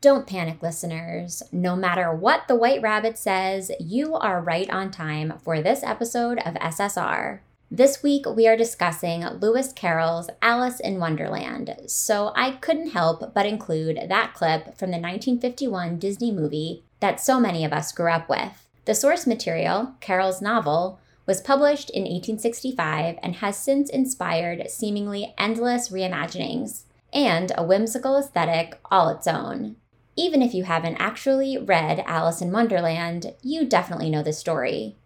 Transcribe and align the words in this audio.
Don't 0.00 0.26
panic, 0.26 0.60
listeners. 0.60 1.44
No 1.52 1.76
matter 1.76 2.12
what 2.12 2.48
the 2.48 2.56
White 2.56 2.82
Rabbit 2.82 3.16
says, 3.16 3.70
you 3.78 4.14
are 4.14 4.40
right 4.40 4.68
on 4.68 4.90
time 4.90 5.34
for 5.44 5.62
this 5.62 5.84
episode 5.84 6.38
of 6.40 6.54
SSR. 6.54 7.38
This 7.70 8.02
week, 8.02 8.26
we 8.26 8.48
are 8.48 8.56
discussing 8.56 9.24
Lewis 9.26 9.72
Carroll's 9.72 10.28
Alice 10.42 10.80
in 10.80 10.98
Wonderland, 10.98 11.76
so 11.86 12.32
I 12.34 12.52
couldn't 12.52 12.90
help 12.90 13.32
but 13.32 13.46
include 13.46 13.98
that 14.08 14.34
clip 14.34 14.76
from 14.76 14.90
the 14.90 14.98
1951 14.98 15.98
Disney 15.98 16.32
movie 16.32 16.82
that 16.98 17.20
so 17.20 17.38
many 17.38 17.64
of 17.64 17.72
us 17.72 17.92
grew 17.92 18.10
up 18.10 18.28
with. 18.28 18.66
The 18.86 18.94
source 18.94 19.26
material, 19.26 19.94
Carroll's 20.00 20.42
novel, 20.42 20.98
was 21.26 21.40
published 21.40 21.90
in 21.90 22.02
1865 22.02 23.18
and 23.22 23.36
has 23.36 23.58
since 23.58 23.90
inspired 23.90 24.70
seemingly 24.70 25.34
endless 25.36 25.88
reimaginings 25.88 26.84
and 27.12 27.52
a 27.56 27.64
whimsical 27.64 28.16
aesthetic 28.16 28.78
all 28.90 29.08
its 29.08 29.26
own. 29.26 29.76
Even 30.16 30.40
if 30.40 30.54
you 30.54 30.64
haven't 30.64 30.96
actually 30.96 31.58
read 31.58 32.02
Alice 32.06 32.40
in 32.40 32.52
Wonderland, 32.52 33.34
you 33.42 33.66
definitely 33.66 34.08
know 34.08 34.22
the 34.22 34.32
story. 34.32 34.96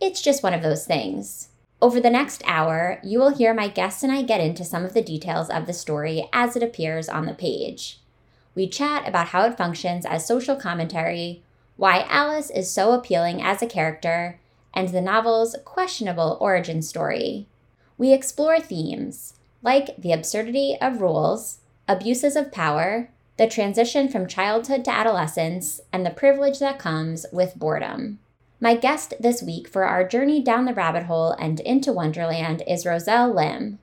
It's 0.00 0.22
just 0.22 0.42
one 0.42 0.54
of 0.54 0.62
those 0.62 0.86
things. 0.86 1.48
Over 1.80 2.00
the 2.00 2.10
next 2.10 2.42
hour, 2.46 2.98
you 3.04 3.18
will 3.18 3.34
hear 3.34 3.52
my 3.52 3.68
guests 3.68 4.02
and 4.02 4.10
I 4.10 4.22
get 4.22 4.40
into 4.40 4.64
some 4.64 4.84
of 4.84 4.94
the 4.94 5.02
details 5.02 5.50
of 5.50 5.66
the 5.66 5.72
story 5.74 6.28
as 6.32 6.56
it 6.56 6.62
appears 6.62 7.08
on 7.08 7.26
the 7.26 7.34
page. 7.34 8.00
We 8.54 8.66
chat 8.66 9.06
about 9.06 9.28
how 9.28 9.44
it 9.44 9.58
functions 9.58 10.06
as 10.06 10.26
social 10.26 10.56
commentary, 10.56 11.42
why 11.76 12.06
Alice 12.08 12.48
is 12.48 12.70
so 12.70 12.92
appealing 12.92 13.42
as 13.42 13.60
a 13.60 13.66
character, 13.66 14.40
and 14.76 14.90
the 14.90 15.00
novel's 15.00 15.56
questionable 15.64 16.36
origin 16.40 16.82
story. 16.82 17.48
We 17.98 18.12
explore 18.12 18.60
themes 18.60 19.32
like 19.62 19.96
the 19.96 20.12
absurdity 20.12 20.76
of 20.80 21.00
rules, 21.00 21.58
abuses 21.88 22.36
of 22.36 22.52
power, 22.52 23.10
the 23.38 23.48
transition 23.48 24.08
from 24.08 24.28
childhood 24.28 24.84
to 24.84 24.92
adolescence, 24.92 25.80
and 25.92 26.04
the 26.04 26.10
privilege 26.10 26.58
that 26.58 26.78
comes 26.78 27.26
with 27.32 27.58
boredom. 27.58 28.18
My 28.60 28.74
guest 28.76 29.14
this 29.18 29.42
week 29.42 29.66
for 29.66 29.84
our 29.84 30.06
journey 30.06 30.42
down 30.42 30.66
the 30.66 30.74
rabbit 30.74 31.04
hole 31.04 31.32
and 31.32 31.58
into 31.60 31.92
Wonderland 31.92 32.62
is 32.66 32.86
Roselle 32.86 33.34
Lim. 33.34 33.78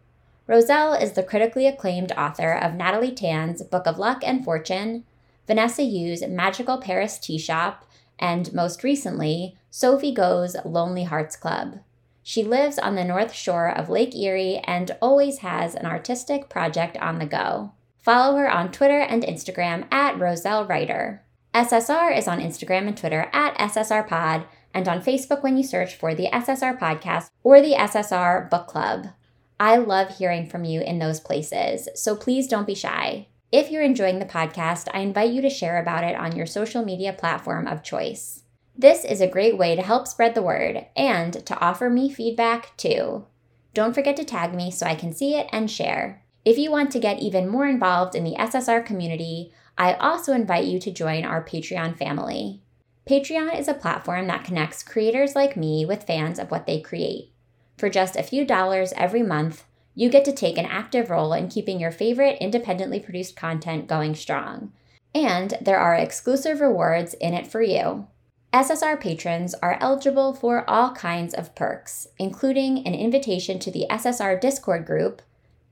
Roselle 0.48 0.94
is 0.94 1.14
the 1.14 1.24
critically 1.24 1.68
acclaimed 1.68 2.12
author 2.14 2.52
of 2.54 2.76
Natalie 2.76 3.12
Tan's 3.12 3.62
Book 3.64 3.88
of 3.88 3.98
Luck 3.98 4.22
and 4.24 4.44
Fortune, 4.44 5.04
Vanessa 5.48 5.84
Yu's 5.84 6.26
Magical 6.28 6.78
Paris 6.78 7.18
Tea 7.18 7.38
Shop, 7.38 7.86
and 8.20 8.54
most 8.54 8.84
recently, 8.84 9.58
Sophie 9.76 10.14
Go's 10.14 10.56
Lonely 10.64 11.06
Hearts 11.06 11.36
Club. 11.36 11.80
She 12.22 12.44
lives 12.44 12.78
on 12.78 12.94
the 12.94 13.04
north 13.04 13.34
shore 13.34 13.68
of 13.68 13.90
Lake 13.90 14.16
Erie 14.16 14.62
and 14.66 14.96
always 15.02 15.40
has 15.40 15.74
an 15.74 15.88
artistic 15.88 16.48
project 16.48 16.96
on 16.98 17.18
the 17.18 17.26
go. 17.26 17.72
Follow 17.98 18.38
her 18.38 18.48
on 18.48 18.72
Twitter 18.72 19.00
and 19.00 19.24
Instagram 19.24 19.92
at 19.92 20.20
Roselle 20.20 20.68
Writer. 20.68 21.24
SSR 21.56 22.16
is 22.16 22.28
on 22.28 22.40
Instagram 22.40 22.88
and 22.88 22.96
Twitter 22.96 23.32
at 23.34 23.58
SSRPod 23.58 24.46
and 24.76 24.88
on 24.88 25.02
Facebook 25.02 25.42
when 25.42 25.58
you 25.58 25.64
search 25.64 25.96
for 25.96 26.14
the 26.14 26.28
SSR 26.32 26.78
Podcast 26.78 27.32
or 27.42 27.60
the 27.60 27.74
SSR 27.74 28.52
Book 28.52 28.68
Club. 28.68 29.08
I 29.60 29.78
love 29.78 30.20
hearing 30.20 30.48
from 30.48 30.66
you 30.66 30.82
in 30.82 31.00
those 31.00 31.20
places, 31.20 31.90
so 31.96 32.16
please 32.16 32.48
don't 32.48 32.68
be 32.68 32.76
shy. 32.76 33.26
If 33.52 33.72
you're 33.72 33.82
enjoying 33.82 34.20
the 34.20 34.26
podcast, 34.26 34.88
I 34.94 35.00
invite 35.00 35.32
you 35.32 35.42
to 35.42 35.50
share 35.50 35.82
about 35.82 36.04
it 36.04 36.16
on 36.16 36.36
your 36.36 36.46
social 36.46 36.86
media 36.86 37.12
platform 37.12 37.66
of 37.66 37.82
choice. 37.82 38.43
This 38.76 39.06
is 39.06 39.22
a 39.22 39.28
great 39.28 39.58
way 39.58 39.76
to 39.76 39.82
help 39.84 40.08
spread 40.08 40.34
the 40.34 40.42
word 40.42 40.88
and 40.96 41.46
to 41.46 41.60
offer 41.60 41.90
me 41.90 42.12
feedback 42.12 42.76
too. 42.76 43.26
Don't 43.74 43.94
forget 43.94 44.16
to 44.18 44.24
tag 44.24 44.54
me 44.54 44.72
so 44.72 44.86
I 44.86 44.96
can 44.96 45.14
see 45.14 45.36
it 45.36 45.48
and 45.52 45.70
share. 45.70 46.24
If 46.44 46.58
you 46.58 46.72
want 46.72 46.92
to 46.92 47.00
get 47.00 47.20
even 47.20 47.48
more 47.48 47.68
involved 47.68 48.16
in 48.16 48.24
the 48.24 48.36
SSR 48.36 48.86
community, 48.86 49.54
I 49.78 49.94
also 49.94 50.34
invite 50.34 50.66
you 50.66 50.80
to 50.80 50.92
join 50.92 51.24
our 51.24 51.44
Patreon 51.44 51.98
family. 51.98 52.62
Patreon 53.08 53.58
is 53.58 53.68
a 53.68 53.74
platform 53.74 54.28
that 54.28 54.44
connects 54.44 54.82
creators 54.82 55.36
like 55.36 55.56
me 55.56 55.86
with 55.86 56.04
fans 56.04 56.40
of 56.40 56.50
what 56.52 56.66
they 56.66 56.80
create. 56.80 57.32
For 57.78 57.90
just 57.90 58.16
a 58.16 58.24
few 58.24 58.46
dollars 58.46 58.94
every 58.96 59.24
month, 59.24 59.66
you 59.96 60.10
get 60.10 60.26
to 60.26 60.32
take 60.32 60.58
an 60.58 60.66
active 60.66 61.10
role 61.10 61.34
in 61.34 61.48
keeping 61.48 61.80
your 61.80 61.92
favorite 61.92 62.38
independently 62.42 63.00
produced 63.00 63.36
content 63.36 63.88
going 63.88 64.16
strong. 64.16 64.74
And 65.14 65.54
there 65.62 65.80
are 65.80 65.96
exclusive 65.96 66.60
rewards 66.60 67.14
in 67.16 67.34
it 67.34 67.46
for 67.46 67.62
you. 67.62 68.08
SSR 68.54 69.02
patrons 69.02 69.56
are 69.64 69.80
eligible 69.82 70.32
for 70.32 70.70
all 70.70 70.92
kinds 70.92 71.34
of 71.34 71.56
perks, 71.56 72.08
including 72.20 72.86
an 72.86 72.94
invitation 72.94 73.58
to 73.58 73.72
the 73.72 73.88
SSR 73.90 74.40
Discord 74.40 74.86
group, 74.86 75.24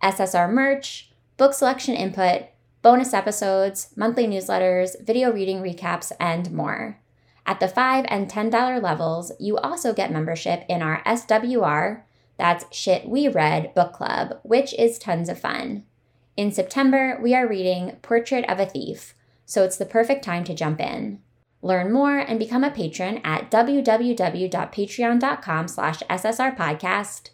SSR 0.02 0.52
merch, 0.52 1.12
book 1.38 1.54
selection 1.54 1.94
input, 1.94 2.46
bonus 2.82 3.14
episodes, 3.14 3.90
monthly 3.96 4.26
newsletters, 4.26 5.00
video 5.00 5.32
reading 5.32 5.62
recaps, 5.62 6.12
and 6.20 6.52
more. 6.52 6.98
At 7.46 7.60
the 7.60 7.68
5 7.68 8.06
and 8.08 8.28
$10 8.28 8.82
levels, 8.82 9.32
you 9.40 9.58
also 9.58 9.94
get 9.94 10.12
membership 10.12 10.64
in 10.68 10.82
our 10.82 11.04
SWR, 11.04 12.02
that's 12.38 12.66
Shit 12.76 13.08
We 13.08 13.28
Read 13.28 13.76
book 13.76 13.94
club, 13.94 14.40
which 14.42 14.74
is 14.74 14.98
tons 14.98 15.30
of 15.30 15.40
fun. 15.40 15.84
In 16.36 16.52
September, 16.52 17.20
we 17.22 17.36
are 17.36 17.48
reading 17.48 17.98
Portrait 18.02 18.50
of 18.50 18.60
a 18.60 18.66
Thief, 18.66 19.14
so 19.46 19.64
it's 19.64 19.78
the 19.78 19.86
perfect 19.86 20.26
time 20.26 20.44
to 20.46 20.56
jump 20.56 20.82
in. 20.82 21.20
Learn 21.62 21.92
more 21.92 22.18
and 22.18 22.40
become 22.40 22.64
a 22.64 22.72
patron 22.72 23.20
at 23.24 23.52
www.patreon.com 23.52 25.68
slash 25.68 26.00
ssrpodcast 26.00 27.30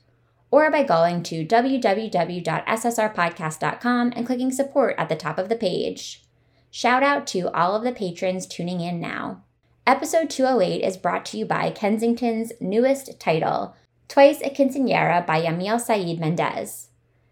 or 0.50 0.72
by 0.72 0.82
going 0.84 1.22
to 1.24 1.46
www.ssrpodcast.com 1.46 4.14
and 4.16 4.26
clicking 4.26 4.52
support 4.52 4.96
at 4.98 5.10
the 5.10 5.16
top 5.16 5.38
of 5.38 5.50
the 5.50 5.56
page. 5.56 6.24
Shout 6.72 7.04
out 7.04 7.28
to 7.28 7.54
all 7.54 7.76
of 7.76 7.84
the 7.84 7.92
patrons 7.92 8.48
tuning 8.48 8.82
in 8.82 9.00
now. 9.00 9.44
Episode 9.86 10.30
208 10.30 10.84
is 10.84 10.98
brought 10.98 11.26
to 11.28 11.38
you 11.38 11.46
by 11.46 11.72
Kensington's 11.72 12.52
newest 12.60 13.20
title, 13.20 13.76
Twice 14.08 14.42
a 14.42 14.50
Quinceañera 14.50 15.26
by 15.26 15.42
Yamile 15.42 15.80
Saied 15.80 16.20
Mendez. 16.20 16.87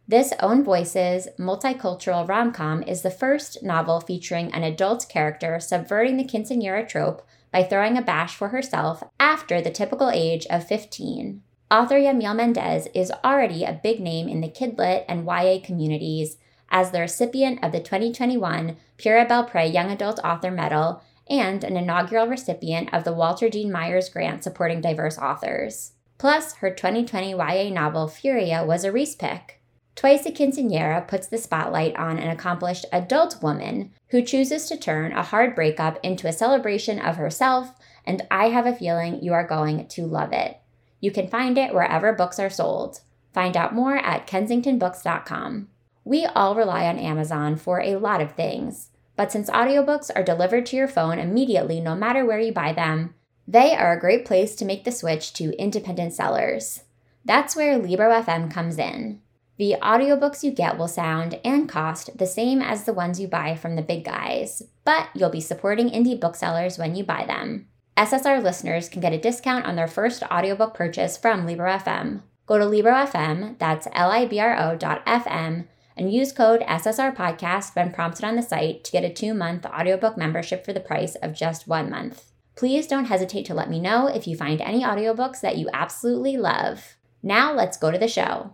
This 0.08 0.34
Own 0.40 0.64
Voices 0.64 1.28
multicultural 1.40 2.28
rom 2.28 2.54
com 2.54 2.84
is 2.84 3.02
the 3.02 3.10
first 3.10 3.64
novel 3.64 4.00
featuring 4.00 4.54
an 4.54 4.64
adult 4.64 5.10
character 5.10 5.60
subverting 5.60 6.18
the 6.18 6.24
quinceañera 6.24 6.88
trope 6.88 7.26
by 7.52 7.64
throwing 7.64 7.98
a 7.98 8.04
bash 8.04 8.36
for 8.36 8.50
herself 8.50 9.02
after 9.20 9.62
the 9.62 9.72
typical 9.72 10.12
age 10.12 10.46
of 10.52 10.68
15. 10.68 11.42
Author 11.72 11.96
Yamile 11.96 12.36
Mendez 12.36 12.88
is 12.94 13.12
already 13.24 13.64
a 13.64 13.80
big 13.82 14.00
name 14.00 14.28
in 14.28 14.42
the 14.42 14.48
kidlit 14.48 15.06
and 15.08 15.26
YA 15.26 15.58
communities 15.64 16.38
as 16.70 16.92
the 16.92 17.00
recipient 17.00 17.64
of 17.64 17.72
the 17.72 17.80
2021 17.80 18.78
Pura 18.98 19.26
Belpré 19.26 19.74
Young 19.74 19.90
Adult 19.90 20.20
Author 20.24 20.52
Medal 20.52 21.02
and 21.28 21.64
an 21.64 21.76
inaugural 21.76 22.28
recipient 22.28 22.94
of 22.94 23.06
the 23.06 23.14
Walter 23.14 23.50
Dean 23.50 23.72
Myers 23.72 24.10
Grant 24.10 24.44
supporting 24.44 24.82
diverse 24.82 25.18
authors. 25.18 25.94
Plus, 26.20 26.54
her 26.58 26.70
2020 26.70 27.32
YA 27.32 27.74
novel 27.74 28.08
Furia 28.08 28.64
was 28.64 28.84
a 28.84 28.92
Reese 28.92 29.16
pick. 29.16 29.62
Twice 29.96 30.26
a 30.26 30.32
Quinceañera 30.32 31.08
puts 31.08 31.28
the 31.28 31.38
spotlight 31.38 31.96
on 31.96 32.20
an 32.20 32.30
accomplished 32.30 32.86
adult 32.92 33.42
woman 33.42 33.92
who 34.10 34.22
chooses 34.22 34.68
to 34.68 34.78
turn 34.78 35.14
a 35.14 35.24
hard 35.24 35.56
breakup 35.56 35.98
into 36.04 36.28
a 36.28 36.34
celebration 36.34 37.00
of 37.00 37.16
herself, 37.16 37.74
and 38.06 38.22
I 38.30 38.50
have 38.50 38.66
a 38.66 38.76
feeling 38.76 39.24
you 39.24 39.34
are 39.34 39.48
going 39.48 39.88
to 39.88 40.06
love 40.06 40.34
it. 40.34 40.60
You 41.00 41.12
can 41.12 41.30
find 41.30 41.58
it 41.58 41.74
wherever 41.74 42.12
books 42.12 42.40
are 42.40 42.50
sold. 42.50 43.00
Find 43.34 43.56
out 43.56 43.74
more 43.74 43.96
at 43.96 44.28
kensingtonbooks.com. 44.28 45.70
We 46.04 46.26
all 46.26 46.56
rely 46.56 46.86
on 46.88 47.00
Amazon 47.00 47.56
for 47.56 47.80
a 47.80 47.96
lot 47.96 48.22
of 48.22 48.34
things, 48.34 48.92
but 49.16 49.32
since 49.32 49.50
audiobooks 49.50 50.12
are 50.14 50.24
delivered 50.24 50.66
to 50.68 50.76
your 50.76 50.88
phone 50.90 51.20
immediately 51.20 51.80
no 51.80 51.96
matter 51.96 52.26
where 52.26 52.40
you 52.40 52.52
buy 52.52 52.74
them, 52.74 53.16
they 53.48 53.76
are 53.76 53.94
a 53.94 54.00
great 54.00 54.26
place 54.26 54.56
to 54.56 54.66
make 54.66 54.84
the 54.84 54.92
switch 54.92 55.34
to 55.34 55.58
independent 55.58 56.14
sellers. 56.14 56.84
That's 57.24 57.56
where 57.56 57.78
Libro.fm 57.78 58.52
comes 58.52 58.78
in. 58.78 59.22
The 59.58 59.78
audiobooks 59.82 60.44
you 60.44 60.52
get 60.52 60.78
will 60.78 60.90
sound 60.90 61.40
and 61.46 61.70
cost 61.70 62.18
the 62.18 62.28
same 62.28 62.62
as 62.62 62.84
the 62.84 62.94
ones 62.94 63.22
you 63.22 63.28
buy 63.30 63.56
from 63.56 63.78
the 63.78 63.82
big 63.82 64.04
guys, 64.04 64.62
but 64.84 65.08
you'll 65.16 65.30
be 65.30 65.40
supporting 65.40 65.90
indie 65.90 66.20
booksellers 66.20 66.78
when 66.78 66.94
you 66.94 67.06
buy 67.06 67.26
them. 67.26 67.68
SSR 67.96 68.44
listeners 68.44 68.90
can 68.90 69.00
get 69.00 69.14
a 69.14 69.18
discount 69.18 69.66
on 69.66 69.78
their 69.78 69.88
first 69.88 70.24
audiobook 70.24 70.74
purchase 70.74 71.16
from 71.16 71.46
Libro 71.46 71.72
FM. 71.72 72.24
Go 72.46 72.58
to 72.58 72.66
Libro 72.66 72.92
FM, 72.92 73.58
that's 73.58 73.88
L-I-B-R-O 73.94 74.76
dot 74.76 75.06
FM, 75.06 75.68
and 75.96 76.14
use 76.14 76.34
code 76.34 76.60
SSR 76.60 77.16
Podcast 77.16 77.78
when 77.78 77.94
prompted 77.94 78.26
on 78.26 78.36
the 78.36 78.42
site 78.42 78.84
to 78.84 78.92
get 78.92 79.06
a 79.06 79.14
two-month 79.14 79.66
audiobook 79.66 80.18
membership 80.18 80.66
for 80.66 80.74
the 80.74 80.82
price 80.82 81.16
of 81.16 81.34
just 81.34 81.66
one 81.66 81.90
month. 81.90 82.26
Please 82.58 82.88
don't 82.88 83.06
hesitate 83.06 83.46
to 83.46 83.54
let 83.54 83.70
me 83.70 83.80
know 83.80 84.08
if 84.08 84.28
you 84.28 84.36
find 84.36 84.60
any 84.60 84.84
audiobooks 84.84 85.40
that 85.40 85.58
you 85.58 85.70
absolutely 85.74 86.36
love. 86.36 86.98
Now 87.24 87.54
let's 87.54 87.78
go 87.78 87.90
to 87.90 87.98
the 87.98 88.10
show. 88.10 88.54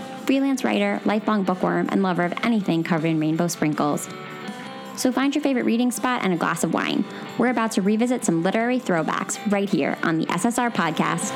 freelance 0.31 0.63
writer, 0.63 1.01
lifelong 1.03 1.43
bookworm, 1.43 1.89
and 1.91 2.01
lover 2.01 2.23
of 2.23 2.33
anything 2.43 2.85
covered 2.85 3.07
in 3.07 3.19
rainbow 3.19 3.49
sprinkles. 3.49 4.07
So 4.95 5.11
find 5.11 5.35
your 5.35 5.41
favorite 5.41 5.65
reading 5.65 5.91
spot 5.91 6.23
and 6.23 6.31
a 6.31 6.37
glass 6.37 6.63
of 6.63 6.73
wine. 6.73 7.03
We're 7.37 7.49
about 7.49 7.73
to 7.73 7.81
revisit 7.81 8.23
some 8.23 8.41
literary 8.41 8.79
throwbacks 8.79 9.37
right 9.51 9.69
here 9.69 9.97
on 10.03 10.19
the 10.19 10.25
SSR 10.27 10.73
podcast. 10.73 11.35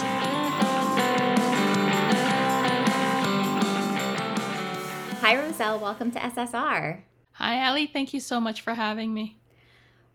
Hi, 5.19 5.35
Roselle. 5.41 5.77
Welcome 5.77 6.11
to 6.11 6.19
SSR. 6.19 7.01
Hi, 7.33 7.59
Alli. 7.59 7.87
Thank 7.87 8.13
you 8.13 8.21
so 8.21 8.39
much 8.39 8.61
for 8.61 8.75
having 8.75 9.13
me. 9.13 9.35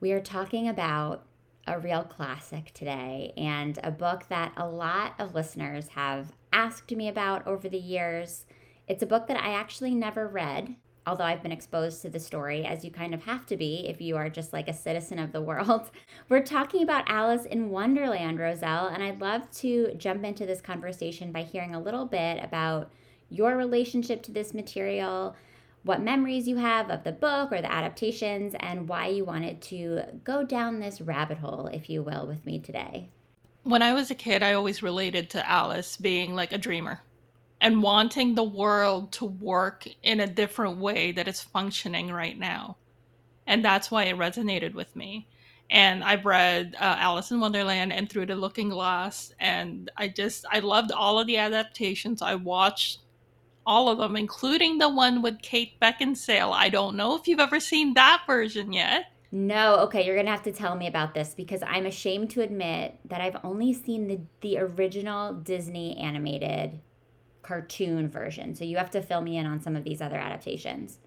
We 0.01 0.13
are 0.13 0.23
talking 0.23 0.67
about 0.67 1.27
a 1.67 1.79
real 1.79 2.05
classic 2.05 2.73
today 2.73 3.35
and 3.37 3.79
a 3.85 3.91
book 3.91 4.25
that 4.31 4.55
a 4.57 4.67
lot 4.67 5.13
of 5.19 5.35
listeners 5.35 5.89
have 5.89 6.33
asked 6.51 6.91
me 6.91 7.09
about 7.09 7.47
over 7.47 7.69
the 7.69 7.77
years. 7.77 8.47
It's 8.91 9.05
a 9.05 9.07
book 9.07 9.29
that 9.29 9.41
I 9.41 9.53
actually 9.53 9.95
never 9.95 10.27
read, 10.27 10.75
although 11.07 11.23
I've 11.23 11.45
been 11.45 11.53
exposed 11.53 12.03
to 12.03 12.09
the 12.09 12.19
story, 12.19 12.65
as 12.65 12.85
you 12.85 12.91
kind 12.91 13.15
of 13.15 13.23
have 13.23 13.47
to 13.47 13.57
be 13.57 13.87
if 13.87 14.01
you 14.01 14.17
are 14.17 14.29
just 14.29 14.53
like 14.53 14.67
a 14.67 14.75
citizen 14.75 15.21
of 15.21 15.31
the 15.31 15.41
world. 15.51 15.93
We're 16.29 16.43
talking 16.43 16.83
about 16.83 17.09
Alice 17.09 17.45
in 17.45 17.71
Wonderland, 17.71 18.41
Roselle, 18.41 18.89
and 18.89 19.01
I'd 19.01 19.21
love 19.21 19.49
to 19.59 19.95
jump 19.95 20.25
into 20.25 20.45
this 20.45 20.61
conversation 20.61 21.31
by 21.31 21.45
hearing 21.45 21.77
a 21.77 21.81
little 21.81 22.05
bit 22.05 22.43
about 22.43 22.91
your 23.29 23.57
relationship 23.57 24.25
to 24.25 24.33
this 24.33 24.55
material, 24.55 25.37
what 25.85 26.03
memories 26.03 26.49
you 26.49 26.57
have 26.57 26.91
of 26.91 27.05
the 27.05 27.13
book 27.13 27.53
or 27.53 27.61
the 27.61 27.73
adaptations, 27.73 28.57
and 28.59 28.89
why 28.89 29.07
you 29.07 29.25
wanted 29.25 29.63
to 29.63 30.03
go 30.25 30.43
down 30.43 30.81
this 30.81 31.01
rabbit 31.01 31.39
hole, 31.39 31.69
if 31.69 31.89
you 31.89 32.03
will, 32.03 32.27
with 32.27 32.45
me 32.45 32.59
today. 32.59 33.09
When 33.63 33.83
I 33.83 33.93
was 33.93 34.11
a 34.11 34.17
kid, 34.17 34.43
I 34.43 34.55
always 34.55 34.83
related 34.83 35.31
to 35.31 35.49
Alice 35.49 35.97
being 35.97 36.35
like 36.35 36.53
a 36.53 36.59
dreamer 36.59 37.03
and 37.61 37.83
wanting 37.83 38.35
the 38.35 38.45
world 38.45 39.13
to 39.13 39.25
work 39.25 39.87
in 40.03 40.21
a 40.21 40.27
different 40.27 40.79
way 40.79 41.13
that 41.13 41.29
it's 41.29 41.43
functioning 41.43 42.11
right 42.11 42.39
now. 42.39 42.77
And 43.47 43.65
that's 43.65 43.91
why 43.91 44.05
it 44.05 44.17
resonated 44.17 44.75
with 44.75 44.95
me. 44.97 45.29
And 45.71 46.03
I've 46.03 46.25
read 46.25 46.75
uh, 46.81 46.97
Alice 46.99 47.31
in 47.31 47.41
Wonderland 47.41 47.93
and 47.93 48.09
Through 48.09 48.27
the 48.27 48.35
Looking 48.35 48.71
Glass, 48.71 49.33
and 49.39 49.89
I 49.97 50.09
just 50.09 50.45
I 50.51 50.59
loved 50.59 50.91
all 50.91 51.21
of 51.21 51.29
the 51.29 51.37
adaptations. 51.37 52.23
I 52.23 52.35
watched 52.35 52.99
all 53.65 53.89
of 53.89 53.99
them, 53.99 54.17
including 54.17 54.79
the 54.79 54.89
one 54.89 55.23
with 55.23 55.43
Kate 55.43 55.79
Beckinsale. 55.81 56.53
I 56.53 56.71
don't 56.71 56.97
know 56.97 57.15
if 57.15 57.29
you've 57.29 57.39
ever 57.39 57.61
seen 57.61 57.95
that 57.95 58.23
version 58.27 58.73
yet. 58.73 59.13
No, 59.31 59.77
okay, 59.81 60.05
you're 60.05 60.17
gonna 60.17 60.31
have 60.31 60.43
to 60.43 60.53
tell 60.53 60.75
me 60.75 60.89
about 60.89 61.15
this 61.15 61.35
because 61.35 61.63
I'm 61.65 61.87
ashamed 61.87 62.31
to 62.31 62.41
admit 62.41 62.99
that 63.05 63.21
I've 63.21 63.37
only 63.45 63.73
seen 63.73 64.09
the 64.09 64.21
the 64.41 64.59
original 64.59 65.35
Disney 65.35 65.97
animated 65.99 66.81
cartoon 67.51 68.09
version. 68.09 68.55
So 68.55 68.65
you 68.65 68.77
have 68.77 68.91
to 68.93 69.03
fill 69.03 69.23
me 69.23 69.37
in 69.37 69.45
on 69.45 69.61
some 69.61 69.75
of 69.75 69.83
these 69.83 70.01
other 70.01 70.17
adaptations. 70.17 70.99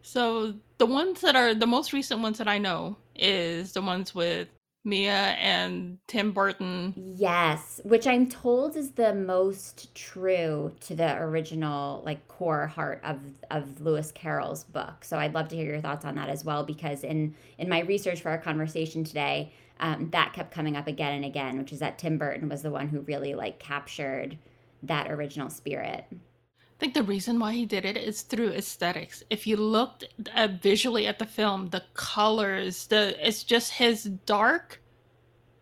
So 0.00 0.54
the 0.78 0.86
ones 0.86 1.20
that 1.20 1.36
are 1.36 1.54
the 1.54 1.66
most 1.66 1.92
recent 1.92 2.22
ones 2.22 2.38
that 2.38 2.48
I 2.48 2.56
know 2.56 2.96
is 3.14 3.74
the 3.74 3.82
ones 3.82 4.14
with 4.14 4.48
Mia 4.86 5.12
and 5.12 5.98
Tim 6.06 6.32
Burton. 6.32 6.94
Yes, 6.96 7.82
which 7.84 8.06
I'm 8.06 8.30
told 8.30 8.76
is 8.76 8.92
the 8.92 9.14
most 9.14 9.94
true 9.94 10.72
to 10.80 10.96
the 10.96 11.18
original 11.18 12.02
like 12.06 12.26
core 12.28 12.66
heart 12.66 13.02
of 13.04 13.20
of 13.50 13.82
Lewis 13.82 14.10
Carroll's 14.10 14.64
book. 14.64 15.04
So 15.04 15.18
I'd 15.18 15.34
love 15.34 15.48
to 15.48 15.56
hear 15.56 15.66
your 15.66 15.80
thoughts 15.82 16.06
on 16.06 16.14
that 16.14 16.30
as 16.30 16.46
well 16.46 16.64
because 16.64 17.04
in 17.04 17.34
in 17.58 17.68
my 17.68 17.80
research 17.80 18.22
for 18.22 18.30
our 18.30 18.38
conversation 18.38 19.04
today, 19.04 19.52
um, 19.80 20.08
that 20.12 20.32
kept 20.32 20.50
coming 20.50 20.76
up 20.76 20.86
again 20.86 21.12
and 21.12 21.26
again, 21.26 21.58
which 21.58 21.72
is 21.72 21.80
that 21.80 21.98
Tim 21.98 22.16
Burton 22.16 22.48
was 22.48 22.62
the 22.62 22.70
one 22.70 22.88
who 22.88 23.00
really 23.00 23.34
like 23.34 23.58
captured 23.58 24.38
that 24.86 25.10
original 25.10 25.50
spirit. 25.50 26.04
I 26.10 26.78
think 26.78 26.94
the 26.94 27.02
reason 27.02 27.38
why 27.38 27.52
he 27.52 27.66
did 27.66 27.84
it 27.84 27.96
is 27.96 28.22
through 28.22 28.50
aesthetics. 28.50 29.22
If 29.30 29.46
you 29.46 29.56
looked 29.56 30.04
at 30.34 30.60
visually 30.60 31.06
at 31.06 31.18
the 31.18 31.26
film, 31.26 31.68
the 31.68 31.84
colors, 31.94 32.86
the 32.88 33.16
it's 33.26 33.44
just 33.44 33.72
his 33.72 34.04
dark, 34.26 34.82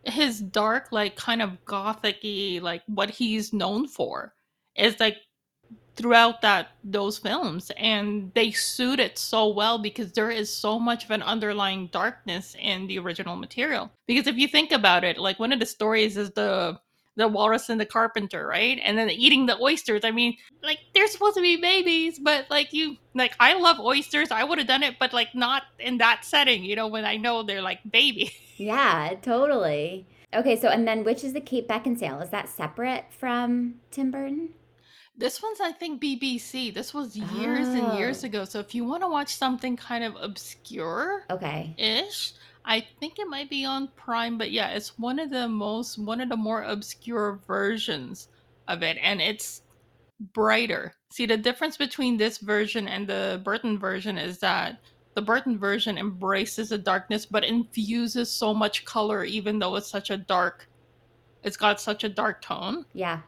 his 0.04 0.40
dark 0.40 0.88
like 0.90 1.16
kind 1.16 1.42
of 1.42 1.64
gothicy 1.64 2.60
like 2.60 2.82
what 2.86 3.10
he's 3.10 3.52
known 3.52 3.86
for 3.86 4.34
is 4.74 4.98
like 4.98 5.18
throughout 5.94 6.40
that 6.40 6.68
those 6.82 7.18
films 7.18 7.70
and 7.76 8.32
they 8.34 8.50
suit 8.50 8.98
it 8.98 9.18
so 9.18 9.48
well 9.48 9.78
because 9.78 10.10
there 10.12 10.30
is 10.30 10.52
so 10.52 10.78
much 10.78 11.04
of 11.04 11.10
an 11.10 11.22
underlying 11.22 11.86
darkness 11.88 12.56
in 12.58 12.86
the 12.86 12.98
original 12.98 13.36
material 13.36 13.90
because 14.06 14.26
if 14.26 14.36
you 14.36 14.48
think 14.48 14.72
about 14.72 15.04
it 15.04 15.18
like 15.18 15.38
one 15.38 15.52
of 15.52 15.60
the 15.60 15.66
stories 15.66 16.16
is 16.16 16.30
the 16.30 16.78
the 17.16 17.28
walrus 17.28 17.68
and 17.68 17.80
the 17.80 17.86
carpenter, 17.86 18.46
right? 18.46 18.80
And 18.82 18.96
then 18.96 19.10
eating 19.10 19.46
the 19.46 19.58
oysters. 19.60 20.04
I 20.04 20.10
mean, 20.10 20.36
like 20.62 20.78
they're 20.94 21.08
supposed 21.08 21.36
to 21.36 21.42
be 21.42 21.56
babies, 21.56 22.18
but 22.18 22.46
like 22.50 22.72
you, 22.72 22.96
like 23.14 23.34
I 23.38 23.54
love 23.54 23.78
oysters. 23.80 24.30
I 24.30 24.44
would 24.44 24.58
have 24.58 24.66
done 24.66 24.82
it, 24.82 24.96
but 24.98 25.12
like 25.12 25.34
not 25.34 25.64
in 25.78 25.98
that 25.98 26.24
setting, 26.24 26.64
you 26.64 26.76
know, 26.76 26.88
when 26.88 27.04
I 27.04 27.16
know 27.16 27.42
they're 27.42 27.62
like 27.62 27.80
baby. 27.90 28.32
Yeah, 28.58 29.14
totally. 29.22 30.06
Okay, 30.32 30.54
so 30.54 30.68
and 30.68 30.86
then 30.86 31.02
which 31.02 31.24
is 31.24 31.32
the 31.32 31.40
Kate 31.40 31.66
Beckinsale? 31.66 32.22
Is 32.22 32.30
that 32.30 32.48
separate 32.48 33.06
from 33.10 33.74
Tim 33.90 34.12
Burton? 34.12 34.50
This 35.16 35.42
one's, 35.42 35.60
I 35.60 35.72
think, 35.72 36.02
BBC. 36.02 36.72
This 36.72 36.94
was 36.94 37.16
years 37.16 37.68
oh. 37.68 37.72
and 37.72 37.98
years 37.98 38.24
oh. 38.24 38.26
ago. 38.26 38.44
So 38.44 38.60
if 38.60 38.74
you 38.74 38.84
want 38.84 39.02
to 39.02 39.08
watch 39.08 39.36
something 39.36 39.76
kind 39.76 40.04
of 40.04 40.16
obscure, 40.20 41.24
okay, 41.30 41.74
ish, 41.76 42.32
I 42.64 42.86
think 43.00 43.18
it 43.18 43.28
might 43.28 43.50
be 43.50 43.64
on 43.64 43.88
Prime, 43.96 44.38
but 44.38 44.52
yeah, 44.52 44.70
it's 44.70 44.98
one 44.98 45.18
of 45.18 45.30
the 45.30 45.48
most 45.48 45.98
one 45.98 46.20
of 46.20 46.28
the 46.28 46.36
more 46.36 46.62
obscure 46.62 47.40
versions 47.46 48.28
of 48.68 48.82
it 48.82 48.98
and 49.02 49.20
it's 49.20 49.62
brighter. 50.32 50.94
See 51.10 51.26
the 51.26 51.36
difference 51.36 51.76
between 51.76 52.16
this 52.16 52.38
version 52.38 52.88
and 52.88 53.06
the 53.06 53.40
Burton 53.44 53.78
version 53.78 54.16
is 54.16 54.38
that 54.38 54.80
the 55.14 55.22
Burton 55.22 55.58
version 55.58 55.98
embraces 55.98 56.70
the 56.70 56.78
darkness 56.78 57.26
but 57.26 57.44
infuses 57.44 58.30
so 58.30 58.54
much 58.54 58.84
color 58.84 59.24
even 59.24 59.58
though 59.58 59.76
it's 59.76 59.90
such 59.90 60.10
a 60.10 60.16
dark 60.16 60.68
it's 61.42 61.56
got 61.56 61.80
such 61.80 62.04
a 62.04 62.08
dark 62.08 62.40
tone. 62.40 62.86
Yeah. 62.94 63.20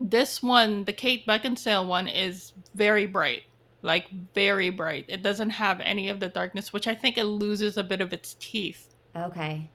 This 0.00 0.42
one, 0.42 0.84
the 0.84 0.92
Kate 0.92 1.26
Beckinsale 1.26 1.86
one 1.86 2.06
is 2.06 2.52
very 2.74 3.06
bright 3.06 3.44
like 3.82 4.08
very 4.34 4.70
bright. 4.70 5.04
It 5.08 5.22
doesn't 5.22 5.50
have 5.50 5.80
any 5.80 6.08
of 6.08 6.20
the 6.20 6.28
darkness, 6.28 6.72
which 6.72 6.88
I 6.88 6.94
think 6.94 7.18
it 7.18 7.24
loses 7.24 7.76
a 7.76 7.84
bit 7.84 8.00
of 8.00 8.12
its 8.12 8.34
teeth. 8.40 8.94
Okay. 9.16 9.70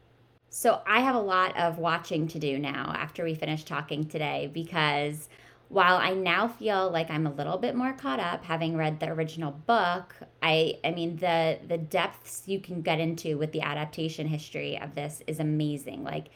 So 0.49 0.81
I 0.85 1.01
have 1.01 1.15
a 1.15 1.19
lot 1.19 1.57
of 1.57 1.79
watching 1.79 2.27
to 2.27 2.39
do 2.39 2.59
now 2.59 2.93
after 2.95 3.23
we 3.23 3.33
finish 3.33 3.63
talking 3.63 4.05
today 4.05 4.51
because 4.53 5.29
while 5.69 5.97
I 5.97 6.11
now 6.11 6.47
feel 6.47 6.91
like 6.91 7.09
I'm 7.09 7.25
a 7.25 7.31
little 7.31 7.57
bit 7.57 7.73
more 7.75 7.93
caught 7.93 8.19
up 8.19 8.45
having 8.45 8.77
read 8.77 8.99
the 8.99 9.09
original 9.09 9.51
book, 9.51 10.15
I 10.43 10.77
I 10.83 10.91
mean 10.91 11.15
the 11.15 11.57
the 11.67 11.79
depths 11.79 12.43
you 12.45 12.59
can 12.59 12.83
get 12.83 12.99
into 12.99 13.39
with 13.39 13.51
the 13.51 13.61
adaptation 13.61 14.27
history 14.27 14.79
of 14.79 14.93
this 14.93 15.23
is 15.25 15.39
amazing. 15.39 16.03
Like 16.03 16.27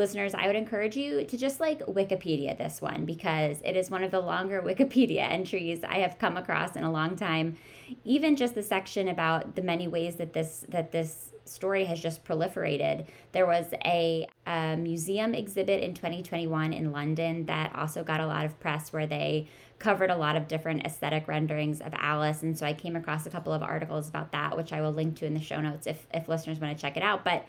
listeners, 0.00 0.34
I 0.34 0.46
would 0.46 0.56
encourage 0.56 0.96
you 0.96 1.24
to 1.24 1.36
just 1.36 1.60
like 1.60 1.80
Wikipedia 1.80 2.56
this 2.58 2.80
one 2.80 3.04
because 3.04 3.58
it 3.64 3.76
is 3.76 3.90
one 3.90 4.02
of 4.02 4.10
the 4.10 4.18
longer 4.18 4.60
Wikipedia 4.66 5.30
entries 5.30 5.84
I 5.84 5.98
have 5.98 6.18
come 6.18 6.36
across 6.36 6.74
in 6.74 6.82
a 6.82 6.90
long 6.90 7.14
time. 7.14 7.56
Even 8.04 8.34
just 8.34 8.54
the 8.54 8.62
section 8.62 9.08
about 9.08 9.54
the 9.54 9.62
many 9.62 9.86
ways 9.86 10.16
that 10.16 10.32
this 10.32 10.64
that 10.68 10.90
this 10.90 11.30
story 11.44 11.84
has 11.84 12.00
just 12.00 12.24
proliferated. 12.24 13.06
There 13.32 13.46
was 13.46 13.66
a, 13.84 14.26
a 14.46 14.76
museum 14.76 15.34
exhibit 15.34 15.82
in 15.82 15.94
2021 15.94 16.72
in 16.72 16.92
London 16.92 17.46
that 17.46 17.74
also 17.74 18.04
got 18.04 18.20
a 18.20 18.26
lot 18.26 18.44
of 18.44 18.58
press 18.60 18.92
where 18.92 19.06
they 19.06 19.48
covered 19.80 20.10
a 20.10 20.16
lot 20.16 20.36
of 20.36 20.46
different 20.46 20.86
aesthetic 20.86 21.26
renderings 21.26 21.80
of 21.80 21.92
Alice. 21.96 22.42
And 22.42 22.56
so 22.56 22.66
I 22.66 22.72
came 22.72 22.94
across 22.94 23.26
a 23.26 23.30
couple 23.30 23.52
of 23.52 23.62
articles 23.62 24.08
about 24.08 24.30
that, 24.32 24.56
which 24.56 24.72
I 24.72 24.80
will 24.80 24.92
link 24.92 25.16
to 25.18 25.26
in 25.26 25.34
the 25.34 25.40
show 25.40 25.60
notes 25.60 25.86
if, 25.86 26.06
if 26.14 26.28
listeners 26.28 26.60
want 26.60 26.76
to 26.76 26.80
check 26.80 26.96
it 26.96 27.02
out. 27.02 27.24
But 27.24 27.46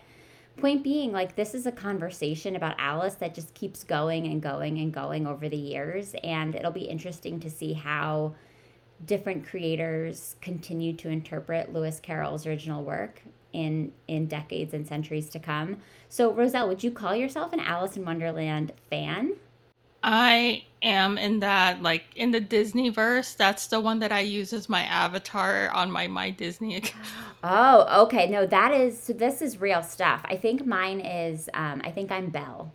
point 0.61 0.83
being 0.83 1.11
like 1.11 1.35
this 1.35 1.53
is 1.53 1.65
a 1.65 1.71
conversation 1.71 2.55
about 2.55 2.75
alice 2.77 3.15
that 3.15 3.33
just 3.33 3.53
keeps 3.53 3.83
going 3.83 4.27
and 4.27 4.41
going 4.41 4.77
and 4.77 4.93
going 4.93 5.27
over 5.27 5.49
the 5.49 5.57
years 5.57 6.15
and 6.23 6.55
it'll 6.55 6.71
be 6.71 6.81
interesting 6.81 7.39
to 7.39 7.49
see 7.49 7.73
how 7.73 8.33
different 9.05 9.45
creators 9.45 10.35
continue 10.41 10.93
to 10.93 11.09
interpret 11.09 11.73
lewis 11.73 11.99
carroll's 11.99 12.45
original 12.45 12.83
work 12.83 13.21
in 13.53 13.91
in 14.07 14.27
decades 14.27 14.73
and 14.73 14.87
centuries 14.87 15.29
to 15.29 15.39
come. 15.39 15.77
So 16.09 16.31
roselle 16.31 16.67
would 16.67 16.83
you 16.83 16.91
call 16.91 17.15
yourself 17.15 17.53
an 17.53 17.59
alice 17.59 17.97
in 17.97 18.05
wonderland 18.05 18.73
fan 18.89 19.33
I 20.03 20.65
am 20.81 21.17
in 21.17 21.39
that 21.41 21.81
like 21.81 22.05
in 22.15 22.31
the 22.31 22.39
Disney 22.39 22.89
verse. 22.89 23.33
That's 23.33 23.67
the 23.67 23.79
one 23.79 23.99
that 23.99 24.11
I 24.11 24.21
use 24.21 24.53
as 24.53 24.67
my 24.69 24.83
avatar 24.83 25.69
on 25.69 25.91
my 25.91 26.07
my 26.07 26.31
Disney 26.31 26.75
account. 26.77 27.05
Oh, 27.43 28.03
okay. 28.03 28.27
No, 28.27 28.45
that 28.45 28.73
is 28.73 29.01
so. 29.01 29.13
This 29.13 29.41
is 29.41 29.59
real 29.59 29.83
stuff. 29.83 30.21
I 30.25 30.35
think 30.37 30.65
mine 30.65 30.99
is. 30.99 31.49
Um, 31.53 31.81
I 31.83 31.91
think 31.91 32.11
I'm 32.11 32.29
Belle. 32.29 32.71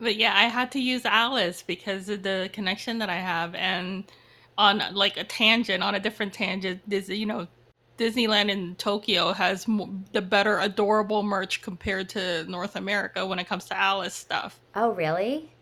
But 0.00 0.16
yeah, 0.16 0.34
I 0.36 0.44
had 0.44 0.72
to 0.72 0.80
use 0.80 1.04
Alice 1.04 1.62
because 1.62 2.08
of 2.08 2.22
the 2.22 2.50
connection 2.52 2.98
that 2.98 3.08
I 3.08 3.16
have, 3.16 3.54
and 3.54 4.04
on 4.58 4.82
like 4.92 5.16
a 5.16 5.24
tangent, 5.24 5.82
on 5.82 5.94
a 5.94 6.00
different 6.00 6.32
tangent, 6.32 6.82
this 6.88 7.08
you 7.08 7.26
know, 7.26 7.46
Disneyland 7.98 8.50
in 8.50 8.74
Tokyo 8.76 9.32
has 9.32 9.66
the 10.12 10.22
better 10.22 10.58
adorable 10.58 11.22
merch 11.22 11.62
compared 11.62 12.08
to 12.10 12.44
North 12.50 12.74
America 12.76 13.24
when 13.24 13.38
it 13.38 13.46
comes 13.46 13.66
to 13.66 13.76
Alice 13.78 14.14
stuff. 14.14 14.60
Oh, 14.74 14.90
really? 14.92 15.53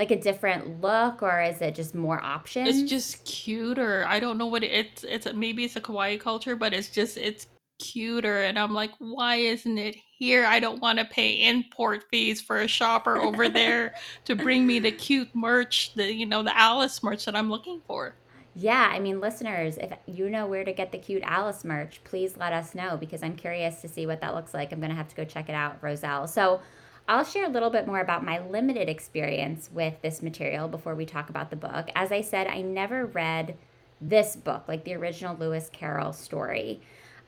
Like 0.00 0.12
a 0.12 0.18
different 0.18 0.80
look, 0.80 1.22
or 1.22 1.42
is 1.42 1.60
it 1.60 1.74
just 1.74 1.94
more 1.94 2.24
options? 2.24 2.70
It's 2.70 2.88
just 2.88 3.22
cuter. 3.26 4.06
I 4.08 4.18
don't 4.18 4.38
know 4.38 4.46
what 4.46 4.64
it, 4.64 4.72
it's. 4.72 5.04
It's 5.04 5.30
maybe 5.34 5.64
it's 5.64 5.76
a 5.76 5.80
kawaii 5.82 6.18
culture, 6.18 6.56
but 6.56 6.72
it's 6.72 6.88
just 6.88 7.18
it's 7.18 7.48
cuter, 7.78 8.44
and 8.44 8.58
I'm 8.58 8.72
like, 8.72 8.92
why 8.98 9.36
isn't 9.36 9.76
it 9.76 9.96
here? 10.18 10.46
I 10.46 10.58
don't 10.58 10.80
want 10.80 11.00
to 11.00 11.04
pay 11.04 11.46
import 11.46 12.04
fees 12.10 12.40
for 12.40 12.60
a 12.60 12.66
shopper 12.66 13.18
over 13.18 13.50
there 13.50 13.94
to 14.24 14.34
bring 14.34 14.66
me 14.66 14.78
the 14.78 14.90
cute 14.90 15.34
merch, 15.34 15.92
the 15.94 16.10
you 16.10 16.24
know 16.24 16.42
the 16.42 16.58
Alice 16.58 17.02
merch 17.02 17.26
that 17.26 17.36
I'm 17.36 17.50
looking 17.50 17.82
for. 17.86 18.14
Yeah, 18.54 18.90
I 18.90 19.00
mean, 19.00 19.20
listeners, 19.20 19.76
if 19.76 19.92
you 20.06 20.30
know 20.30 20.46
where 20.46 20.64
to 20.64 20.72
get 20.72 20.92
the 20.92 20.98
cute 20.98 21.22
Alice 21.26 21.62
merch, 21.62 22.02
please 22.04 22.38
let 22.38 22.54
us 22.54 22.74
know 22.74 22.96
because 22.96 23.22
I'm 23.22 23.36
curious 23.36 23.82
to 23.82 23.88
see 23.88 24.06
what 24.06 24.22
that 24.22 24.34
looks 24.34 24.54
like. 24.54 24.72
I'm 24.72 24.80
going 24.80 24.90
to 24.90 24.96
have 24.96 25.08
to 25.08 25.14
go 25.14 25.24
check 25.24 25.50
it 25.50 25.54
out, 25.54 25.78
Roselle. 25.82 26.26
So, 26.26 26.62
I'll 27.08 27.24
share 27.24 27.46
a 27.46 27.50
little 27.50 27.70
bit 27.70 27.86
more 27.86 28.00
about 28.00 28.24
my 28.24 28.38
limited 28.38 28.88
experience 28.88 29.68
with 29.72 30.00
this 30.02 30.22
material 30.22 30.68
before 30.68 30.94
we 30.94 31.06
talk 31.06 31.28
about 31.28 31.50
the 31.50 31.56
book. 31.56 31.88
As 31.94 32.12
I 32.12 32.20
said, 32.20 32.46
I 32.46 32.62
never 32.62 33.06
read 33.06 33.56
this 34.00 34.36
book, 34.36 34.64
like 34.68 34.84
the 34.84 34.94
original 34.94 35.36
Lewis 35.36 35.68
Carroll 35.72 36.12
story. 36.12 36.80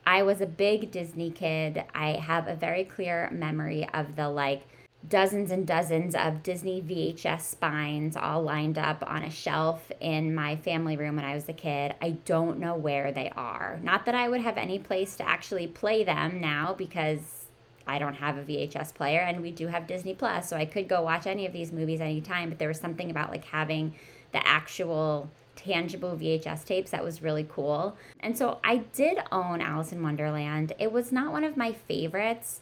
I 0.06 0.22
was 0.22 0.40
a 0.40 0.46
big 0.46 0.90
Disney 0.90 1.30
kid. 1.30 1.84
I 1.94 2.12
have 2.12 2.48
a 2.48 2.56
very 2.56 2.84
clear 2.84 3.28
memory 3.32 3.88
of 3.92 4.16
the 4.16 4.28
like 4.28 4.62
dozens 5.08 5.50
and 5.50 5.66
dozens 5.66 6.14
of 6.14 6.42
Disney 6.42 6.80
VHS 6.80 7.42
spines 7.42 8.16
all 8.16 8.42
lined 8.42 8.78
up 8.78 9.02
on 9.06 9.22
a 9.24 9.30
shelf 9.30 9.90
in 10.00 10.34
my 10.34 10.56
family 10.56 10.96
room 10.96 11.16
when 11.16 11.24
I 11.24 11.34
was 11.34 11.48
a 11.48 11.52
kid. 11.52 11.94
I 12.00 12.10
don't 12.24 12.58
know 12.58 12.76
where 12.76 13.12
they 13.12 13.30
are. 13.36 13.80
Not 13.82 14.06
that 14.06 14.14
I 14.14 14.28
would 14.28 14.40
have 14.40 14.56
any 14.56 14.78
place 14.78 15.16
to 15.16 15.28
actually 15.28 15.66
play 15.66 16.04
them 16.04 16.40
now 16.40 16.74
because 16.74 17.41
I 17.86 17.98
don't 17.98 18.14
have 18.14 18.36
a 18.36 18.42
VHS 18.42 18.94
player 18.94 19.20
and 19.20 19.40
we 19.40 19.50
do 19.50 19.66
have 19.66 19.86
Disney 19.86 20.14
Plus, 20.14 20.48
so 20.48 20.56
I 20.56 20.64
could 20.64 20.88
go 20.88 21.02
watch 21.02 21.26
any 21.26 21.46
of 21.46 21.52
these 21.52 21.72
movies 21.72 22.00
anytime, 22.00 22.48
but 22.48 22.58
there 22.58 22.68
was 22.68 22.80
something 22.80 23.10
about 23.10 23.30
like 23.30 23.44
having 23.44 23.94
the 24.32 24.46
actual 24.46 25.30
tangible 25.54 26.16
VHS 26.16 26.64
tapes 26.64 26.90
that 26.90 27.04
was 27.04 27.22
really 27.22 27.46
cool. 27.50 27.96
And 28.20 28.36
so 28.36 28.58
I 28.64 28.78
did 28.92 29.18
own 29.30 29.60
Alice 29.60 29.92
in 29.92 30.02
Wonderland. 30.02 30.72
It 30.78 30.90
was 30.90 31.12
not 31.12 31.32
one 31.32 31.44
of 31.44 31.56
my 31.56 31.72
favorites 31.72 32.60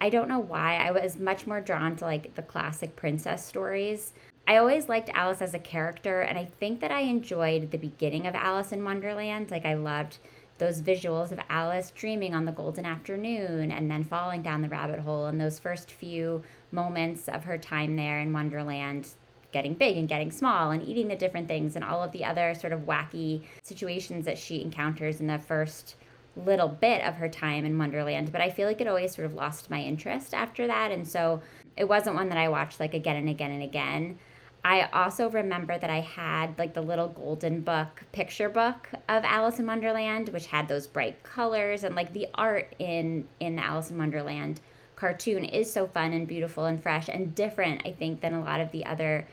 I 0.00 0.10
don't 0.10 0.28
know 0.28 0.38
why. 0.38 0.76
I 0.76 0.90
was 0.90 1.18
much 1.18 1.46
more 1.46 1.60
drawn 1.60 1.96
to 1.96 2.04
like 2.04 2.34
the 2.34 2.42
classic 2.42 2.96
princess 2.96 3.44
stories. 3.44 4.12
I 4.46 4.58
always 4.58 4.88
liked 4.88 5.10
Alice 5.14 5.42
as 5.42 5.54
a 5.54 5.58
character, 5.58 6.20
and 6.20 6.38
I 6.38 6.44
think 6.44 6.80
that 6.80 6.92
I 6.92 7.00
enjoyed 7.00 7.70
the 7.70 7.78
beginning 7.78 8.26
of 8.26 8.34
Alice 8.34 8.72
in 8.72 8.84
Wonderland. 8.84 9.50
Like, 9.50 9.66
I 9.66 9.74
loved 9.74 10.18
those 10.58 10.80
visuals 10.80 11.32
of 11.32 11.40
Alice 11.48 11.90
dreaming 11.94 12.34
on 12.34 12.44
the 12.44 12.52
golden 12.52 12.84
afternoon 12.84 13.70
and 13.70 13.90
then 13.90 14.04
falling 14.04 14.42
down 14.42 14.62
the 14.62 14.68
rabbit 14.68 15.00
hole, 15.00 15.26
and 15.26 15.40
those 15.40 15.58
first 15.58 15.90
few 15.90 16.42
moments 16.72 17.28
of 17.28 17.44
her 17.44 17.58
time 17.58 17.96
there 17.96 18.20
in 18.20 18.32
Wonderland 18.32 19.08
getting 19.52 19.74
big 19.74 19.96
and 19.96 20.08
getting 20.08 20.30
small 20.30 20.70
and 20.70 20.82
eating 20.86 21.08
the 21.08 21.16
different 21.16 21.48
things 21.48 21.76
and 21.76 21.84
all 21.84 22.02
of 22.02 22.12
the 22.12 22.24
other 22.24 22.54
sort 22.54 22.72
of 22.72 22.80
wacky 22.80 23.42
situations 23.62 24.24
that 24.24 24.36
she 24.36 24.60
encounters 24.60 25.20
in 25.20 25.26
the 25.26 25.38
first 25.38 25.94
little 26.36 26.68
bit 26.68 27.02
of 27.02 27.14
her 27.14 27.28
time 27.28 27.64
in 27.64 27.78
Wonderland, 27.78 28.30
but 28.30 28.42
I 28.42 28.50
feel 28.50 28.66
like 28.66 28.80
it 28.80 28.88
always 28.88 29.14
sort 29.14 29.26
of 29.26 29.34
lost 29.34 29.70
my 29.70 29.80
interest 29.80 30.34
after 30.34 30.66
that. 30.66 30.90
And 30.90 31.08
so 31.08 31.40
it 31.76 31.88
wasn't 31.88 32.16
one 32.16 32.28
that 32.28 32.38
I 32.38 32.48
watched 32.48 32.80
like 32.80 32.92
again 32.92 33.16
and 33.16 33.28
again 33.28 33.50
and 33.50 33.62
again. 33.62 34.18
I 34.66 34.88
also 34.92 35.30
remember 35.30 35.78
that 35.78 35.90
I 35.90 36.00
had 36.00 36.58
like 36.58 36.74
the 36.74 36.80
little 36.80 37.06
golden 37.06 37.60
book 37.60 38.02
picture 38.10 38.48
book 38.48 38.88
of 39.08 39.22
Alice 39.22 39.60
in 39.60 39.66
Wonderland, 39.66 40.30
which 40.30 40.48
had 40.48 40.66
those 40.66 40.88
bright 40.88 41.22
colors 41.22 41.84
and 41.84 41.94
like 41.94 42.12
the 42.12 42.26
art 42.34 42.74
in 42.80 43.28
in 43.38 43.54
the 43.54 43.64
Alice 43.64 43.90
in 43.90 43.98
Wonderland 43.98 44.60
cartoon 44.96 45.44
is 45.44 45.72
so 45.72 45.86
fun 45.86 46.12
and 46.12 46.26
beautiful 46.26 46.64
and 46.64 46.82
fresh 46.82 47.08
and 47.08 47.32
different, 47.32 47.82
I 47.86 47.92
think, 47.92 48.20
than 48.20 48.34
a 48.34 48.42
lot 48.42 48.60
of 48.60 48.72
the 48.72 48.84
other 48.86 49.28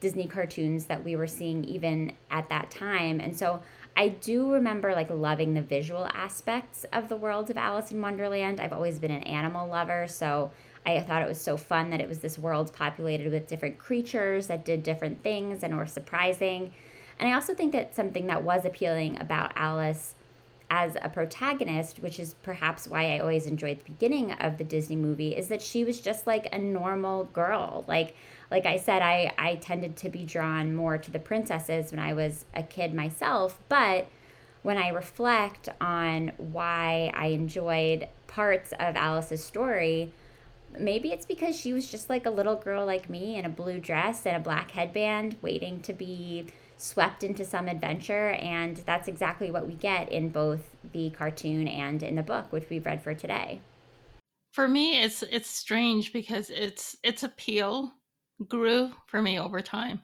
Disney 0.00 0.26
cartoons 0.26 0.84
that 0.84 1.02
we 1.02 1.16
were 1.16 1.26
seeing 1.26 1.64
even 1.64 2.12
at 2.30 2.50
that 2.50 2.70
time. 2.70 3.18
And 3.18 3.34
so 3.34 3.62
I 3.96 4.08
do 4.08 4.52
remember 4.52 4.94
like 4.94 5.08
loving 5.08 5.54
the 5.54 5.62
visual 5.62 6.06
aspects 6.12 6.84
of 6.92 7.08
the 7.08 7.16
world 7.16 7.48
of 7.48 7.56
Alice 7.56 7.92
in 7.92 8.02
Wonderland. 8.02 8.60
I've 8.60 8.74
always 8.74 8.98
been 8.98 9.10
an 9.10 9.22
animal 9.22 9.66
lover, 9.68 10.06
so 10.06 10.50
I 10.86 11.00
thought 11.00 11.22
it 11.22 11.28
was 11.28 11.40
so 11.40 11.56
fun 11.56 11.90
that 11.90 12.00
it 12.00 12.08
was 12.08 12.20
this 12.20 12.38
world 12.38 12.72
populated 12.72 13.32
with 13.32 13.48
different 13.48 13.78
creatures 13.78 14.46
that 14.46 14.64
did 14.64 14.82
different 14.82 15.22
things 15.22 15.62
and 15.62 15.76
were 15.76 15.86
surprising. 15.86 16.72
And 17.18 17.28
I 17.28 17.32
also 17.32 17.54
think 17.54 17.72
that 17.72 17.94
something 17.94 18.26
that 18.28 18.42
was 18.42 18.64
appealing 18.64 19.20
about 19.20 19.52
Alice 19.56 20.14
as 20.70 20.96
a 21.00 21.08
protagonist, 21.08 22.00
which 22.00 22.18
is 22.18 22.34
perhaps 22.42 22.88
why 22.88 23.14
I 23.14 23.18
always 23.18 23.46
enjoyed 23.46 23.80
the 23.80 23.92
beginning 23.92 24.32
of 24.32 24.58
the 24.58 24.64
Disney 24.64 24.96
movie, 24.96 25.36
is 25.36 25.48
that 25.48 25.62
she 25.62 25.84
was 25.84 26.00
just 26.00 26.26
like 26.26 26.48
a 26.52 26.58
normal 26.58 27.24
girl. 27.24 27.84
Like 27.86 28.14
like 28.50 28.66
I 28.66 28.76
said, 28.76 29.02
I, 29.02 29.32
I 29.38 29.56
tended 29.56 29.96
to 29.96 30.08
be 30.08 30.24
drawn 30.24 30.74
more 30.74 30.98
to 30.98 31.10
the 31.10 31.18
princesses 31.18 31.90
when 31.90 31.98
I 31.98 32.12
was 32.12 32.44
a 32.54 32.62
kid 32.62 32.94
myself. 32.94 33.58
But 33.68 34.06
when 34.62 34.78
I 34.78 34.90
reflect 34.90 35.68
on 35.80 36.32
why 36.36 37.10
I 37.14 37.28
enjoyed 37.28 38.08
parts 38.28 38.72
of 38.78 38.96
Alice's 38.96 39.42
story, 39.42 40.12
maybe 40.78 41.12
it's 41.12 41.26
because 41.26 41.58
she 41.58 41.72
was 41.72 41.90
just 41.90 42.08
like 42.08 42.26
a 42.26 42.30
little 42.30 42.56
girl 42.56 42.84
like 42.86 43.08
me 43.10 43.36
in 43.36 43.44
a 43.44 43.48
blue 43.48 43.78
dress 43.78 44.26
and 44.26 44.36
a 44.36 44.40
black 44.40 44.70
headband 44.70 45.36
waiting 45.42 45.80
to 45.80 45.92
be 45.92 46.46
swept 46.78 47.24
into 47.24 47.44
some 47.44 47.68
adventure 47.68 48.30
and 48.30 48.76
that's 48.78 49.08
exactly 49.08 49.50
what 49.50 49.66
we 49.66 49.74
get 49.74 50.10
in 50.12 50.28
both 50.28 50.76
the 50.92 51.10
cartoon 51.10 51.66
and 51.66 52.02
in 52.02 52.16
the 52.16 52.22
book 52.22 52.52
which 52.52 52.68
we've 52.68 52.84
read 52.84 53.02
for 53.02 53.14
today 53.14 53.60
for 54.52 54.68
me 54.68 55.02
it's 55.02 55.22
it's 55.22 55.48
strange 55.48 56.12
because 56.12 56.50
it's 56.50 56.94
its 57.02 57.22
appeal 57.22 57.94
grew 58.48 58.92
for 59.06 59.22
me 59.22 59.38
over 59.38 59.60
time. 59.60 60.02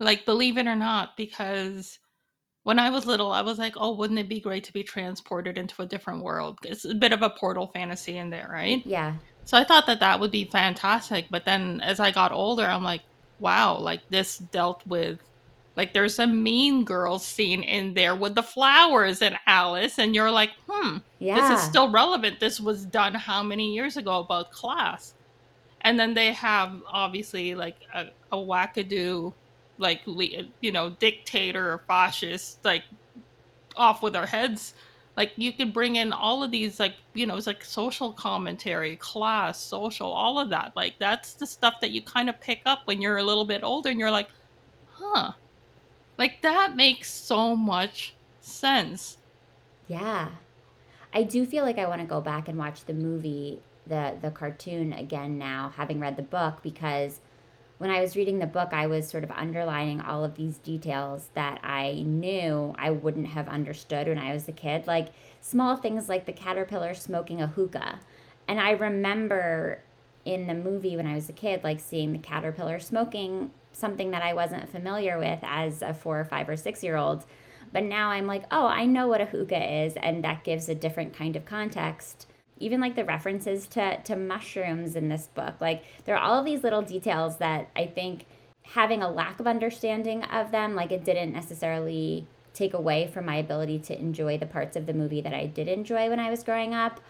Like, 0.00 0.24
believe 0.24 0.58
it 0.58 0.66
or 0.66 0.76
not, 0.76 1.16
because 1.16 1.98
when 2.64 2.78
I 2.78 2.90
was 2.90 3.06
little, 3.06 3.30
I 3.30 3.42
was 3.42 3.58
like, 3.58 3.74
oh, 3.76 3.94
wouldn't 3.94 4.18
it 4.18 4.28
be 4.28 4.40
great 4.40 4.64
to 4.64 4.72
be 4.72 4.82
transported 4.82 5.58
into 5.58 5.82
a 5.82 5.86
different 5.86 6.22
world? 6.22 6.58
It's 6.64 6.84
a 6.84 6.94
bit 6.94 7.12
of 7.12 7.22
a 7.22 7.30
portal 7.30 7.68
fantasy 7.68 8.16
in 8.16 8.30
there, 8.30 8.48
right? 8.50 8.84
Yeah. 8.86 9.14
So 9.44 9.58
I 9.58 9.64
thought 9.64 9.86
that 9.86 10.00
that 10.00 10.20
would 10.20 10.30
be 10.30 10.44
fantastic. 10.44 11.26
But 11.30 11.44
then 11.44 11.80
as 11.82 12.00
I 12.00 12.10
got 12.10 12.32
older, 12.32 12.64
I'm 12.64 12.82
like, 12.82 13.02
wow, 13.40 13.78
like 13.78 14.00
this 14.08 14.38
dealt 14.38 14.86
with, 14.86 15.18
like, 15.76 15.92
there's 15.92 16.18
a 16.18 16.26
mean 16.26 16.84
girl 16.84 17.18
scene 17.18 17.62
in 17.62 17.94
there 17.94 18.14
with 18.14 18.34
the 18.34 18.42
flowers 18.42 19.20
and 19.22 19.36
Alice. 19.46 19.98
And 19.98 20.14
you're 20.14 20.30
like, 20.30 20.50
hmm, 20.68 20.98
yeah. 21.18 21.48
this 21.48 21.58
is 21.58 21.66
still 21.66 21.90
relevant. 21.90 22.40
This 22.40 22.60
was 22.60 22.84
done 22.84 23.14
how 23.14 23.42
many 23.42 23.74
years 23.74 23.96
ago 23.96 24.20
about 24.20 24.50
class? 24.52 25.14
and 25.84 26.00
then 26.00 26.14
they 26.14 26.32
have 26.32 26.82
obviously 26.88 27.54
like 27.54 27.76
a, 27.94 28.06
a 28.32 28.36
wackadoo 28.36 29.32
like 29.78 30.00
you 30.60 30.72
know 30.72 30.90
dictator 30.90 31.72
or 31.72 31.78
fascist 31.86 32.64
like 32.64 32.82
off 33.76 34.02
with 34.02 34.16
our 34.16 34.26
heads 34.26 34.74
like 35.16 35.32
you 35.36 35.52
could 35.52 35.72
bring 35.72 35.96
in 35.96 36.12
all 36.12 36.42
of 36.42 36.50
these 36.50 36.80
like 36.80 36.94
you 37.14 37.26
know 37.26 37.36
it's 37.36 37.46
like 37.46 37.64
social 37.64 38.12
commentary 38.12 38.96
class 38.96 39.60
social 39.60 40.10
all 40.10 40.38
of 40.38 40.50
that. 40.50 40.72
Like 40.74 40.94
that's 40.98 41.34
the 41.34 41.46
stuff 41.46 41.80
that 41.80 41.90
you 41.90 42.02
kind 42.02 42.28
of 42.28 42.40
pick 42.40 42.62
up 42.66 42.80
when 42.86 43.00
you're 43.00 43.18
a 43.18 43.22
little 43.24 43.44
bit 43.44 43.62
older 43.62 43.90
and 43.90 43.98
you're 43.98 44.10
like 44.10 44.28
huh. 44.92 45.32
Like 46.16 46.42
that 46.42 46.76
makes 46.76 47.12
so 47.12 47.56
much 47.56 48.14
sense. 48.40 49.18
Yeah. 49.88 50.28
I 51.12 51.22
do 51.22 51.46
feel 51.46 51.64
like 51.64 51.78
i 51.78 51.86
want 51.86 52.00
to 52.00 52.06
go 52.06 52.20
back 52.20 52.48
and 52.48 52.58
watch 52.58 52.84
the 52.84 52.94
movie 52.94 53.60
the 53.86 54.16
the 54.20 54.30
cartoon 54.30 54.92
again 54.92 55.38
now, 55.38 55.72
having 55.76 56.00
read 56.00 56.16
the 56.16 56.22
book, 56.22 56.62
because 56.62 57.20
when 57.84 57.92
I 57.92 58.00
was 58.00 58.16
reading 58.16 58.38
the 58.38 58.46
book, 58.46 58.70
I 58.72 58.86
was 58.86 59.06
sort 59.06 59.24
of 59.24 59.30
underlining 59.32 60.00
all 60.00 60.24
of 60.24 60.36
these 60.36 60.56
details 60.56 61.28
that 61.34 61.60
I 61.62 62.02
knew 62.06 62.74
I 62.78 62.90
wouldn't 62.90 63.26
have 63.26 63.46
understood 63.46 64.08
when 64.08 64.16
I 64.16 64.32
was 64.32 64.48
a 64.48 64.52
kid, 64.52 64.86
like 64.86 65.08
small 65.42 65.76
things 65.76 66.08
like 66.08 66.24
the 66.24 66.32
caterpillar 66.32 66.94
smoking 66.94 67.42
a 67.42 67.46
hookah. 67.46 68.00
And 68.48 68.58
I 68.58 68.70
remember 68.70 69.82
in 70.24 70.46
the 70.46 70.54
movie 70.54 70.96
when 70.96 71.06
I 71.06 71.14
was 71.14 71.28
a 71.28 71.34
kid, 71.34 71.62
like 71.62 71.78
seeing 71.78 72.12
the 72.12 72.18
caterpillar 72.18 72.80
smoking 72.80 73.50
something 73.74 74.12
that 74.12 74.22
I 74.22 74.32
wasn't 74.32 74.70
familiar 74.70 75.18
with 75.18 75.40
as 75.42 75.82
a 75.82 75.92
four 75.92 76.18
or 76.18 76.24
five 76.24 76.48
or 76.48 76.56
six 76.56 76.82
year 76.82 76.96
old. 76.96 77.26
But 77.70 77.84
now 77.84 78.08
I'm 78.08 78.26
like, 78.26 78.44
oh, 78.50 78.66
I 78.66 78.86
know 78.86 79.08
what 79.08 79.20
a 79.20 79.26
hookah 79.26 79.84
is, 79.84 79.92
and 79.96 80.24
that 80.24 80.42
gives 80.42 80.70
a 80.70 80.74
different 80.74 81.12
kind 81.12 81.36
of 81.36 81.44
context 81.44 82.28
even 82.58 82.80
like 82.80 82.96
the 82.96 83.04
references 83.04 83.66
to 83.66 84.00
to 84.02 84.16
mushrooms 84.16 84.96
in 84.96 85.08
this 85.08 85.28
book 85.34 85.54
like 85.60 85.84
there 86.04 86.16
are 86.16 86.22
all 86.22 86.38
of 86.38 86.44
these 86.44 86.62
little 86.62 86.82
details 86.82 87.38
that 87.38 87.68
i 87.76 87.86
think 87.86 88.26
having 88.62 89.02
a 89.02 89.10
lack 89.10 89.38
of 89.40 89.46
understanding 89.46 90.22
of 90.24 90.50
them 90.50 90.74
like 90.74 90.92
it 90.92 91.04
didn't 91.04 91.32
necessarily 91.32 92.26
take 92.52 92.72
away 92.72 93.06
from 93.06 93.26
my 93.26 93.36
ability 93.36 93.78
to 93.78 93.98
enjoy 93.98 94.38
the 94.38 94.46
parts 94.46 94.76
of 94.76 94.86
the 94.86 94.94
movie 94.94 95.20
that 95.20 95.34
i 95.34 95.46
did 95.46 95.68
enjoy 95.68 96.08
when 96.08 96.20
i 96.20 96.30
was 96.30 96.42
growing 96.42 96.74
up 96.74 97.00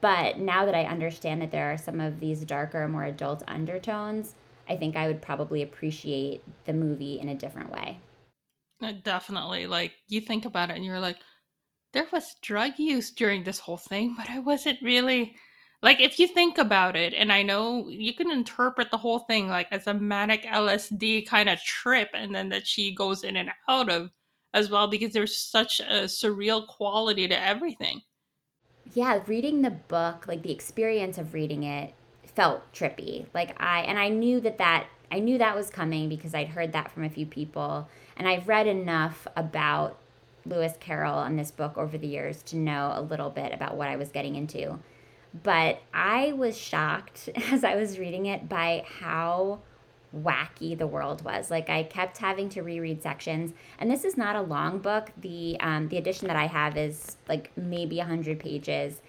but 0.00 0.38
now 0.38 0.64
that 0.64 0.74
i 0.74 0.84
understand 0.84 1.40
that 1.40 1.50
there 1.50 1.72
are 1.72 1.78
some 1.78 2.00
of 2.00 2.20
these 2.20 2.44
darker 2.44 2.86
more 2.86 3.04
adult 3.04 3.42
undertones 3.48 4.34
I 4.70 4.76
think 4.76 4.94
I 4.94 5.08
would 5.08 5.20
probably 5.20 5.62
appreciate 5.62 6.42
the 6.64 6.72
movie 6.72 7.18
in 7.18 7.28
a 7.28 7.34
different 7.34 7.72
way. 7.72 7.98
Definitely. 9.02 9.66
Like 9.66 9.92
you 10.06 10.20
think 10.20 10.44
about 10.44 10.70
it 10.70 10.76
and 10.76 10.84
you're 10.84 11.00
like, 11.00 11.18
there 11.92 12.06
was 12.12 12.36
drug 12.42 12.78
use 12.78 13.10
during 13.10 13.44
this 13.44 13.58
whole 13.58 13.76
thing, 13.76 14.14
but 14.16 14.30
I 14.30 14.38
wasn't 14.38 14.80
really 14.82 15.36
like 15.82 16.00
if 16.00 16.18
you 16.18 16.26
think 16.28 16.58
about 16.58 16.96
it, 16.96 17.14
and 17.14 17.32
I 17.32 17.42
know 17.42 17.88
you 17.88 18.14
can 18.14 18.30
interpret 18.30 18.90
the 18.90 18.98
whole 18.98 19.20
thing 19.20 19.48
like 19.48 19.68
as 19.70 19.86
a 19.86 19.94
manic 19.94 20.44
LSD 20.44 21.26
kind 21.26 21.48
of 21.48 21.62
trip, 21.62 22.10
and 22.14 22.34
then 22.34 22.48
that 22.50 22.66
she 22.66 22.94
goes 22.94 23.24
in 23.24 23.36
and 23.36 23.50
out 23.68 23.88
of 23.90 24.10
as 24.54 24.70
well 24.70 24.88
because 24.88 25.12
there's 25.12 25.36
such 25.36 25.80
a 25.80 26.04
surreal 26.04 26.66
quality 26.66 27.28
to 27.28 27.40
everything. 27.42 28.02
Yeah, 28.94 29.20
reading 29.26 29.62
the 29.62 29.70
book, 29.70 30.26
like 30.26 30.42
the 30.42 30.52
experience 30.52 31.18
of 31.18 31.34
reading 31.34 31.62
it 31.64 31.94
felt 32.34 32.72
trippy. 32.72 33.26
Like 33.34 33.60
I 33.62 33.80
and 33.82 33.98
I 33.98 34.08
knew 34.08 34.40
that 34.40 34.58
that 34.58 34.86
I 35.12 35.18
knew 35.18 35.38
that 35.38 35.56
was 35.56 35.70
coming 35.70 36.08
because 36.08 36.34
I'd 36.34 36.48
heard 36.48 36.72
that 36.72 36.90
from 36.90 37.04
a 37.04 37.10
few 37.10 37.26
people 37.26 37.88
and 38.16 38.28
I've 38.28 38.48
read 38.48 38.66
enough 38.66 39.26
about 39.36 39.98
Lewis 40.46 40.74
Carroll 40.80 41.20
and 41.20 41.38
this 41.38 41.50
book 41.50 41.76
over 41.76 41.98
the 41.98 42.06
years 42.06 42.42
to 42.44 42.56
know 42.56 42.92
a 42.94 43.02
little 43.02 43.30
bit 43.30 43.52
about 43.52 43.76
what 43.76 43.88
I 43.88 43.96
was 43.96 44.10
getting 44.10 44.36
into. 44.36 44.78
But 45.42 45.82
I 45.94 46.32
was 46.32 46.56
shocked 46.56 47.28
as 47.50 47.64
I 47.64 47.76
was 47.76 47.98
reading 47.98 48.26
it 48.26 48.48
by 48.48 48.84
how 48.86 49.60
wacky 50.16 50.76
the 50.76 50.86
world 50.86 51.22
was. 51.22 51.50
Like 51.50 51.70
I 51.70 51.84
kept 51.84 52.18
having 52.18 52.48
to 52.50 52.62
reread 52.62 53.02
sections, 53.02 53.52
and 53.78 53.90
this 53.90 54.04
is 54.04 54.16
not 54.16 54.36
a 54.36 54.42
long 54.42 54.78
book. 54.78 55.10
The 55.18 55.56
um, 55.60 55.88
the 55.88 55.98
edition 55.98 56.28
that 56.28 56.36
I 56.36 56.46
have 56.46 56.76
is 56.76 57.16
like 57.28 57.50
maybe 57.56 57.98
hundred 57.98 58.40
pages, 58.40 59.00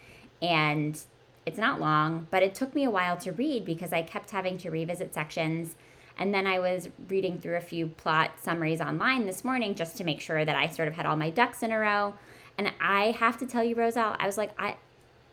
and 0.42 1.00
it's 1.46 1.58
not 1.58 1.80
long, 1.80 2.28
but 2.30 2.44
it 2.44 2.54
took 2.54 2.76
me 2.76 2.84
a 2.84 2.92
while 2.92 3.18
to 3.18 3.32
read 3.32 3.66
because 3.66 3.92
I 3.94 4.04
kept 4.04 4.32
having 4.32 4.58
to 4.60 4.70
revisit 4.70 5.14
sections. 5.14 5.76
And 6.22 6.32
then 6.32 6.46
I 6.46 6.60
was 6.60 6.88
reading 7.10 7.40
through 7.40 7.58
a 7.58 7.62
few 7.62 7.88
plot 7.88 8.34
summaries 8.40 8.80
online 8.80 9.26
this 9.26 9.44
morning 9.44 9.74
just 9.74 9.98
to 9.98 10.04
make 10.04 10.22
sure 10.22 10.46
that 10.46 10.56
I 10.56 10.68
sort 10.68 10.88
of 10.88 10.94
had 10.94 11.08
all 11.08 11.16
my 11.16 11.32
ducks 11.32 11.64
in 11.64 11.72
a 11.72 11.80
row. 11.80 12.14
And 12.60 12.72
I 12.80 13.06
have 13.18 13.40
to 13.40 13.48
tell 13.48 13.64
you, 13.64 13.74
Roselle, 13.74 14.16
I 14.20 14.28
was 14.28 14.38
like, 14.38 14.52
I, 14.62 14.76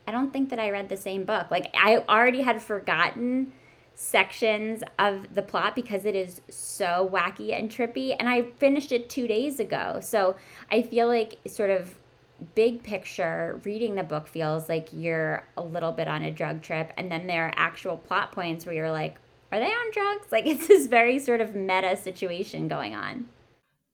I 0.06 0.12
don't 0.12 0.32
think 0.32 0.48
that 0.48 0.58
I 0.58 0.70
read 0.70 0.88
the 0.88 0.96
same 0.96 1.24
book. 1.24 1.50
Like 1.50 1.74
I 1.74 1.98
already 2.08 2.40
had 2.40 2.62
forgotten 2.62 3.52
sections 3.96 4.82
of 4.98 5.34
the 5.34 5.42
plot 5.42 5.74
because 5.74 6.06
it 6.06 6.14
is 6.14 6.40
so 6.48 7.06
wacky 7.12 7.52
and 7.52 7.70
trippy 7.70 8.16
and 8.18 8.26
I 8.26 8.44
finished 8.56 8.90
it 8.90 9.10
2 9.10 9.28
days 9.28 9.60
ago. 9.60 9.98
So 10.00 10.36
I 10.72 10.80
feel 10.80 11.06
like 11.06 11.36
sort 11.46 11.68
of 11.68 11.98
big 12.54 12.82
picture 12.82 13.60
reading 13.62 13.94
the 13.94 14.04
book 14.04 14.26
feels 14.26 14.70
like 14.70 14.88
you're 14.92 15.44
a 15.58 15.62
little 15.62 15.92
bit 15.92 16.08
on 16.08 16.22
a 16.22 16.30
drug 16.30 16.62
trip 16.62 16.94
and 16.96 17.12
then 17.12 17.26
there 17.26 17.48
are 17.48 17.52
actual 17.56 17.98
plot 17.98 18.32
points 18.32 18.64
where 18.64 18.74
you're 18.74 18.90
like 18.90 19.18
are 19.50 19.58
they 19.58 19.66
on 19.66 19.90
drugs? 19.92 20.30
Like 20.30 20.46
it's 20.46 20.68
this 20.68 20.86
very 20.86 21.18
sort 21.18 21.40
of 21.40 21.54
meta 21.54 21.96
situation 21.96 22.68
going 22.68 22.94
on. 22.94 23.26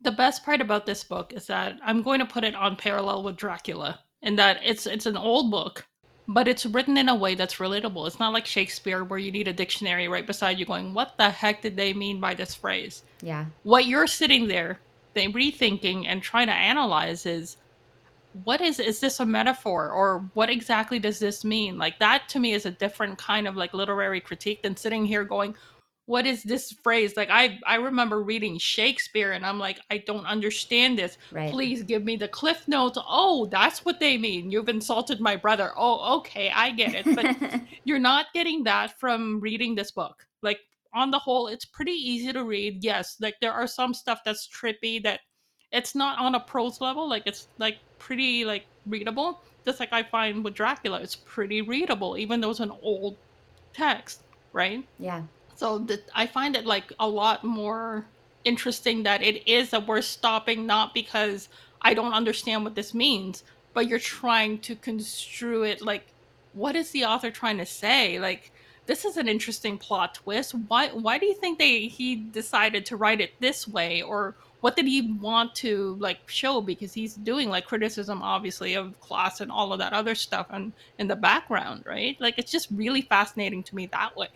The 0.01 0.13
best 0.13 0.45
part 0.45 0.61
about 0.61 0.85
this 0.85 1.03
book 1.03 1.33
is 1.33 1.47
that 1.47 1.79
I'm 1.83 2.03
going 2.03 2.21
to 2.21 2.27
put 2.27 2.45
it 2.45 2.55
on 2.55 2.77
parallel 2.77 3.23
with 3.23 3.37
Dracula, 3.37 4.01
in 4.23 4.37
that 4.37 4.61
it's 4.63 4.87
it's 4.87 5.07
an 5.07 5.17
old 5.17 5.51
book, 5.51 5.87
but 6.29 6.47
it's 6.47 6.67
written 6.67 6.97
in 6.99 7.09
a 7.09 7.15
way 7.15 7.35
that's 7.35 7.57
relatable. 7.57 8.07
It's 8.07 8.21
not 8.21 8.33
like 8.33 8.47
Shakespeare 8.47 9.05
where 9.05 9.19
you 9.19 9.33
need 9.33 9.49
a 9.49 9.53
dictionary 9.53 10.09
right 10.09 10.27
beside 10.27 10.59
you 10.59 10.67
going, 10.67 10.93
"What 10.93 11.17
the 11.17 11.31
heck 11.31 11.63
did 11.63 11.77
they 11.77 11.95
mean 11.95 12.21
by 12.21 12.35
this 12.35 12.55
phrase?" 12.55 13.03
Yeah. 13.23 13.47
What 13.63 13.87
you're 13.87 14.07
sitting 14.07 14.47
there, 14.49 14.81
they 15.15 15.29
rethinking 15.29 16.05
and 16.07 16.23
trying 16.23 16.49
to 16.49 16.53
analyze 16.53 17.25
is 17.25 17.57
what 18.43 18.61
is 18.61 18.81
is 18.81 19.01
this 19.01 19.21
a 19.21 19.27
metaphor 19.27 19.91
or 19.91 20.29
what 20.35 20.51
exactly 20.51 20.99
does 20.99 21.19
this 21.21 21.45
mean? 21.45 21.79
Like 21.79 21.99
that 22.01 22.29
to 22.31 22.41
me 22.41 22.53
is 22.53 22.67
a 22.67 22.71
different 22.71 23.17
kind 23.17 23.47
of 23.47 23.57
like 23.57 23.73
literary 23.73 24.21
critique 24.21 24.63
than 24.63 24.77
sitting 24.77 25.07
here 25.07 25.25
going 25.25 25.55
what 26.07 26.27
is 26.27 26.43
this 26.43 26.73
phrase? 26.83 27.17
Like 27.17 27.31
i 27.31 27.59
i 27.67 27.77
remember 27.77 28.23
reading 28.23 28.59
shakespeare 28.59 29.33
and 29.33 29.47
i'm 29.47 29.59
like 29.59 29.81
i 29.91 29.99
don't 29.99 30.27
understand 30.27 30.99
this. 30.99 31.17
Right. 31.31 31.51
please 31.51 31.83
give 31.83 32.05
me 32.05 32.17
the 32.17 32.29
cliff 32.29 32.67
notes. 32.67 32.99
Oh 33.09 33.47
that's 33.47 33.85
what 33.85 34.01
they 34.01 34.19
mean. 34.19 34.51
You've 34.51 34.69
insulted 34.69 35.21
my 35.21 35.37
brother. 35.37 35.73
Oh 35.77 36.19
okay 36.19 36.51
i 36.51 36.71
get 36.73 36.95
it. 36.95 37.15
But 37.15 37.63
you're 37.85 37.99
not 37.99 38.27
getting 38.35 38.65
that 38.65 38.99
from 38.99 39.41
reading 39.41 39.75
this 39.75 39.93
book. 39.93 40.27
Like 40.43 40.59
on 40.93 41.11
the 41.11 41.19
whole 41.19 41.47
it's 41.47 41.65
pretty 41.65 41.93
easy 41.93 42.33
to 42.33 42.45
read 42.45 42.83
yes. 42.83 43.17
Like 43.21 43.37
there 43.41 43.53
are 43.53 43.67
some 43.67 43.95
stuff 43.95 44.21
that's 44.25 44.49
trippy 44.49 45.03
that 45.05 45.21
it's 45.75 45.95
not 45.95 46.19
on 46.19 46.35
a 46.35 46.41
prose 46.41 46.81
level 46.81 47.09
like 47.09 47.23
it's 47.27 47.49
like 47.59 47.79
pretty 47.99 48.45
like 48.45 48.65
readable. 48.87 49.41
Just 49.65 49.81
like 49.81 49.93
i 49.93 50.03
find 50.03 50.45
with 50.45 50.55
dracula 50.55 51.01
it's 51.01 51.17
pretty 51.17 51.63
readable 51.63 52.19
even 52.19 52.41
though 52.41 52.51
it's 52.51 52.61
an 52.61 52.73
old 52.83 53.17
text 53.73 54.23
right? 54.53 54.87
Yeah. 54.99 55.23
so 55.57 55.79
the, 55.79 56.01
i 56.15 56.27
find 56.27 56.55
it 56.55 56.67
like 56.67 56.93
a 57.01 57.09
lot 57.09 57.45
more 57.45 58.07
interesting 58.45 59.03
that 59.05 59.23
it 59.23 59.49
is 59.49 59.71
that 59.71 59.87
we're 59.87 60.03
stopping 60.03 60.67
not 60.67 60.93
because 60.93 61.49
i 61.81 61.95
don't 61.95 62.13
understand 62.13 62.63
what 62.63 62.75
this 62.75 62.93
means 62.93 63.43
but 63.73 63.89
you're 63.89 63.99
trying 63.99 64.59
to 64.59 64.77
construe 64.77 65.63
it 65.63 65.81
like 65.81 66.05
what 66.55 66.77
is 66.77 66.91
the 66.93 67.05
author 67.05 67.31
trying 67.31 67.59
to 67.59 67.67
say? 67.67 68.19
Like 68.19 68.51
this 68.87 69.05
is 69.05 69.17
an 69.17 69.29
interesting 69.29 69.77
plot 69.77 70.15
twist. 70.15 70.55
Why 70.69 70.89
why 70.89 71.19
do 71.19 71.27
you 71.27 71.35
think 71.35 71.59
they 71.59 71.87
he 71.87 72.17
decided 72.17 72.87
to 72.87 72.97
write 72.97 73.21
it 73.21 73.39
this 73.41 73.69
way 73.69 74.01
or 74.03 74.37
what 74.65 74.77
did 74.77 74.87
he 74.87 75.13
want 75.21 75.55
to 75.55 75.95
like 76.01 76.27
show 76.27 76.63
because 76.63 76.95
he's 76.95 77.17
doing 77.17 77.51
like 77.51 77.67
criticism 77.67 78.23
obviously 78.23 78.73
of 78.73 78.99
class 78.99 79.43
and 79.43 79.53
all 79.53 79.75
of 79.75 79.79
that 79.79 79.93
other 79.93 80.15
stuff 80.15 80.47
and 80.49 80.73
in 80.99 81.07
the 81.07 81.15
background 81.15 81.83
right 81.85 82.19
like 82.19 82.39
it's 82.39 82.51
just 82.51 82.69
really 82.71 83.03
fascinating 83.03 83.63
to 83.63 83.77
me 83.77 83.85
that 83.85 84.17
way 84.17 84.31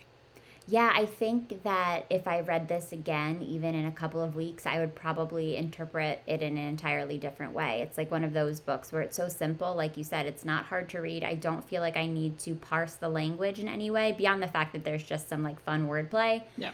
Yeah, 0.67 0.93
I 0.95 1.07
think 1.07 1.63
that 1.63 2.05
if 2.11 2.27
I 2.27 2.41
read 2.41 2.67
this 2.67 2.91
again, 2.91 3.41
even 3.41 3.73
in 3.73 3.87
a 3.87 3.91
couple 3.91 4.21
of 4.21 4.35
weeks, 4.35 4.67
I 4.67 4.77
would 4.77 4.93
probably 4.93 5.57
interpret 5.57 6.21
it 6.27 6.43
in 6.43 6.59
an 6.59 6.67
entirely 6.67 7.17
different 7.17 7.53
way. 7.53 7.81
It's 7.81 7.97
like 7.97 8.11
one 8.11 8.23
of 8.23 8.33
those 8.33 8.59
books 8.59 8.91
where 8.91 9.01
it's 9.01 9.17
so 9.17 9.29
simple. 9.29 9.73
Like 9.73 9.97
you 9.97 10.03
said, 10.03 10.27
it's 10.27 10.45
not 10.45 10.65
hard 10.65 10.87
to 10.89 10.99
read. 11.01 11.23
I 11.23 11.33
don't 11.33 11.67
feel 11.67 11.81
like 11.81 11.97
I 11.97 12.05
need 12.05 12.37
to 12.45 12.53
parse 12.53 12.93
the 12.93 13.09
language 13.09 13.57
in 13.57 13.67
any 13.67 13.89
way 13.89 14.11
beyond 14.11 14.43
the 14.43 14.47
fact 14.47 14.73
that 14.73 14.83
there's 14.83 15.01
just 15.01 15.27
some 15.27 15.41
like 15.41 15.59
fun 15.59 15.87
wordplay. 15.87 16.43
yeah 16.55 16.73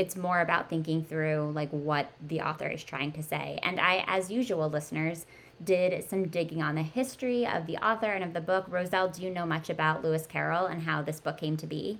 It's 0.00 0.16
more 0.16 0.40
about 0.40 0.70
thinking 0.70 1.04
through 1.04 1.52
like 1.54 1.68
what 1.70 2.10
the 2.26 2.40
author 2.40 2.66
is 2.66 2.82
trying 2.82 3.12
to 3.12 3.22
say. 3.22 3.58
And 3.62 3.78
I, 3.78 4.02
as 4.06 4.30
usual, 4.30 4.70
listeners, 4.70 5.26
did 5.62 6.08
some 6.08 6.28
digging 6.28 6.62
on 6.62 6.74
the 6.74 6.82
history 6.82 7.46
of 7.46 7.66
the 7.66 7.76
author 7.76 8.06
and 8.06 8.24
of 8.24 8.32
the 8.32 8.40
book. 8.40 8.64
Roselle, 8.68 9.08
do 9.08 9.20
you 9.22 9.28
know 9.28 9.44
much 9.44 9.68
about 9.68 10.02
Lewis 10.02 10.26
Carroll 10.26 10.64
and 10.64 10.82
how 10.84 11.02
this 11.02 11.20
book 11.20 11.36
came 11.36 11.58
to 11.58 11.66
be? 11.66 11.98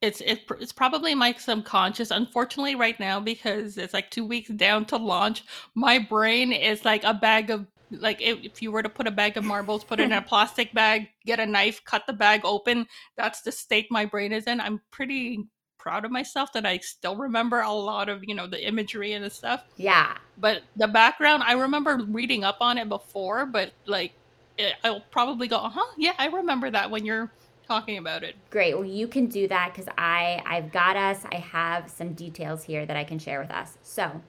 it's 0.00 0.20
it, 0.20 0.42
it's 0.60 0.72
probably 0.72 1.14
my 1.14 1.32
subconscious 1.32 2.10
unfortunately 2.10 2.74
right 2.74 2.98
now 3.00 3.18
because 3.18 3.78
it's 3.78 3.94
like 3.94 4.10
two 4.10 4.26
weeks 4.26 4.50
down 4.50 4.84
to 4.84 4.96
launch 4.96 5.44
my 5.74 5.98
brain 5.98 6.52
is 6.52 6.84
like 6.84 7.04
a 7.04 7.14
bag 7.14 7.48
of 7.48 7.66
like 7.90 8.20
if, 8.20 8.38
if 8.42 8.60
you 8.60 8.70
were 8.70 8.82
to 8.82 8.88
put 8.88 9.06
a 9.06 9.10
bag 9.10 9.36
of 9.36 9.44
marbles 9.44 9.84
put 9.84 10.00
it 10.00 10.04
in 10.04 10.12
a 10.12 10.20
plastic 10.30 10.74
bag 10.74 11.08
get 11.24 11.40
a 11.40 11.46
knife 11.46 11.82
cut 11.84 12.02
the 12.06 12.12
bag 12.12 12.42
open 12.44 12.86
that's 13.16 13.40
the 13.42 13.52
state 13.52 13.86
my 13.90 14.04
brain 14.04 14.32
is 14.32 14.44
in 14.44 14.60
i'm 14.60 14.80
pretty 14.90 15.46
proud 15.84 16.04
of 16.06 16.10
myself 16.10 16.50
that 16.54 16.64
i 16.64 16.78
still 16.78 17.14
remember 17.14 17.60
a 17.60 17.70
lot 17.70 18.08
of 18.08 18.24
you 18.24 18.34
know 18.34 18.46
the 18.46 18.66
imagery 18.66 19.12
and 19.12 19.22
the 19.22 19.28
stuff 19.30 19.60
Yeah, 19.76 20.16
but 20.38 20.62
the 20.76 20.88
background 20.88 21.42
i 21.44 21.52
remember 21.52 22.00
reading 22.08 22.42
up 22.42 22.56
on 22.62 22.78
it 22.78 22.88
before 22.88 23.44
but 23.44 23.72
like 23.86 24.12
it, 24.56 24.72
i'll 24.82 25.04
probably 25.12 25.46
go 25.46 25.58
uh-huh 25.58 25.92
yeah 25.98 26.14
i 26.18 26.26
remember 26.28 26.70
that 26.70 26.90
when 26.90 27.04
you're 27.04 27.30
talking 27.68 27.98
about 27.98 28.22
it 28.22 28.34
Great. 28.50 28.74
Well, 28.74 28.84
you 28.86 29.08
can 29.08 29.26
do 29.26 29.46
that 29.48 29.72
because 29.72 29.88
I 29.98 30.42
I've 30.46 30.70
got 30.72 30.96
us. 30.96 31.24
I 31.32 31.36
have 31.36 31.90
some 31.90 32.14
details 32.14 32.62
here 32.62 32.86
that 32.86 32.96
I 32.96 33.04
can 33.04 33.18
share 33.18 33.40
with 33.40 33.50
us. 33.50 33.78
So, 33.82 34.22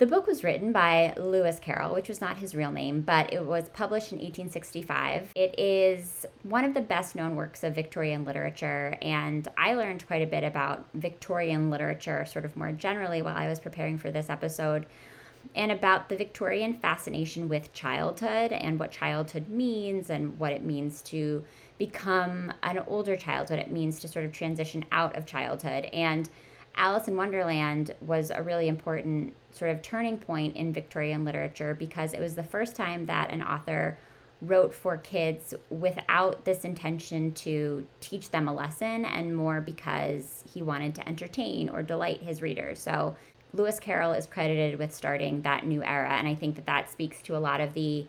the 0.00 0.06
book 0.06 0.26
was 0.26 0.42
written 0.42 0.72
by 0.72 1.12
Lewis 1.18 1.58
Carroll, 1.60 1.92
which 1.92 2.08
was 2.08 2.22
not 2.22 2.38
his 2.38 2.54
real 2.54 2.72
name, 2.72 3.02
but 3.02 3.30
it 3.34 3.44
was 3.44 3.68
published 3.68 4.12
in 4.12 4.18
1865. 4.18 5.28
It 5.34 5.54
is 5.58 6.24
one 6.42 6.64
of 6.64 6.72
the 6.72 6.80
best 6.80 7.14
known 7.14 7.36
works 7.36 7.62
of 7.64 7.74
Victorian 7.74 8.24
literature, 8.24 8.96
and 9.02 9.46
I 9.58 9.74
learned 9.74 10.06
quite 10.06 10.22
a 10.22 10.26
bit 10.26 10.42
about 10.42 10.86
Victorian 10.94 11.68
literature, 11.68 12.24
sort 12.24 12.46
of 12.46 12.56
more 12.56 12.72
generally, 12.72 13.20
while 13.20 13.36
I 13.36 13.46
was 13.46 13.60
preparing 13.60 13.98
for 13.98 14.10
this 14.10 14.30
episode 14.30 14.86
and 15.54 15.70
about 15.70 16.08
the 16.08 16.16
Victorian 16.16 16.78
fascination 16.78 17.46
with 17.46 17.70
childhood 17.74 18.52
and 18.52 18.80
what 18.80 18.90
childhood 18.90 19.50
means 19.50 20.08
and 20.08 20.38
what 20.38 20.52
it 20.52 20.64
means 20.64 21.02
to 21.02 21.44
become 21.76 22.50
an 22.62 22.78
older 22.86 23.18
child, 23.18 23.50
what 23.50 23.58
it 23.58 23.70
means 23.70 24.00
to 24.00 24.08
sort 24.08 24.24
of 24.24 24.32
transition 24.32 24.82
out 24.92 25.14
of 25.14 25.26
childhood. 25.26 25.84
And 25.92 26.30
Alice 26.76 27.08
in 27.08 27.16
Wonderland 27.16 27.94
was 28.00 28.30
a 28.30 28.42
really 28.42 28.68
important 28.68 29.34
sort 29.52 29.70
of 29.70 29.82
turning 29.82 30.16
point 30.16 30.56
in 30.56 30.72
Victorian 30.72 31.24
literature 31.24 31.74
because 31.74 32.12
it 32.12 32.20
was 32.20 32.34
the 32.34 32.42
first 32.42 32.76
time 32.76 33.06
that 33.06 33.30
an 33.30 33.42
author 33.42 33.98
wrote 34.42 34.72
for 34.72 34.96
kids 34.96 35.54
without 35.68 36.44
this 36.44 36.64
intention 36.64 37.32
to 37.32 37.86
teach 38.00 38.30
them 38.30 38.48
a 38.48 38.54
lesson 38.54 39.04
and 39.04 39.36
more 39.36 39.60
because 39.60 40.42
he 40.50 40.62
wanted 40.62 40.94
to 40.94 41.06
entertain 41.06 41.68
or 41.68 41.82
delight 41.82 42.22
his 42.22 42.40
readers. 42.40 42.78
So 42.78 43.14
Lewis 43.52 43.78
Carroll 43.78 44.12
is 44.12 44.26
credited 44.26 44.78
with 44.78 44.94
starting 44.94 45.42
that 45.42 45.66
new 45.66 45.82
era, 45.82 46.10
and 46.10 46.26
I 46.26 46.34
think 46.34 46.54
that 46.56 46.66
that 46.66 46.90
speaks 46.90 47.20
to 47.22 47.36
a 47.36 47.38
lot 47.38 47.60
of 47.60 47.74
the 47.74 48.06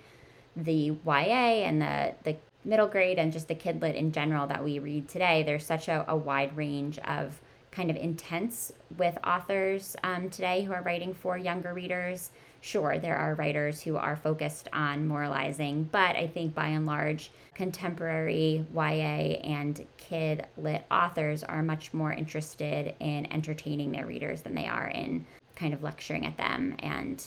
the 0.56 0.92
YA 1.06 1.64
and 1.64 1.82
the 1.82 2.14
the 2.24 2.36
middle 2.64 2.88
grade 2.88 3.18
and 3.18 3.34
just 3.34 3.48
the 3.48 3.56
kid 3.56 3.82
lit 3.82 3.96
in 3.96 4.12
general 4.12 4.48
that 4.48 4.64
we 4.64 4.80
read 4.80 5.08
today. 5.10 5.44
There's 5.44 5.66
such 5.66 5.88
a, 5.88 6.06
a 6.08 6.16
wide 6.16 6.56
range 6.56 7.00
of 7.00 7.42
kind 7.72 7.90
of 7.90 7.96
intense 7.96 8.74
with 8.98 9.18
authors 9.26 9.96
um, 10.04 10.30
today 10.30 10.64
who 10.64 10.74
are 10.74 10.82
writing 10.82 11.14
for 11.14 11.38
younger 11.38 11.74
readers. 11.74 12.32
Sure, 12.60 13.00
there 13.00 13.16
are 13.16 13.34
writers 13.36 13.82
who 13.82 13.96
are 13.96 14.16
focused 14.16 14.68
on 14.74 15.08
moralizing, 15.08 15.90
but 15.92 16.16
I 16.16 16.28
think 16.28 16.54
by 16.54 16.68
and 16.68 16.86
large, 16.86 17.32
contemporary 17.56 18.66
YA 18.76 19.40
and 19.44 19.86
kid 19.98 20.46
lit 20.58 20.86
authors 20.92 21.44
are 21.44 21.64
much 21.64 21.94
more 21.94 22.14
interested 22.14 22.94
in 23.00 23.32
entertaining 23.32 23.92
their 23.92 24.06
readers 24.06 24.42
than 24.42 24.54
they 24.54 24.68
are 24.68 24.88
in 24.88 25.26
kind 25.56 25.74
of 25.74 25.82
lecturing 25.82 26.26
at 26.26 26.38
them 26.38 26.76
and 26.80 27.26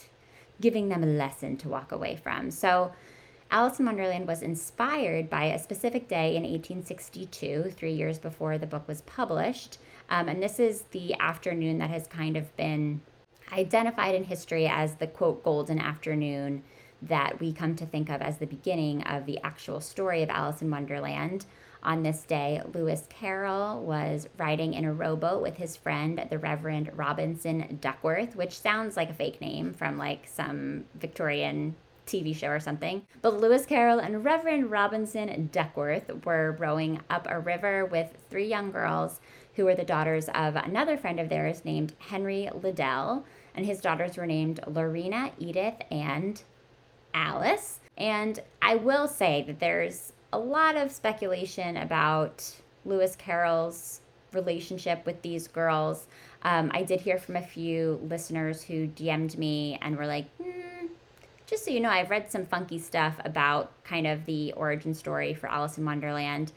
giving 0.60 0.88
them 0.88 1.02
a 1.02 1.06
lesson 1.06 1.56
to 1.56 1.68
walk 1.68 1.90
away 1.92 2.16
from. 2.16 2.50
So, 2.50 2.92
Alice 3.50 3.78
in 3.78 3.86
Wonderland 3.86 4.26
was 4.26 4.42
inspired 4.42 5.30
by 5.30 5.44
a 5.44 5.58
specific 5.58 6.08
day 6.08 6.34
in 6.34 6.42
1862, 6.42 7.72
three 7.76 7.92
years 7.92 8.18
before 8.18 8.58
the 8.58 8.66
book 8.66 8.88
was 8.88 9.02
published. 9.02 9.78
Um, 10.08 10.28
and 10.28 10.42
this 10.42 10.60
is 10.60 10.82
the 10.90 11.14
afternoon 11.18 11.78
that 11.78 11.90
has 11.90 12.06
kind 12.06 12.36
of 12.36 12.54
been 12.56 13.00
identified 13.52 14.14
in 14.14 14.24
history 14.24 14.66
as 14.66 14.96
the 14.96 15.06
quote 15.06 15.44
golden 15.44 15.78
afternoon 15.78 16.62
that 17.02 17.40
we 17.40 17.52
come 17.52 17.76
to 17.76 17.86
think 17.86 18.08
of 18.08 18.22
as 18.22 18.38
the 18.38 18.46
beginning 18.46 19.02
of 19.02 19.26
the 19.26 19.38
actual 19.42 19.80
story 19.80 20.22
of 20.22 20.30
Alice 20.30 20.62
in 20.62 20.70
Wonderland. 20.70 21.46
On 21.82 22.02
this 22.02 22.22
day, 22.22 22.62
Lewis 22.72 23.06
Carroll 23.10 23.82
was 23.82 24.26
riding 24.38 24.72
in 24.72 24.86
a 24.86 24.92
rowboat 24.92 25.42
with 25.42 25.58
his 25.58 25.76
friend, 25.76 26.24
the 26.30 26.38
Reverend 26.38 26.90
Robinson 26.94 27.78
Duckworth, 27.82 28.34
which 28.36 28.58
sounds 28.58 28.96
like 28.96 29.10
a 29.10 29.14
fake 29.14 29.40
name 29.42 29.74
from 29.74 29.98
like 29.98 30.26
some 30.26 30.84
Victorian 30.94 31.76
TV 32.06 32.34
show 32.34 32.48
or 32.48 32.60
something. 32.60 33.02
But 33.20 33.38
Lewis 33.38 33.66
Carroll 33.66 33.98
and 33.98 34.24
Reverend 34.24 34.70
Robinson 34.70 35.50
Duckworth 35.52 36.24
were 36.24 36.56
rowing 36.58 37.00
up 37.10 37.26
a 37.28 37.38
river 37.38 37.84
with 37.84 38.16
three 38.30 38.48
young 38.48 38.70
girls 38.70 39.20
who 39.56 39.64
were 39.64 39.74
the 39.74 39.84
daughters 39.84 40.28
of 40.34 40.56
another 40.56 40.96
friend 40.96 41.20
of 41.20 41.28
theirs 41.28 41.64
named 41.64 41.94
Henry 41.98 42.48
Liddell. 42.54 43.24
And 43.54 43.64
his 43.64 43.80
daughters 43.80 44.16
were 44.16 44.26
named 44.26 44.60
Lorina, 44.66 45.30
Edith, 45.38 45.76
and 45.90 46.42
Alice. 47.12 47.80
And 47.96 48.40
I 48.60 48.74
will 48.74 49.06
say 49.06 49.44
that 49.46 49.60
there's 49.60 50.12
a 50.32 50.38
lot 50.38 50.76
of 50.76 50.90
speculation 50.90 51.76
about 51.76 52.52
Lewis 52.84 53.14
Carroll's 53.16 54.00
relationship 54.32 55.06
with 55.06 55.22
these 55.22 55.46
girls. 55.46 56.06
Um, 56.42 56.70
I 56.74 56.82
did 56.82 57.00
hear 57.00 57.18
from 57.18 57.36
a 57.36 57.42
few 57.42 58.00
listeners 58.02 58.62
who 58.62 58.88
DM'd 58.88 59.38
me 59.38 59.78
and 59.80 59.96
were 59.96 60.06
like, 60.06 60.28
hmm, 60.36 60.86
just 61.46 61.64
so 61.64 61.70
you 61.70 61.80
know, 61.80 61.90
I've 61.90 62.10
read 62.10 62.30
some 62.30 62.44
funky 62.44 62.78
stuff 62.78 63.14
about 63.24 63.70
kind 63.84 64.06
of 64.06 64.26
the 64.26 64.52
origin 64.52 64.92
story 64.92 65.34
for 65.34 65.48
Alice 65.48 65.78
in 65.78 65.84
Wonderland. 65.84 66.52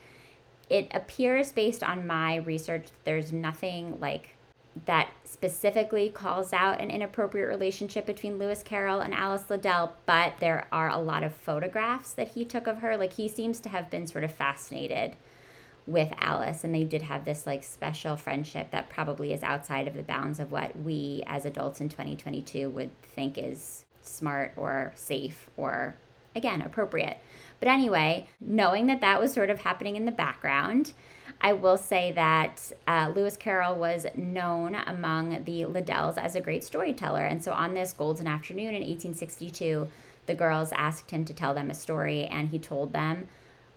It 0.70 0.90
appears, 0.92 1.52
based 1.52 1.84
on 1.84 2.06
my 2.06 2.38
research, 2.38 2.88
there's 3.06 3.32
nothing 3.32 4.00
like 4.00 4.36
that 4.86 5.10
specifically 5.24 6.10
calls 6.10 6.54
out 6.54 6.80
an 6.80 6.92
inappropriate 6.92 7.48
relationship 7.48 8.06
between 8.06 8.38
Lewis 8.38 8.62
Carroll 8.64 9.00
and 9.00 9.14
Alice 9.14 9.50
Liddell, 9.50 9.94
but 10.06 10.34
there 10.40 10.68
are 10.72 10.90
a 10.90 11.00
lot 11.00 11.24
of 11.24 11.34
photographs 11.34 12.14
that 12.14 12.30
he 12.30 12.46
took 12.46 12.68
of 12.68 12.80
her. 12.80 12.96
Like 12.98 13.14
he 13.14 13.28
seems 13.28 13.60
to 13.62 13.70
have 13.70 13.90
been 13.90 14.08
sort 14.08 14.24
of 14.24 14.34
fascinated 14.34 15.16
with 15.88 16.12
Alice, 16.20 16.64
and 16.64 16.76
they 16.76 16.84
did 16.84 17.02
have 17.02 17.24
this 17.26 17.48
like 17.48 17.64
special 17.64 18.18
friendship 18.18 18.72
that 18.72 18.90
probably 18.90 19.34
is 19.34 19.42
outside 19.42 19.88
of 19.88 19.94
the 19.94 20.04
bounds 20.04 20.40
of 20.40 20.52
what 20.52 20.78
we 20.80 21.24
as 21.28 21.46
adults 21.46 21.80
in 21.80 21.90
2022 21.90 22.70
would 22.70 22.92
think 23.16 23.38
is 23.38 23.86
smart 24.02 24.54
or 24.58 24.92
safe 24.96 25.50
or 25.56 25.96
again 26.36 26.62
appropriate. 26.62 27.18
But 27.60 27.70
anyway, 27.70 28.28
knowing 28.40 28.88
that 28.88 29.02
that 29.02 29.20
was 29.20 29.34
sort 29.34 29.50
of 29.50 29.62
happening 29.62 29.96
in 29.96 30.06
the 30.06 30.12
background, 30.12 30.94
I 31.42 31.54
will 31.54 31.78
say 31.78 32.12
that 32.14 32.72
uh, 32.88 33.12
Lewis 33.16 33.38
Carroll 33.38 33.76
was 33.76 34.06
known 34.16 34.76
among 34.76 35.44
the 35.44 35.66
Liddells 35.66 36.18
as 36.18 36.36
a 36.36 36.42
great 36.42 36.64
storyteller. 36.64 37.26
And 37.26 37.44
so 37.44 37.52
on 37.52 37.74
this 37.74 37.94
golden 37.94 38.28
afternoon 38.28 38.70
in 38.70 38.82
1862, 38.82 39.88
the 40.26 40.36
girls 40.36 40.72
asked 40.74 41.12
him 41.12 41.26
to 41.26 41.34
tell 41.34 41.54
them 41.54 41.70
a 41.70 41.76
story, 41.76 42.26
and 42.26 42.50
he 42.50 42.60
told 42.60 42.94
them 42.94 43.28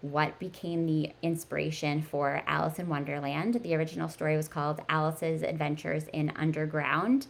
what 0.01 0.39
became 0.39 0.87
the 0.87 1.13
inspiration 1.23 2.03
for 2.03 2.43
Alice 2.47 2.79
in 2.79 2.89
Wonderland. 2.89 3.61
The 3.63 3.75
original 3.75 4.09
story 4.09 4.37
was 4.37 4.49
called 4.49 4.81
Alice's 4.89 5.43
Adventures 5.43 6.05
in 6.13 6.33
Underground. 6.37 7.27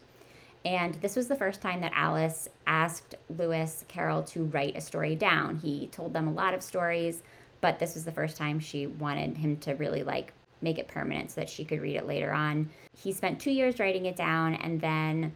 And 0.64 0.94
this 0.96 1.16
was 1.16 1.28
the 1.28 1.36
first 1.36 1.62
time 1.62 1.80
that 1.80 1.92
Alice 1.94 2.48
asked 2.66 3.14
Lewis 3.38 3.84
Carroll 3.88 4.22
to 4.24 4.44
write 4.44 4.76
a 4.76 4.80
story 4.80 5.16
down. 5.16 5.58
He 5.58 5.86
told 5.88 6.12
them 6.12 6.28
a 6.28 6.32
lot 6.32 6.52
of 6.52 6.62
stories, 6.62 7.22
but 7.60 7.78
this 7.78 7.94
was 7.94 8.04
the 8.04 8.12
first 8.12 8.36
time 8.36 8.60
she 8.60 8.86
wanted 8.86 9.38
him 9.38 9.56
to 9.58 9.74
really 9.74 10.02
like 10.02 10.32
make 10.60 10.78
it 10.78 10.88
permanent 10.88 11.30
so 11.30 11.40
that 11.40 11.48
she 11.48 11.64
could 11.64 11.80
read 11.80 11.96
it 11.96 12.06
later 12.06 12.32
on. 12.32 12.68
He 12.94 13.12
spent 13.12 13.40
two 13.40 13.50
years 13.50 13.78
writing 13.78 14.06
it 14.06 14.16
down, 14.16 14.54
and 14.54 14.80
then 14.80 15.34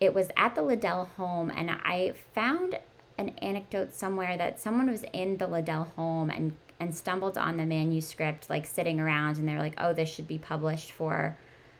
it 0.00 0.12
was 0.12 0.28
at 0.36 0.54
the 0.54 0.62
Liddell 0.62 1.06
home, 1.16 1.50
and 1.50 1.70
I 1.70 2.12
found 2.34 2.78
an 3.16 3.30
anecdote 3.38 3.94
somewhere 3.94 4.36
that 4.36 4.60
someone 4.60 4.90
was 4.90 5.04
in 5.12 5.36
the 5.36 5.46
Liddell 5.46 5.92
home 5.96 6.30
and 6.30 6.54
and 6.80 6.94
stumbled 6.94 7.36
on 7.36 7.58
the 7.58 7.66
manuscript 7.66 8.48
like 8.48 8.64
sitting 8.64 8.98
around 8.98 9.36
and 9.36 9.46
they're 9.46 9.58
like 9.58 9.74
oh 9.76 9.92
this 9.92 10.08
should 10.08 10.26
be 10.26 10.38
published 10.38 10.92
for 10.92 11.36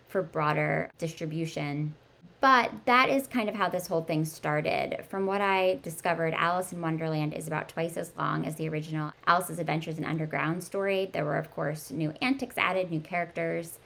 for 0.09 0.21
broader 0.21 0.91
distribution 0.99 1.95
but 2.41 2.71
that 2.87 3.11
is 3.11 3.27
kind 3.27 3.49
of 3.49 3.55
how 3.55 3.69
this 3.69 3.87
whole 3.87 4.03
thing 4.03 4.25
started. 4.25 5.05
From 5.09 5.27
what 5.27 5.41
I 5.41 5.79
discovered, 5.83 6.33
Alice 6.35 6.73
in 6.73 6.81
Wonderland 6.81 7.35
is 7.35 7.47
about 7.47 7.69
twice 7.69 7.97
as 7.97 8.13
long 8.17 8.47
as 8.47 8.57
the 8.57 8.69
original 8.69 9.13
Alice's 9.27 9.59
Adventures 9.59 9.99
in 9.99 10.05
Underground 10.05 10.65
story. 10.65 11.11
There 11.13 11.25
were, 11.25 11.37
of 11.37 11.51
course, 11.51 11.91
new 11.91 12.15
antics 12.23 12.57
added, 12.57 12.91
new 12.91 13.01
characters. 13.01 13.79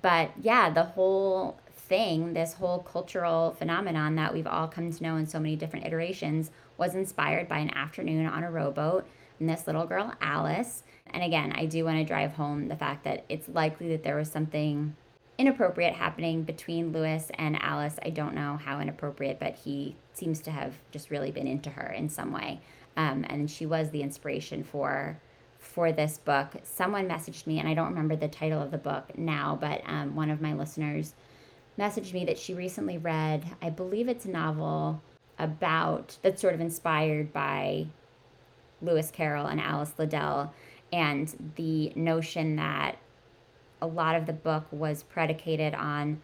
But 0.00 0.32
yeah, 0.40 0.70
the 0.70 0.84
whole 0.84 1.60
thing, 1.74 2.32
this 2.32 2.54
whole 2.54 2.80
cultural 2.80 3.54
phenomenon 3.58 4.16
that 4.16 4.34
we've 4.34 4.46
all 4.46 4.66
come 4.66 4.90
to 4.90 5.02
know 5.02 5.16
in 5.16 5.26
so 5.26 5.38
many 5.38 5.54
different 5.54 5.86
iterations, 5.86 6.50
was 6.78 6.94
inspired 6.94 7.48
by 7.48 7.58
an 7.58 7.70
afternoon 7.74 8.26
on 8.26 8.42
a 8.42 8.50
rowboat 8.50 9.06
and 9.38 9.48
this 9.48 9.66
little 9.66 9.86
girl, 9.86 10.12
Alice. 10.20 10.82
And 11.06 11.22
again, 11.22 11.52
I 11.52 11.66
do 11.66 11.84
want 11.84 11.98
to 11.98 12.04
drive 12.04 12.32
home 12.32 12.68
the 12.68 12.76
fact 12.76 13.04
that 13.04 13.24
it's 13.28 13.48
likely 13.48 13.88
that 13.90 14.02
there 14.02 14.16
was 14.16 14.30
something 14.30 14.96
inappropriate 15.38 15.94
happening 15.94 16.42
between 16.42 16.92
Lewis 16.92 17.30
and 17.34 17.60
Alice. 17.62 17.96
I 18.04 18.10
don't 18.10 18.34
know 18.34 18.58
how 18.62 18.80
inappropriate, 18.80 19.40
but 19.40 19.56
he 19.56 19.96
seems 20.12 20.40
to 20.42 20.50
have 20.50 20.74
just 20.90 21.10
really 21.10 21.30
been 21.30 21.46
into 21.46 21.70
her 21.70 21.90
in 21.90 22.08
some 22.08 22.32
way. 22.32 22.60
Um, 22.96 23.24
and 23.28 23.50
she 23.50 23.66
was 23.66 23.90
the 23.90 24.02
inspiration 24.02 24.64
for 24.64 25.18
for 25.58 25.92
this 25.92 26.18
book. 26.18 26.54
Someone 26.64 27.08
messaged 27.08 27.46
me, 27.46 27.60
and 27.60 27.68
I 27.68 27.74
don't 27.74 27.88
remember 27.88 28.16
the 28.16 28.28
title 28.28 28.60
of 28.60 28.72
the 28.72 28.78
book 28.78 29.16
now, 29.16 29.56
but 29.60 29.80
um, 29.86 30.16
one 30.16 30.28
of 30.28 30.40
my 30.40 30.52
listeners 30.54 31.14
messaged 31.78 32.12
me 32.12 32.24
that 32.24 32.38
she 32.38 32.52
recently 32.52 32.98
read, 32.98 33.44
I 33.62 33.70
believe 33.70 34.08
it's 34.08 34.24
a 34.24 34.30
novel 34.30 35.00
about 35.38 36.18
that's 36.22 36.40
sort 36.40 36.54
of 36.54 36.60
inspired 36.60 37.32
by 37.32 37.86
Lewis 38.82 39.10
Carroll 39.12 39.46
and 39.46 39.60
Alice 39.60 39.94
Liddell, 39.96 40.52
and 40.92 41.52
the 41.54 41.92
notion 41.94 42.56
that 42.56 42.98
a 43.82 43.86
lot 43.86 44.14
of 44.14 44.24
the 44.26 44.32
book 44.32 44.64
was 44.70 45.02
predicated 45.02 45.74
on 45.74 46.22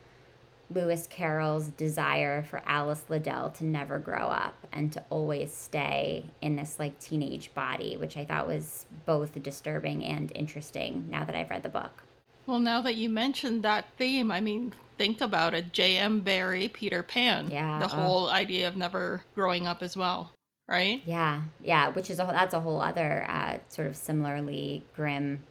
Lewis 0.71 1.07
Carroll's 1.11 1.68
desire 1.68 2.42
for 2.42 2.62
Alice 2.64 3.03
Liddell 3.09 3.51
to 3.51 3.64
never 3.64 3.99
grow 3.99 4.29
up 4.29 4.66
and 4.73 4.92
to 4.92 5.05
always 5.11 5.53
stay 5.53 6.25
in 6.40 6.57
this 6.57 6.79
like 6.79 6.99
teenage 7.01 7.53
body, 7.55 7.97
which 7.97 8.16
I 8.16 8.25
thought 8.25 8.47
was 8.47 8.87
both 9.05 9.42
disturbing 9.42 10.05
and 10.05 10.31
interesting 10.35 11.07
now 11.11 11.25
that 11.25 11.35
I've 11.35 11.51
read 11.51 11.62
the 11.64 11.68
book. 11.68 12.05
Well, 12.47 12.61
now 12.61 12.81
that 12.83 12.94
you 12.94 13.09
mentioned 13.09 13.62
that 13.64 13.87
theme, 13.97 14.31
I 14.31 14.40
mean, 14.40 14.73
think 14.97 15.21
about 15.21 15.53
it. 15.53 15.73
J.M. 15.73 16.21
Barrie, 16.21 16.68
Peter 16.68 17.03
Pan. 17.03 17.51
Yeah. 17.51 17.79
The 17.79 17.88
whole 17.88 18.31
idea 18.31 18.68
of 18.68 18.77
never 18.77 19.23
growing 19.35 19.66
up 19.66 19.83
as 19.83 19.97
well, 19.97 20.33
right? 20.68 21.03
Yeah, 21.05 21.42
yeah, 21.62 21.88
which 21.88 22.09
is 22.09 22.21
a 22.21 22.25
that's 22.25 22.55
a 22.55 22.61
whole 22.61 22.81
other 22.81 23.27
uh, 23.29 23.59
sort 23.68 23.88
of 23.88 23.97
similarly 23.97 24.85
grim 24.94 25.42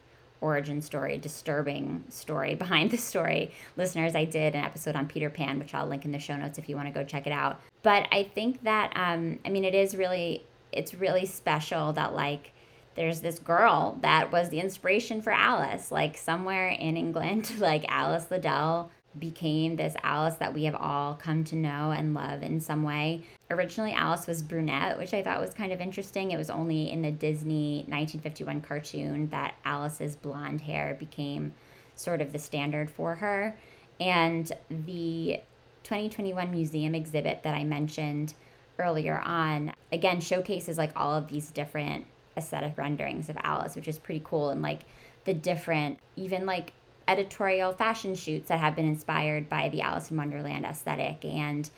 origin 0.42 0.82
story, 0.82 1.18
disturbing 1.18 2.04
story 2.10 2.56
behind 2.56 2.92
the 2.92 2.98
story. 2.98 3.52
Listeners, 3.76 4.16
I 4.16 4.26
did 4.26 4.56
an 4.56 4.64
episode 4.64 4.96
on 4.96 5.08
Peter 5.08 5.30
Pan, 5.30 5.60
which 5.60 5.74
I'll 5.74 5.88
link 5.88 6.06
in 6.06 6.12
the 6.12 6.20
show 6.20 6.36
notes 6.36 6.58
if 6.58 6.70
you 6.70 6.76
want 6.76 6.88
to 6.88 6.94
go 6.94 7.04
check 7.04 7.28
it 7.28 7.34
out. 7.34 7.62
But 7.84 8.08
I 8.12 8.24
think 8.24 8.64
that, 8.64 8.92
um, 8.96 9.40
I 9.46 9.50
mean, 9.50 9.66
it 9.66 9.76
is 9.76 9.96
really, 9.96 10.46
it's 10.72 10.94
really 10.94 11.26
special 11.26 11.94
that 11.94 12.14
like 12.14 12.52
there's 12.96 13.22
this 13.22 13.40
girl 13.40 13.98
that 14.02 14.32
was 14.32 14.50
the 14.50 14.60
inspiration 14.60 15.22
for 15.22 15.32
Alice, 15.32 15.92
like 15.92 16.18
somewhere 16.18 16.70
in 16.70 16.98
England, 16.98 17.52
like 17.60 17.86
Alice 17.88 18.30
Liddell 18.30 18.92
became 19.20 19.76
this 19.76 19.96
Alice 20.04 20.36
that 20.36 20.54
we 20.54 20.64
have 20.66 20.76
all 20.76 21.16
come 21.16 21.44
to 21.46 21.56
know 21.56 21.92
and 21.92 22.14
love 22.14 22.44
in 22.44 22.60
some 22.60 22.84
way. 22.84 23.24
Originally, 23.50 23.94
Alice 23.94 24.28
was 24.28 24.44
brunette, 24.44 24.98
which 24.98 25.14
I 25.14 25.24
thought 25.24 25.40
was 25.40 25.54
kind 25.54 25.72
of 25.72 25.82
interesting. 25.82 26.32
It 26.32 26.38
was 26.38 26.50
only 26.50 26.92
in 26.92 27.02
the 27.02 27.12
Disney 27.12 27.86
1951 27.88 28.62
cartoon 28.62 29.30
that 29.30 29.56
Alice's 29.66 30.16
blonde 30.16 30.62
hair 30.62 30.96
became 31.00 31.54
sort 31.96 32.22
of 32.22 32.32
the 32.32 32.40
standard 32.40 32.90
for 32.90 33.16
her. 33.16 33.58
And 34.00 34.52
the 34.70 35.42
2021 35.84 36.52
museum 36.52 36.94
exhibit 36.94 37.44
that 37.44 37.56
I 37.56 37.64
mentioned 37.64 38.34
earlier 38.80 39.20
on, 39.20 39.74
again, 39.92 40.20
showcases 40.20 40.78
like 40.78 40.92
all 40.96 41.16
of 41.16 41.28
these 41.28 41.50
different 41.50 42.06
aesthetic 42.36 42.78
renderings 42.78 43.30
of 43.30 43.38
Alice, 43.42 43.76
which 43.76 43.88
is 43.88 43.98
pretty 43.98 44.22
cool. 44.24 44.50
And 44.50 44.62
like 44.62 44.82
the 45.26 45.34
different, 45.34 46.00
even 46.16 46.46
like 46.46 46.74
editorial 47.08 47.74
fashion 47.74 48.16
shoots 48.16 48.50
that 48.50 48.60
have 48.60 48.76
been 48.76 48.88
inspired 48.88 49.50
by 49.50 49.70
the 49.70 49.82
Alice 49.82 50.12
in 50.12 50.18
Wonderland 50.18 50.66
aesthetic 50.66 51.24
and 51.24 51.70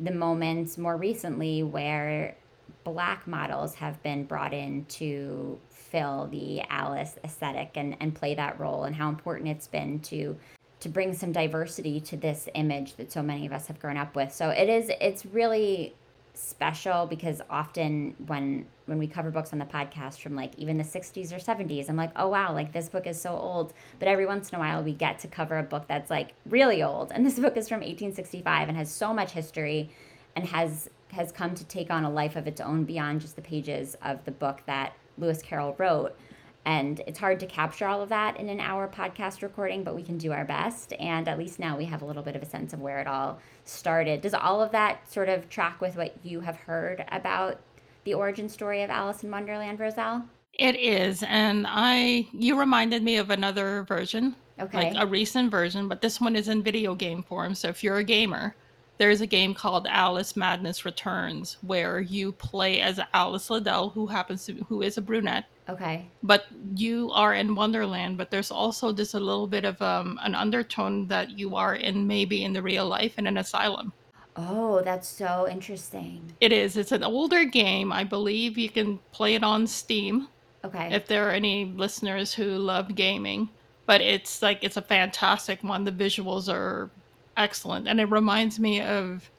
the 0.00 0.12
moments 0.12 0.76
more 0.76 0.96
recently 0.96 1.62
where 1.62 2.36
black 2.84 3.26
models 3.26 3.74
have 3.76 4.02
been 4.02 4.24
brought 4.24 4.52
in 4.52 4.84
to 4.86 5.58
fill 5.70 6.28
the 6.30 6.62
Alice 6.62 7.18
aesthetic 7.24 7.72
and, 7.76 7.96
and 8.00 8.14
play 8.14 8.34
that 8.34 8.58
role 8.58 8.84
and 8.84 8.96
how 8.96 9.08
important 9.08 9.48
it's 9.48 9.68
been 9.68 10.00
to 10.00 10.36
to 10.80 10.88
bring 10.88 11.14
some 11.14 11.30
diversity 11.30 12.00
to 12.00 12.16
this 12.16 12.48
image 12.54 12.96
that 12.96 13.12
so 13.12 13.22
many 13.22 13.46
of 13.46 13.52
us 13.52 13.68
have 13.68 13.78
grown 13.78 13.96
up 13.96 14.16
with. 14.16 14.34
So 14.34 14.50
it 14.50 14.68
is 14.68 14.90
it's 15.00 15.24
really 15.24 15.94
special 16.34 17.06
because 17.06 17.42
often 17.50 18.14
when 18.26 18.66
when 18.86 18.98
we 18.98 19.06
cover 19.06 19.30
books 19.30 19.52
on 19.52 19.58
the 19.58 19.64
podcast 19.64 20.20
from 20.20 20.34
like 20.34 20.58
even 20.58 20.78
the 20.78 20.84
60s 20.84 21.30
or 21.30 21.36
70s 21.36 21.88
i'm 21.88 21.96
like 21.96 22.10
oh 22.16 22.28
wow 22.28 22.52
like 22.54 22.72
this 22.72 22.88
book 22.88 23.06
is 23.06 23.20
so 23.20 23.30
old. 23.30 23.72
But 23.98 24.08
every 24.08 24.26
once 24.26 24.50
in 24.50 24.56
a 24.56 24.58
while 24.58 24.82
we 24.82 24.92
get 24.92 25.18
to 25.20 25.28
cover 25.28 25.58
a 25.58 25.62
book 25.62 25.84
that's 25.88 26.10
like 26.10 26.34
really 26.46 26.82
old. 26.82 27.12
And 27.12 27.24
this 27.24 27.38
book 27.38 27.56
is 27.56 27.68
from 27.68 27.80
1865 27.80 28.68
and 28.68 28.76
has 28.76 28.90
so 28.90 29.12
much 29.12 29.32
history 29.32 29.90
and 30.36 30.46
has 30.46 30.88
has 31.08 31.30
come 31.30 31.54
to 31.54 31.64
take 31.64 31.90
on 31.90 32.04
a 32.04 32.10
life 32.10 32.36
of 32.36 32.46
its 32.46 32.60
own 32.60 32.84
beyond 32.84 33.20
just 33.20 33.36
the 33.36 33.42
pages 33.42 33.96
of 34.02 34.24
the 34.24 34.30
book 34.30 34.62
that 34.64 34.94
lewis 35.18 35.42
carroll 35.42 35.74
wrote 35.78 36.16
and 36.64 37.00
it's 37.06 37.18
hard 37.18 37.40
to 37.40 37.46
capture 37.46 37.86
all 37.86 38.02
of 38.02 38.08
that 38.10 38.38
in 38.38 38.48
an 38.48 38.60
hour 38.60 38.88
podcast 38.88 39.42
recording, 39.42 39.82
but 39.82 39.96
we 39.96 40.02
can 40.02 40.16
do 40.16 40.32
our 40.32 40.44
best. 40.44 40.92
And 41.00 41.26
at 41.26 41.38
least 41.38 41.58
now 41.58 41.76
we 41.76 41.84
have 41.86 42.02
a 42.02 42.04
little 42.04 42.22
bit 42.22 42.36
of 42.36 42.42
a 42.42 42.46
sense 42.46 42.72
of 42.72 42.80
where 42.80 43.00
it 43.00 43.06
all 43.06 43.40
started. 43.64 44.20
Does 44.20 44.34
all 44.34 44.62
of 44.62 44.70
that 44.72 45.10
sort 45.10 45.28
of 45.28 45.48
track 45.48 45.80
with 45.80 45.96
what 45.96 46.14
you 46.22 46.40
have 46.40 46.56
heard 46.56 47.04
about 47.10 47.58
the 48.04 48.14
origin 48.14 48.48
story 48.48 48.82
of 48.82 48.90
Alice 48.90 49.24
in 49.24 49.30
Wonderland, 49.30 49.80
Roselle? 49.80 50.24
It 50.54 50.76
is. 50.76 51.24
And 51.26 51.66
I 51.68 52.28
you 52.32 52.58
reminded 52.58 53.02
me 53.02 53.16
of 53.16 53.30
another 53.30 53.82
version. 53.84 54.36
Okay. 54.60 54.92
Like 54.92 55.02
a 55.02 55.06
recent 55.06 55.50
version, 55.50 55.88
but 55.88 56.02
this 56.02 56.20
one 56.20 56.36
is 56.36 56.48
in 56.48 56.62
video 56.62 56.94
game 56.94 57.22
form. 57.22 57.54
So 57.54 57.68
if 57.68 57.82
you're 57.82 57.96
a 57.96 58.04
gamer, 58.04 58.54
there's 58.98 59.20
a 59.20 59.26
game 59.26 59.54
called 59.54 59.86
Alice 59.88 60.36
Madness 60.36 60.84
Returns 60.84 61.56
where 61.62 62.00
you 62.00 62.32
play 62.32 62.80
as 62.80 63.00
Alice 63.14 63.50
Liddell, 63.50 63.88
who 63.90 64.06
happens 64.06 64.44
to 64.46 64.54
who 64.68 64.82
is 64.82 64.98
a 64.98 65.02
brunette. 65.02 65.46
Okay. 65.68 66.06
But 66.22 66.46
you 66.74 67.10
are 67.12 67.34
in 67.34 67.54
Wonderland, 67.54 68.18
but 68.18 68.30
there's 68.30 68.50
also 68.50 68.92
just 68.92 69.14
a 69.14 69.20
little 69.20 69.46
bit 69.46 69.64
of 69.64 69.80
um, 69.80 70.18
an 70.22 70.34
undertone 70.34 71.06
that 71.08 71.38
you 71.38 71.54
are 71.56 71.74
in 71.74 72.06
maybe 72.06 72.44
in 72.44 72.52
the 72.52 72.62
real 72.62 72.86
life 72.86 73.18
in 73.18 73.26
an 73.26 73.38
asylum. 73.38 73.92
Oh, 74.34 74.80
that's 74.82 75.08
so 75.08 75.46
interesting. 75.48 76.32
It 76.40 76.52
is. 76.52 76.76
It's 76.76 76.92
an 76.92 77.04
older 77.04 77.44
game. 77.44 77.92
I 77.92 78.02
believe 78.02 78.58
you 78.58 78.70
can 78.70 78.98
play 79.12 79.34
it 79.34 79.44
on 79.44 79.66
Steam. 79.66 80.28
Okay. 80.64 80.92
If 80.92 81.06
there 81.06 81.28
are 81.28 81.32
any 81.32 81.66
listeners 81.66 82.32
who 82.32 82.56
love 82.56 82.94
gaming, 82.94 83.48
but 83.86 84.00
it's 84.00 84.42
like 84.42 84.64
it's 84.64 84.76
a 84.76 84.82
fantastic 84.82 85.62
one. 85.62 85.84
The 85.84 85.92
visuals 85.92 86.52
are 86.52 86.90
excellent. 87.36 87.88
And 87.88 88.00
it 88.00 88.10
reminds 88.10 88.58
me 88.58 88.80
of 88.80 89.30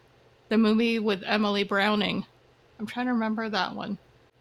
the 0.49 0.57
movie 0.57 0.99
with 0.99 1.23
Emily 1.25 1.63
Browning. 1.63 2.25
I'm 2.79 2.85
trying 2.85 3.07
to 3.07 3.13
remember 3.13 3.49
that 3.49 3.75
one. 3.75 3.97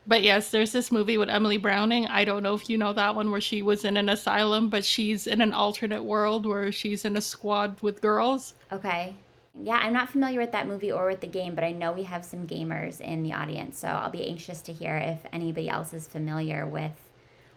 But 0.07 0.23
yes, 0.23 0.51
there's 0.51 0.73
this 0.73 0.91
movie 0.91 1.17
with 1.17 1.31
Emily 1.31 1.59
Browning. 1.59 2.07
I 2.07 2.25
don't 2.25 2.43
know 2.43 2.55
if 2.55 2.69
you 2.69 2.77
know 2.77 2.93
that 2.93 3.15
one 3.15 3.31
where 3.31 3.41
she 3.41 3.62
was 3.62 3.85
in 3.85 3.97
an 3.97 4.09
asylum, 4.09 4.69
but 4.69 4.85
she's 4.85 5.27
in 5.27 5.41
an 5.41 5.53
alternate 5.53 6.03
world 6.03 6.45
where 6.45 6.73
she's 6.73 7.05
in 7.05 7.17
a 7.17 7.21
squad 7.21 7.81
with 7.83 8.01
girls. 8.01 8.55
Okay. 8.73 9.15
Yeah, 9.61 9.77
I'm 9.77 9.93
not 9.93 10.09
familiar 10.09 10.41
with 10.41 10.53
that 10.53 10.67
movie 10.67 10.91
or 10.91 11.07
with 11.07 11.21
the 11.21 11.27
game, 11.27 11.55
but 11.55 11.62
I 11.62 11.73
know 11.73 11.93
we 11.93 12.05
have 12.05 12.25
some 12.25 12.47
gamers 12.47 13.01
in 13.01 13.23
the 13.23 13.33
audience, 13.35 13.79
so 13.79 13.88
I'll 13.88 14.11
be 14.11 14.27
anxious 14.27 14.61
to 14.62 14.73
hear 14.73 14.97
if 14.97 15.21
anybody 15.33 15.69
else 15.69 15.93
is 15.93 16.09
familiar 16.09 16.67
with 16.67 16.93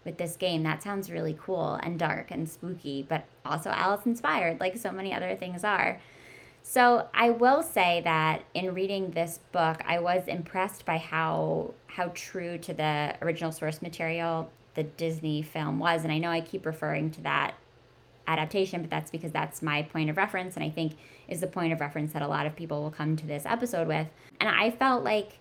with 0.04 0.18
this 0.18 0.36
game. 0.36 0.64
That 0.64 0.84
sounds 0.84 1.10
really 1.10 1.36
cool 1.42 1.80
and 1.82 1.98
dark 1.98 2.32
and 2.32 2.48
spooky, 2.48 3.06
but 3.08 3.26
also 3.44 3.72
Alice 3.72 4.06
inspired, 4.06 4.60
like 4.60 4.78
so 4.78 4.92
many 4.92 5.14
other 5.14 5.36
things 5.36 5.64
are. 5.64 6.00
So 6.62 7.08
I 7.14 7.30
will 7.30 7.62
say 7.62 8.02
that 8.06 8.44
in 8.54 8.74
reading 8.74 9.12
this 9.12 9.40
book, 9.52 9.82
I 9.86 10.00
was 10.00 10.28
impressed 10.28 10.86
by 10.86 10.98
how 10.98 11.74
how 11.96 12.12
true 12.14 12.58
to 12.58 12.74
the 12.74 13.16
original 13.22 13.52
source 13.52 13.82
material 13.82 14.52
the 14.74 14.84
Disney 14.84 15.42
film 15.42 15.80
was, 15.80 16.04
and 16.04 16.12
I 16.12 16.18
know 16.18 16.30
I 16.30 16.42
keep 16.42 16.66
referring 16.66 17.12
to 17.12 17.22
that 17.22 17.54
adaptation, 18.28 18.82
but 18.82 18.90
that's 18.90 19.12
because 19.12 19.32
that's 19.32 19.62
my 19.62 19.84
point 19.84 20.10
of 20.10 20.18
reference, 20.18 20.56
and 20.56 20.64
I 20.64 20.70
think 20.70 20.94
is 21.28 21.40
the 21.40 21.48
point 21.48 21.72
of 21.72 21.80
reference 21.80 22.12
that 22.14 22.22
a 22.22 22.28
lot 22.28 22.46
of 22.46 22.56
people 22.56 22.84
will 22.84 22.92
come 22.92 23.16
to 23.16 23.26
this 23.26 23.46
episode 23.46 23.88
with. 23.88 24.08
And 24.40 24.50
I 24.50 24.72
felt 24.72 25.04
like 25.04 25.40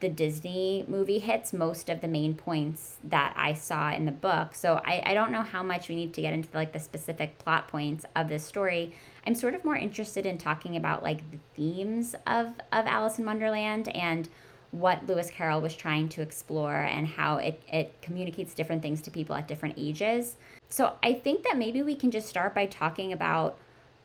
the 0.00 0.08
Disney 0.08 0.84
movie 0.88 1.18
hits 1.18 1.52
most 1.52 1.88
of 1.88 2.00
the 2.00 2.08
main 2.08 2.34
points 2.34 2.96
that 3.04 3.34
I 3.36 3.54
saw 3.54 3.92
in 3.92 4.04
the 4.04 4.12
book. 4.12 4.54
So 4.54 4.80
I, 4.84 5.02
I 5.06 5.14
don't 5.14 5.32
know 5.32 5.42
how 5.42 5.62
much 5.62 5.88
we 5.88 5.94
need 5.94 6.12
to 6.14 6.22
get 6.22 6.34
into 6.34 6.48
like 6.54 6.72
the 6.72 6.80
specific 6.80 7.38
plot 7.38 7.68
points 7.68 8.04
of 8.14 8.28
this 8.28 8.44
story. 8.44 8.94
I'm 9.26 9.34
sort 9.34 9.54
of 9.54 9.64
more 9.64 9.76
interested 9.76 10.26
in 10.26 10.38
talking 10.38 10.76
about 10.76 11.02
like 11.02 11.30
the 11.30 11.38
themes 11.54 12.14
of, 12.26 12.48
of 12.72 12.86
Alice 12.86 13.18
in 13.18 13.24
Wonderland 13.24 13.88
and 13.88 14.28
what 14.70 15.06
Lewis 15.06 15.30
Carroll 15.30 15.60
was 15.60 15.74
trying 15.74 16.08
to 16.10 16.22
explore 16.22 16.74
and 16.76 17.06
how 17.06 17.36
it, 17.36 17.62
it 17.72 17.94
communicates 18.02 18.54
different 18.54 18.82
things 18.82 19.00
to 19.02 19.10
people 19.10 19.34
at 19.34 19.48
different 19.48 19.74
ages. 19.78 20.36
So 20.68 20.94
I 21.02 21.14
think 21.14 21.44
that 21.44 21.56
maybe 21.56 21.82
we 21.82 21.94
can 21.94 22.10
just 22.10 22.28
start 22.28 22.54
by 22.54 22.66
talking 22.66 23.12
about 23.12 23.58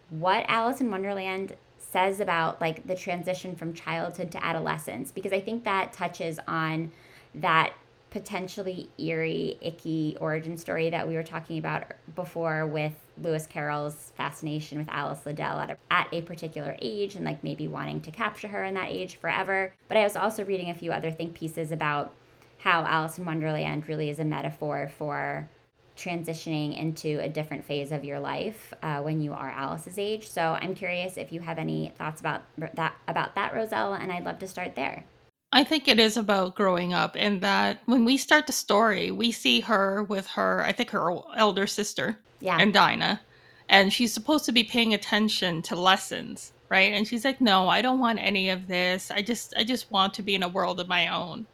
what 0.09 0.45
Alice 0.47 0.81
in 0.81 0.91
Wonderland 0.91 1.55
says 1.79 2.19
about 2.19 2.61
like 2.61 2.85
the 2.87 2.95
transition 2.95 3.55
from 3.55 3.73
childhood 3.73 4.31
to 4.31 4.45
adolescence 4.45 5.11
because 5.11 5.33
I 5.33 5.41
think 5.41 5.63
that 5.65 5.91
touches 5.91 6.39
on 6.47 6.91
that 7.35 7.73
potentially 8.11 8.89
eerie, 8.99 9.57
icky 9.61 10.17
origin 10.19 10.57
story 10.57 10.89
that 10.89 11.07
we 11.07 11.15
were 11.15 11.23
talking 11.23 11.57
about 11.57 11.85
before 12.13 12.67
with 12.67 12.93
Lewis 13.21 13.47
Carroll's 13.47 14.11
fascination 14.15 14.77
with 14.77 14.89
Alice 14.89 15.25
Liddell 15.25 15.59
at 15.59 15.71
a, 15.71 15.77
at 15.89 16.07
a 16.11 16.21
particular 16.21 16.75
age 16.81 17.15
and 17.15 17.25
like 17.25 17.43
maybe 17.43 17.67
wanting 17.67 18.01
to 18.01 18.11
capture 18.11 18.49
her 18.49 18.65
in 18.65 18.73
that 18.75 18.89
age 18.89 19.15
forever. 19.15 19.73
But 19.87 19.97
I 19.97 20.03
was 20.03 20.15
also 20.15 20.43
reading 20.43 20.69
a 20.69 20.75
few 20.75 20.91
other 20.91 21.09
think 21.09 21.33
pieces 21.33 21.71
about 21.71 22.13
how 22.59 22.83
Alice 22.83 23.17
in 23.17 23.25
Wonderland 23.25 23.87
really 23.87 24.09
is 24.09 24.19
a 24.19 24.25
metaphor 24.25 24.91
for 24.97 25.49
transitioning 25.97 26.77
into 26.77 27.19
a 27.21 27.29
different 27.29 27.63
phase 27.63 27.91
of 27.91 28.03
your 28.03 28.19
life 28.19 28.73
uh, 28.83 29.01
when 29.01 29.21
you 29.21 29.33
are 29.33 29.49
Alice's 29.49 29.97
age. 29.97 30.29
So 30.29 30.57
I'm 30.59 30.75
curious 30.75 31.15
if 31.17 31.31
you 31.31 31.39
have 31.41 31.57
any 31.57 31.93
thoughts 31.97 32.19
about 32.19 32.43
that 32.75 32.95
about 33.07 33.35
that, 33.35 33.53
Roselle, 33.53 33.93
and 33.93 34.11
I'd 34.11 34.25
love 34.25 34.39
to 34.39 34.47
start 34.47 34.75
there. 34.75 35.05
I 35.53 35.63
think 35.65 35.87
it 35.87 35.99
is 35.99 36.15
about 36.15 36.55
growing 36.55 36.93
up, 36.93 37.15
and 37.19 37.41
that 37.41 37.81
when 37.85 38.05
we 38.05 38.15
start 38.17 38.47
the 38.47 38.53
story, 38.53 39.11
we 39.11 39.31
see 39.33 39.59
her 39.61 40.03
with 40.03 40.27
her, 40.27 40.63
I 40.63 40.71
think 40.71 40.91
her 40.91 41.13
elder 41.35 41.67
sister, 41.67 42.19
yeah, 42.39 42.57
and 42.57 42.73
Dinah, 42.73 43.19
and 43.67 43.91
she's 43.91 44.13
supposed 44.13 44.45
to 44.45 44.53
be 44.53 44.63
paying 44.63 44.93
attention 44.93 45.61
to 45.63 45.75
lessons, 45.75 46.53
right? 46.69 46.93
And 46.93 47.05
she's 47.05 47.25
like, 47.25 47.41
"No, 47.41 47.67
I 47.67 47.81
don't 47.81 47.99
want 47.99 48.19
any 48.19 48.49
of 48.49 48.67
this. 48.67 49.11
I 49.11 49.21
just, 49.21 49.53
I 49.57 49.65
just 49.65 49.91
want 49.91 50.13
to 50.15 50.23
be 50.23 50.35
in 50.35 50.43
a 50.43 50.47
world 50.47 50.79
of 50.79 50.87
my 50.87 51.07
own." 51.09 51.47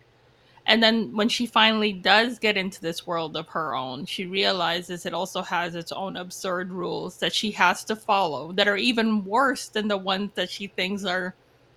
And 0.67 0.83
then 0.83 1.15
when 1.15 1.29
she 1.29 1.45
finally 1.47 1.93
does 1.93 2.39
get 2.39 2.57
into 2.57 2.81
this 2.81 3.07
world 3.07 3.37
of 3.37 3.47
her 3.49 3.73
own, 3.73 4.05
she 4.05 4.25
realizes 4.25 5.05
it 5.05 5.13
also 5.13 5.41
has 5.41 5.75
its 5.75 5.91
own 5.91 6.17
absurd 6.17 6.71
rules 6.71 7.17
that 7.19 7.33
she 7.33 7.51
has 7.51 7.83
to 7.85 7.95
follow 7.95 8.51
that 8.53 8.67
are 8.67 8.77
even 8.77 9.25
worse 9.25 9.69
than 9.69 9.87
the 9.87 9.97
ones 9.97 10.31
that 10.35 10.49
she 10.51 10.67
thinks 10.67 11.05
are 11.05 11.33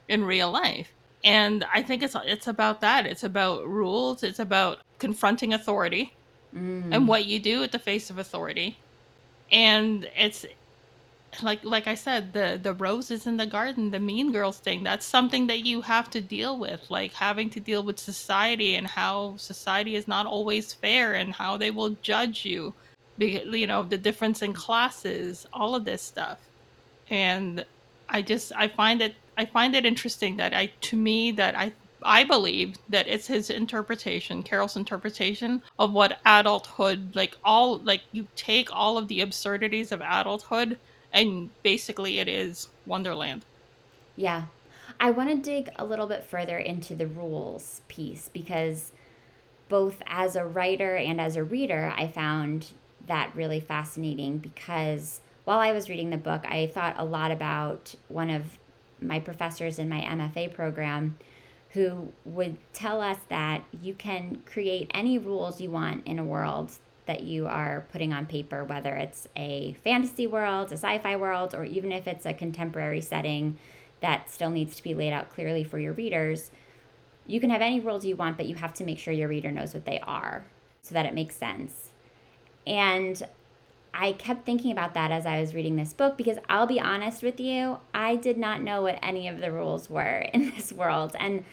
in 0.09 0.25
real 0.25 0.51
life. 0.51 0.93
And 1.23 1.65
I 1.73 1.83
think 1.83 2.03
it's 2.03 2.17
it's 2.25 2.47
about 2.47 2.81
that. 2.81 3.07
It's 3.07 3.25
about 3.25 3.67
rules. 3.69 4.23
It's 4.23 4.39
about 4.39 4.79
confronting 4.99 5.53
authority 5.53 6.15
mm. 6.55 6.95
and 6.95 7.07
what 7.07 7.27
you 7.27 7.39
do 7.39 7.63
at 7.63 7.73
the 7.73 7.79
face 7.79 8.11
of 8.11 8.19
authority. 8.19 8.79
And 9.53 10.09
it's 10.17 10.47
like 11.43 11.65
like 11.65 11.87
I 11.87 11.95
said, 11.95 12.33
the 12.33 12.59
the 12.61 12.75
roses 12.75 13.27
in 13.27 13.37
the 13.37 13.47
garden, 13.47 13.91
the 13.91 14.01
mean 14.01 14.33
girls 14.33 14.59
thing, 14.59 14.83
that's 14.83 15.07
something 15.07 15.47
that 15.49 15.65
you 15.65 15.81
have 15.83 16.11
to 16.11 16.21
deal 16.21 16.59
with, 16.59 16.91
like 16.91 17.13
having 17.13 17.51
to 17.51 17.61
deal 17.61 17.83
with 17.83 17.99
society 17.99 18.75
and 18.75 18.87
how 18.87 19.37
society 19.37 19.97
is 19.97 20.09
not 20.09 20.27
always 20.27 20.73
fair 20.73 21.15
and 21.15 21.35
how 21.35 21.57
they 21.57 21.71
will 21.71 21.91
judge 22.03 22.45
you. 22.45 22.75
You 23.19 23.67
know, 23.67 23.83
the 23.83 23.99
difference 23.99 24.41
in 24.41 24.55
classes, 24.55 25.47
all 25.53 25.75
of 25.75 25.85
this 25.85 26.01
stuff. 26.03 26.39
And 27.11 27.65
I 28.09 28.23
just 28.23 28.53
I 28.57 28.69
find 28.69 29.03
it 29.03 29.15
I 29.41 29.47
find 29.47 29.75
it 29.75 29.87
interesting 29.87 30.37
that 30.37 30.53
I 30.53 30.67
to 30.83 30.97
me 30.97 31.33
that 31.33 31.57
I 31.57 31.73
I 32.03 32.25
believe 32.25 32.77
that 32.91 33.09
it's 33.09 33.27
his 33.27 33.49
interpretation, 33.49 34.43
Carroll's 34.43 34.77
interpretation 34.77 35.63
of 35.79 35.95
what 35.95 36.21
adulthood 36.27 37.17
like 37.17 37.39
all 37.43 37.79
like 37.79 38.03
you 38.13 38.27
take 38.37 38.69
all 38.71 38.99
of 38.99 39.09
the 39.09 39.23
absurdities 39.23 39.93
of 39.93 40.03
adulthood 40.03 40.79
and 41.15 41.49
basically 41.63 42.19
it 42.19 42.29
is 42.29 42.69
Wonderland. 42.85 43.47
Yeah. 44.15 44.45
I 45.01 45.11
want 45.11 45.31
to 45.31 45.37
dig 45.37 45.71
a 45.77 45.87
little 45.87 46.07
bit 46.07 46.23
further 46.23 46.59
into 46.59 46.95
the 46.95 47.07
rules 47.07 47.81
piece 47.89 48.29
because 48.29 48.93
both 49.71 50.03
as 50.07 50.37
a 50.37 50.45
writer 50.45 50.97
and 50.97 51.19
as 51.19 51.37
a 51.37 51.45
reader, 51.45 51.95
I 51.97 52.09
found 52.09 52.73
that 53.07 53.35
really 53.35 53.61
fascinating 53.61 54.37
because 54.37 55.21
while 55.45 55.61
I 55.61 55.73
was 55.73 55.89
reading 55.89 56.11
the 56.11 56.19
book, 56.19 56.45
I 56.47 56.67
thought 56.67 56.97
a 56.99 57.05
lot 57.07 57.31
about 57.31 57.95
one 58.09 58.29
of 58.29 58.45
my 59.03 59.21
professors 59.21 59.79
in 59.79 59.89
my 59.89 60.01
MFA 60.01 60.53
program 60.53 61.17
who 61.71 62.13
would 62.25 62.57
tell 62.73 63.01
us 63.01 63.19
that 63.29 63.63
you 63.81 63.95
can 63.95 64.43
create 64.45 64.91
any 64.93 65.19
rules 65.19 65.61
you 65.61 65.71
want 65.71 66.07
in 66.07 66.19
a 66.19 66.25
world 66.25 66.73
that 67.07 67.23
you 67.23 67.47
are 67.47 67.87
putting 67.93 68.13
on 68.13 68.27
paper, 68.27 68.65
whether 68.65 68.95
it's 68.95 69.27
a 69.37 69.73
fantasy 69.85 70.27
world, 70.27 70.71
a 70.71 70.75
sci 70.77 70.99
fi 70.99 71.17
world, 71.17 71.55
or 71.55 71.65
even 71.65 71.93
if 71.93 72.07
it's 72.07 72.27
a 72.27 72.33
contemporary 72.33 73.01
setting 73.01 73.57
that 74.01 74.31
still 74.31 74.51
needs 74.51 74.77
to 74.77 74.83
be 74.83 74.95
laid 74.95 75.13
out 75.13 75.29
clearly 75.31 75.65
for 75.65 75.79
your 75.79 75.93
readers. 75.93 76.51
You 77.27 77.41
can 77.41 77.51
have 77.51 77.63
any 77.63 77.81
rules 77.81 78.05
you 78.05 78.17
want, 78.17 78.37
but 78.37 78.47
you 78.47 78.57
have 78.57 78.75
to 78.75 78.85
make 78.85 78.99
sure 78.99 79.13
your 79.13 79.29
reader 79.29 79.51
knows 79.51 79.75
what 79.75 79.85
they 79.85 80.01
are 80.01 80.45
so 80.83 80.95
that 80.95 81.07
it 81.07 81.15
makes 81.15 81.37
sense. 81.37 81.91
And 82.67 83.23
I 83.93 84.13
kept 84.13 84.47
thinking 84.47 84.73
about 84.73 84.95
that 84.95 85.11
as 85.11 85.27
I 85.27 85.41
was 85.41 85.55
reading 85.55 85.77
this 85.77 85.93
book 85.93 86.17
because 86.17 86.39
I'll 86.49 86.67
be 86.67 86.81
honest 86.81 87.23
with 87.23 87.41
you, 87.41 87.79
I 87.93 88.17
did 88.17 88.39
not 88.39 88.63
know 88.63 88.83
what 88.83 88.99
any 89.03 89.29
of 89.29 89.41
the 89.41 89.53
rules 89.53 89.91
were 89.91 90.21
in 90.35 90.51
this 90.51 90.73
world. 90.73 91.17
And 91.19 91.45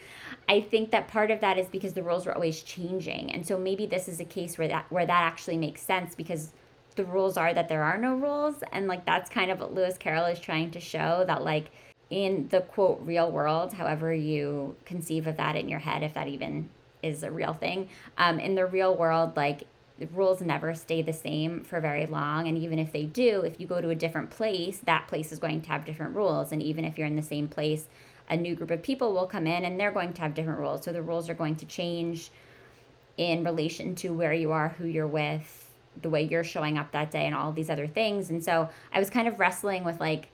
I 0.48 0.60
think 0.60 0.90
that 0.92 1.08
part 1.08 1.30
of 1.30 1.40
that 1.40 1.58
is 1.58 1.68
because 1.68 1.92
the 1.92 2.02
rules 2.02 2.26
were 2.26 2.34
always 2.34 2.62
changing. 2.62 3.32
And 3.32 3.46
so 3.46 3.58
maybe 3.58 3.86
this 3.86 4.08
is 4.08 4.20
a 4.20 4.24
case 4.24 4.56
where 4.56 4.68
that 4.68 4.90
where 4.90 5.06
that 5.06 5.22
actually 5.22 5.58
makes 5.58 5.82
sense 5.82 6.14
because 6.14 6.50
the 6.96 7.04
rules 7.04 7.36
are 7.36 7.54
that 7.54 7.68
there 7.68 7.84
are 7.84 7.96
no 7.96 8.16
rules 8.16 8.56
and 8.72 8.88
like 8.88 9.04
that's 9.04 9.30
kind 9.30 9.52
of 9.52 9.60
what 9.60 9.72
Lewis 9.72 9.96
Carroll 9.96 10.24
is 10.24 10.40
trying 10.40 10.70
to 10.72 10.80
show 10.80 11.24
that 11.28 11.44
like 11.44 11.70
in 12.10 12.48
the 12.48 12.62
quote 12.62 13.00
real 13.02 13.30
world, 13.30 13.72
however 13.72 14.12
you 14.12 14.74
conceive 14.84 15.26
of 15.26 15.36
that 15.36 15.56
in 15.56 15.68
your 15.68 15.78
head, 15.78 16.02
if 16.02 16.14
that 16.14 16.28
even 16.28 16.68
is 17.02 17.22
a 17.22 17.30
real 17.30 17.52
thing, 17.52 17.88
um, 18.16 18.40
in 18.40 18.54
the 18.54 18.66
real 18.66 18.96
world, 18.96 19.36
like 19.36 19.64
rules 20.12 20.40
never 20.40 20.74
stay 20.74 21.02
the 21.02 21.12
same 21.12 21.64
for 21.64 21.80
very 21.80 22.06
long. 22.06 22.48
And 22.48 22.56
even 22.58 22.78
if 22.78 22.92
they 22.92 23.04
do, 23.04 23.42
if 23.42 23.58
you 23.58 23.66
go 23.66 23.80
to 23.80 23.90
a 23.90 23.94
different 23.94 24.30
place, 24.30 24.78
that 24.84 25.08
place 25.08 25.32
is 25.32 25.38
going 25.38 25.62
to 25.62 25.68
have 25.68 25.84
different 25.84 26.14
rules. 26.14 26.52
And 26.52 26.62
even 26.62 26.84
if 26.84 26.96
you're 26.96 27.06
in 27.06 27.16
the 27.16 27.22
same 27.22 27.48
place, 27.48 27.86
a 28.30 28.36
new 28.36 28.54
group 28.54 28.70
of 28.70 28.82
people 28.82 29.12
will 29.12 29.26
come 29.26 29.46
in 29.46 29.64
and 29.64 29.78
they're 29.78 29.92
going 29.92 30.12
to 30.12 30.20
have 30.20 30.34
different 30.34 30.60
rules. 30.60 30.84
So 30.84 30.92
the 30.92 31.02
rules 31.02 31.28
are 31.28 31.34
going 31.34 31.56
to 31.56 31.66
change 31.66 32.30
in 33.16 33.42
relation 33.42 33.94
to 33.96 34.10
where 34.10 34.32
you 34.32 34.52
are, 34.52 34.68
who 34.68 34.86
you're 34.86 35.06
with, 35.06 35.66
the 36.00 36.10
way 36.10 36.22
you're 36.22 36.44
showing 36.44 36.78
up 36.78 36.92
that 36.92 37.10
day, 37.10 37.26
and 37.26 37.34
all 37.34 37.52
these 37.52 37.70
other 37.70 37.88
things. 37.88 38.30
And 38.30 38.44
so 38.44 38.68
I 38.92 39.00
was 39.00 39.10
kind 39.10 39.26
of 39.26 39.40
wrestling 39.40 39.82
with 39.82 39.98
like 39.98 40.28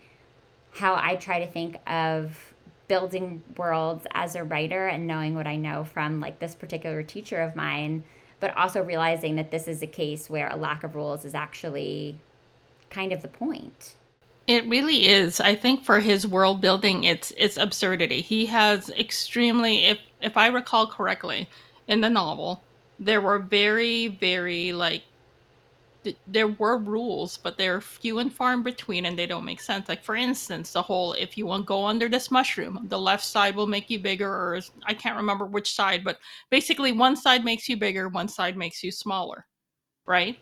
how 0.72 0.94
I 0.94 1.16
try 1.16 1.38
to 1.38 1.50
think 1.50 1.78
of 1.86 2.54
building 2.88 3.42
worlds 3.56 4.06
as 4.12 4.34
a 4.34 4.44
writer 4.44 4.88
and 4.88 5.06
knowing 5.06 5.34
what 5.34 5.46
I 5.46 5.56
know 5.56 5.84
from 5.84 6.20
like 6.20 6.38
this 6.38 6.54
particular 6.54 7.02
teacher 7.02 7.40
of 7.40 7.56
mine, 7.56 8.04
but 8.44 8.54
also 8.58 8.82
realizing 8.82 9.36
that 9.36 9.50
this 9.50 9.66
is 9.66 9.80
a 9.80 9.86
case 9.86 10.28
where 10.28 10.50
a 10.50 10.56
lack 10.56 10.84
of 10.84 10.94
rules 10.94 11.24
is 11.24 11.34
actually 11.34 12.14
kind 12.90 13.10
of 13.10 13.22
the 13.22 13.28
point. 13.28 13.94
It 14.46 14.68
really 14.68 15.08
is. 15.08 15.40
I 15.40 15.54
think 15.54 15.82
for 15.82 15.98
his 15.98 16.26
world 16.26 16.60
building, 16.60 17.04
it's 17.04 17.32
it's 17.38 17.56
absurdity. 17.56 18.20
He 18.20 18.44
has 18.44 18.90
extremely, 18.90 19.86
if 19.86 19.98
if 20.20 20.36
I 20.36 20.48
recall 20.48 20.86
correctly, 20.86 21.48
in 21.88 22.02
the 22.02 22.10
novel, 22.10 22.62
there 22.98 23.22
were 23.22 23.38
very 23.38 24.08
very 24.08 24.74
like 24.74 25.04
there 26.26 26.48
were 26.48 26.78
rules, 26.78 27.36
but 27.36 27.56
they're 27.56 27.80
few 27.80 28.18
and 28.18 28.32
far 28.32 28.52
in 28.52 28.62
between, 28.62 29.06
and 29.06 29.18
they 29.18 29.26
don't 29.26 29.44
make 29.44 29.60
sense. 29.60 29.88
Like 29.88 30.02
for 30.02 30.16
instance, 30.16 30.72
the 30.72 30.82
whole 30.82 31.12
if 31.14 31.36
you 31.38 31.46
want 31.46 31.64
to 31.64 31.66
go 31.66 31.84
under 31.84 32.08
this 32.08 32.30
mushroom, 32.30 32.86
the 32.88 32.98
left 32.98 33.24
side 33.24 33.56
will 33.56 33.66
make 33.66 33.90
you 33.90 33.98
bigger, 33.98 34.28
or 34.28 34.60
I 34.86 34.94
can't 34.94 35.16
remember 35.16 35.44
which 35.46 35.74
side, 35.74 36.04
but 36.04 36.18
basically 36.50 36.92
one 36.92 37.16
side 37.16 37.44
makes 37.44 37.68
you 37.68 37.76
bigger, 37.76 38.08
one 38.08 38.28
side 38.28 38.56
makes 38.56 38.82
you 38.82 38.90
smaller, 38.90 39.46
right? 40.06 40.38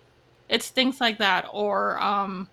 It's 0.48 0.68
things 0.70 1.00
like 1.00 1.18
that, 1.18 1.46
or 1.52 2.00
um, 2.02 2.48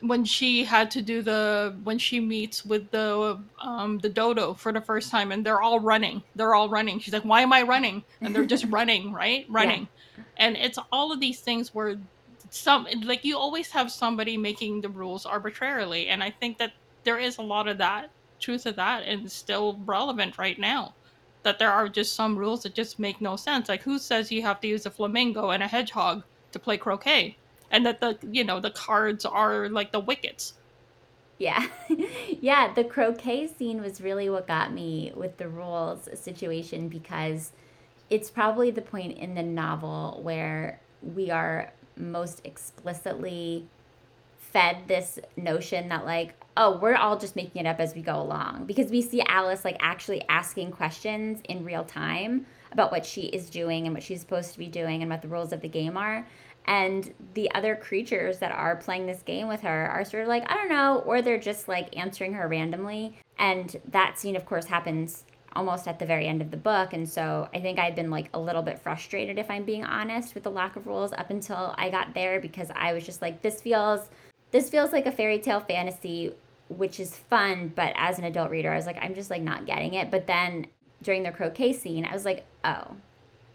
when 0.00 0.24
she 0.24 0.64
had 0.64 0.90
to 0.92 1.02
do 1.02 1.22
the 1.22 1.76
when 1.82 1.98
she 1.98 2.20
meets 2.20 2.64
with 2.64 2.90
the 2.90 3.38
um 3.60 3.98
the 3.98 4.08
dodo 4.08 4.54
for 4.54 4.72
the 4.72 4.80
first 4.80 5.10
time 5.10 5.32
and 5.32 5.44
they're 5.44 5.60
all 5.60 5.80
running 5.80 6.22
they're 6.36 6.54
all 6.54 6.68
running 6.68 7.00
she's 7.00 7.12
like 7.12 7.24
why 7.24 7.40
am 7.40 7.52
i 7.52 7.62
running 7.62 8.02
and 8.20 8.34
they're 8.34 8.44
just 8.44 8.64
running 8.68 9.12
right 9.12 9.44
running 9.48 9.88
yeah. 10.16 10.24
and 10.36 10.56
it's 10.56 10.78
all 10.92 11.10
of 11.12 11.18
these 11.18 11.40
things 11.40 11.74
where 11.74 11.96
some 12.50 12.86
like 13.04 13.24
you 13.24 13.36
always 13.36 13.70
have 13.70 13.90
somebody 13.90 14.36
making 14.36 14.80
the 14.80 14.88
rules 14.88 15.26
arbitrarily 15.26 16.08
and 16.08 16.22
i 16.22 16.30
think 16.30 16.58
that 16.58 16.72
there 17.04 17.18
is 17.18 17.38
a 17.38 17.42
lot 17.42 17.68
of 17.68 17.78
that 17.78 18.10
truth 18.40 18.66
of 18.66 18.76
that 18.76 19.02
and 19.04 19.30
still 19.30 19.78
relevant 19.84 20.38
right 20.38 20.58
now 20.58 20.94
that 21.42 21.58
there 21.58 21.70
are 21.70 21.88
just 21.88 22.14
some 22.14 22.36
rules 22.36 22.62
that 22.62 22.74
just 22.74 22.98
make 22.98 23.20
no 23.20 23.36
sense. 23.36 23.68
Like 23.68 23.82
who 23.82 23.98
says 23.98 24.32
you 24.32 24.42
have 24.42 24.60
to 24.60 24.68
use 24.68 24.86
a 24.86 24.90
flamingo 24.90 25.50
and 25.50 25.62
a 25.62 25.66
hedgehog 25.66 26.22
to 26.52 26.58
play 26.58 26.76
croquet? 26.76 27.36
And 27.70 27.84
that 27.86 28.00
the 28.00 28.18
you 28.30 28.44
know 28.44 28.60
the 28.60 28.70
cards 28.70 29.24
are 29.24 29.68
like 29.68 29.92
the 29.92 30.00
wickets. 30.00 30.54
Yeah. 31.38 31.66
Yeah 32.40 32.72
the 32.74 32.84
croquet 32.84 33.46
scene 33.46 33.80
was 33.80 34.00
really 34.00 34.28
what 34.28 34.46
got 34.46 34.72
me 34.72 35.12
with 35.14 35.38
the 35.38 35.48
rules 35.48 36.08
situation 36.14 36.88
because 36.88 37.52
it's 38.10 38.30
probably 38.30 38.70
the 38.70 38.82
point 38.82 39.18
in 39.18 39.34
the 39.34 39.42
novel 39.42 40.20
where 40.22 40.80
we 41.02 41.30
are 41.30 41.72
most 41.98 42.40
explicitly 42.44 43.66
fed 44.38 44.78
this 44.86 45.18
notion 45.36 45.88
that 45.88 46.06
like 46.06 46.34
oh 46.56 46.78
we're 46.78 46.94
all 46.94 47.18
just 47.18 47.36
making 47.36 47.64
it 47.64 47.68
up 47.68 47.80
as 47.80 47.94
we 47.94 48.02
go 48.02 48.20
along. 48.20 48.64
Because 48.66 48.90
we 48.90 49.02
see 49.02 49.22
alice 49.22 49.64
like 49.64 49.76
actually 49.80 50.22
asking 50.28 50.72
questions 50.72 51.40
in 51.48 51.64
real 51.64 51.84
time 51.84 52.46
about 52.72 52.90
what 52.90 53.06
she 53.06 53.22
is 53.22 53.48
doing 53.48 53.86
and 53.86 53.94
what 53.94 54.02
she's 54.02 54.20
supposed 54.20 54.52
to 54.52 54.58
be 54.58 54.68
doing 54.68 55.02
and 55.02 55.10
what 55.10 55.22
the 55.22 55.28
rules 55.28 55.52
of 55.52 55.60
the 55.60 55.68
game 55.68 55.96
are. 55.96 56.26
And 56.66 57.14
the 57.32 57.50
other 57.54 57.74
creatures 57.76 58.40
that 58.40 58.52
are 58.52 58.76
playing 58.76 59.06
this 59.06 59.22
game 59.22 59.48
with 59.48 59.62
her 59.62 59.88
are 59.88 60.04
sort 60.04 60.24
of 60.24 60.28
like 60.28 60.50
i 60.50 60.54
don't 60.54 60.68
know 60.68 61.02
or 61.06 61.22
they're 61.22 61.38
just 61.38 61.68
like 61.68 61.96
answering 61.96 62.34
her 62.34 62.48
randomly. 62.48 63.16
And 63.38 63.76
that 63.90 64.18
scene 64.18 64.36
of 64.36 64.44
course 64.44 64.66
happens 64.66 65.24
almost 65.54 65.88
at 65.88 65.98
the 65.98 66.06
very 66.06 66.26
end 66.26 66.40
of 66.42 66.50
the 66.50 66.56
book 66.56 66.92
and 66.92 67.08
so 67.08 67.48
i 67.54 67.60
think 67.60 67.78
I've 67.78 67.96
been 67.96 68.10
like 68.10 68.28
a 68.34 68.38
little 68.38 68.62
bit 68.62 68.78
frustrated 68.78 69.38
if 69.38 69.50
i'm 69.50 69.64
being 69.64 69.84
honest 69.84 70.34
with 70.34 70.44
the 70.44 70.50
lack 70.50 70.76
of 70.76 70.86
rules 70.86 71.12
up 71.12 71.30
until 71.30 71.74
i 71.78 71.90
got 71.90 72.14
there 72.14 72.40
because 72.40 72.70
i 72.74 72.92
was 72.92 73.04
just 73.04 73.22
like 73.22 73.42
this 73.42 73.60
feels 73.60 74.08
this 74.50 74.68
feels 74.70 74.92
like 74.92 75.06
a 75.06 75.12
fairy 75.12 75.38
tale 75.38 75.60
fantasy 75.60 76.32
which 76.68 77.00
is 77.00 77.16
fun 77.16 77.72
but 77.74 77.92
as 77.96 78.18
an 78.18 78.24
adult 78.24 78.50
reader 78.50 78.72
i 78.72 78.76
was 78.76 78.86
like 78.86 78.98
i'm 79.00 79.14
just 79.14 79.30
like 79.30 79.42
not 79.42 79.66
getting 79.66 79.94
it 79.94 80.10
but 80.10 80.26
then 80.26 80.66
during 81.02 81.22
the 81.22 81.30
croquet 81.30 81.72
scene 81.72 82.04
i 82.04 82.12
was 82.12 82.24
like 82.24 82.44
oh 82.64 82.94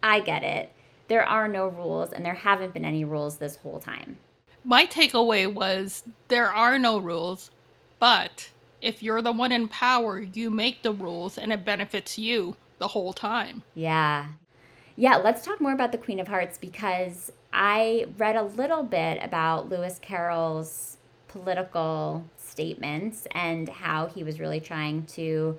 i 0.01 0.19
get 0.19 0.43
it 0.43 0.71
there 1.08 1.25
are 1.25 1.47
no 1.47 1.67
rules 1.67 2.12
and 2.12 2.25
there 2.25 2.34
haven't 2.34 2.73
been 2.73 2.86
any 2.86 3.03
rules 3.03 3.38
this 3.38 3.58
whole 3.58 3.79
time. 3.79 4.17
My 4.63 4.86
takeaway 4.86 5.51
was 5.51 6.03
there 6.29 6.51
are 6.51 6.79
no 6.79 6.97
rules, 6.97 7.51
but 7.99 8.49
if 8.84 9.02
you're 9.02 9.22
the 9.22 9.32
one 9.32 9.52
in 9.52 9.67
power, 9.69 10.19
you 10.19 10.50
make 10.50 10.84
the 10.84 10.91
rules 10.91 11.38
and 11.38 11.52
it 11.52 11.63
benefits 11.63 12.19
you 12.19 12.56
the 12.80 12.89
whole 12.89 13.13
time. 13.13 13.63
Yeah. 13.74 14.28
Yeah, 14.96 15.15
let's 15.15 15.43
talk 15.43 15.60
more 15.62 15.72
about 15.72 15.91
the 15.91 15.98
Queen 15.98 16.19
of 16.19 16.28
Hearts 16.28 16.58
because 16.58 17.32
I 17.52 18.06
read 18.17 18.36
a 18.36 18.43
little 18.43 18.84
bit 18.84 19.19
about 19.24 19.69
Lewis 19.69 20.00
Carroll's 20.02 20.98
political 21.30 22.30
statements 22.38 23.26
and 23.32 23.69
how 23.69 24.08
he 24.08 24.24
was 24.24 24.39
really 24.39 24.60
trying 24.60 25.06
to 25.08 25.58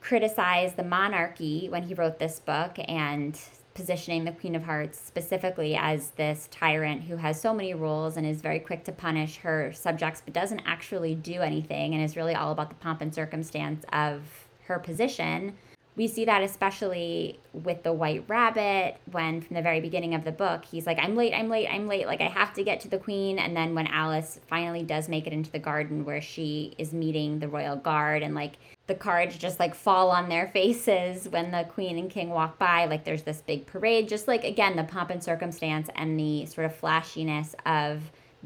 criticize 0.00 0.74
the 0.74 0.84
monarchy 0.84 1.68
when 1.68 1.82
he 1.82 1.94
wrote 1.94 2.18
this 2.18 2.38
book 2.38 2.76
and 2.88 3.38
positioning 3.74 4.24
the 4.24 4.32
Queen 4.32 4.54
of 4.54 4.62
Hearts 4.62 5.00
specifically 5.00 5.76
as 5.76 6.10
this 6.10 6.48
tyrant 6.50 7.02
who 7.02 7.16
has 7.16 7.40
so 7.40 7.52
many 7.52 7.74
rules 7.74 8.16
and 8.16 8.24
is 8.24 8.40
very 8.40 8.60
quick 8.60 8.84
to 8.84 8.92
punish 8.92 9.36
her 9.38 9.72
subjects, 9.72 10.22
but 10.24 10.32
doesn't 10.32 10.62
actually 10.64 11.14
do 11.14 11.40
anything 11.40 11.94
and 11.94 12.02
is 12.02 12.16
really 12.16 12.34
all 12.34 12.52
about 12.52 12.68
the 12.68 12.76
pomp 12.76 13.00
and 13.00 13.14
circumstance 13.14 13.84
of 13.92 14.22
her 14.66 14.78
position. 14.78 15.54
We 15.96 16.08
see 16.08 16.24
that 16.24 16.42
especially 16.42 17.38
with 17.52 17.84
the 17.84 17.92
White 17.92 18.24
Rabbit 18.26 18.96
when, 19.12 19.40
from 19.40 19.54
the 19.54 19.62
very 19.62 19.80
beginning 19.80 20.14
of 20.14 20.24
the 20.24 20.32
book, 20.32 20.64
he's 20.64 20.86
like, 20.86 20.98
I'm 20.98 21.14
late, 21.14 21.32
I'm 21.32 21.48
late, 21.48 21.68
I'm 21.68 21.86
late. 21.86 22.06
Like, 22.06 22.20
I 22.20 22.28
have 22.28 22.52
to 22.54 22.64
get 22.64 22.80
to 22.80 22.88
the 22.88 22.98
Queen. 22.98 23.38
And 23.38 23.56
then 23.56 23.76
when 23.76 23.86
Alice 23.86 24.40
finally 24.48 24.82
does 24.82 25.08
make 25.08 25.28
it 25.28 25.32
into 25.32 25.52
the 25.52 25.60
garden 25.60 26.04
where 26.04 26.20
she 26.20 26.74
is 26.78 26.92
meeting 26.92 27.38
the 27.38 27.48
Royal 27.48 27.76
Guard 27.76 28.24
and, 28.24 28.34
like, 28.34 28.54
the 28.86 28.94
cards 28.94 29.38
just 29.38 29.58
like 29.58 29.74
fall 29.74 30.10
on 30.10 30.28
their 30.28 30.48
faces 30.48 31.28
when 31.28 31.50
the 31.50 31.64
queen 31.70 31.96
and 31.98 32.10
king 32.10 32.28
walk 32.28 32.58
by 32.58 32.84
like 32.84 33.04
there's 33.04 33.22
this 33.22 33.40
big 33.40 33.66
parade 33.66 34.08
just 34.08 34.28
like 34.28 34.44
again 34.44 34.76
the 34.76 34.84
pomp 34.84 35.10
and 35.10 35.24
circumstance 35.24 35.88
and 35.96 36.18
the 36.18 36.44
sort 36.46 36.66
of 36.66 36.74
flashiness 36.74 37.54
of 37.64 38.02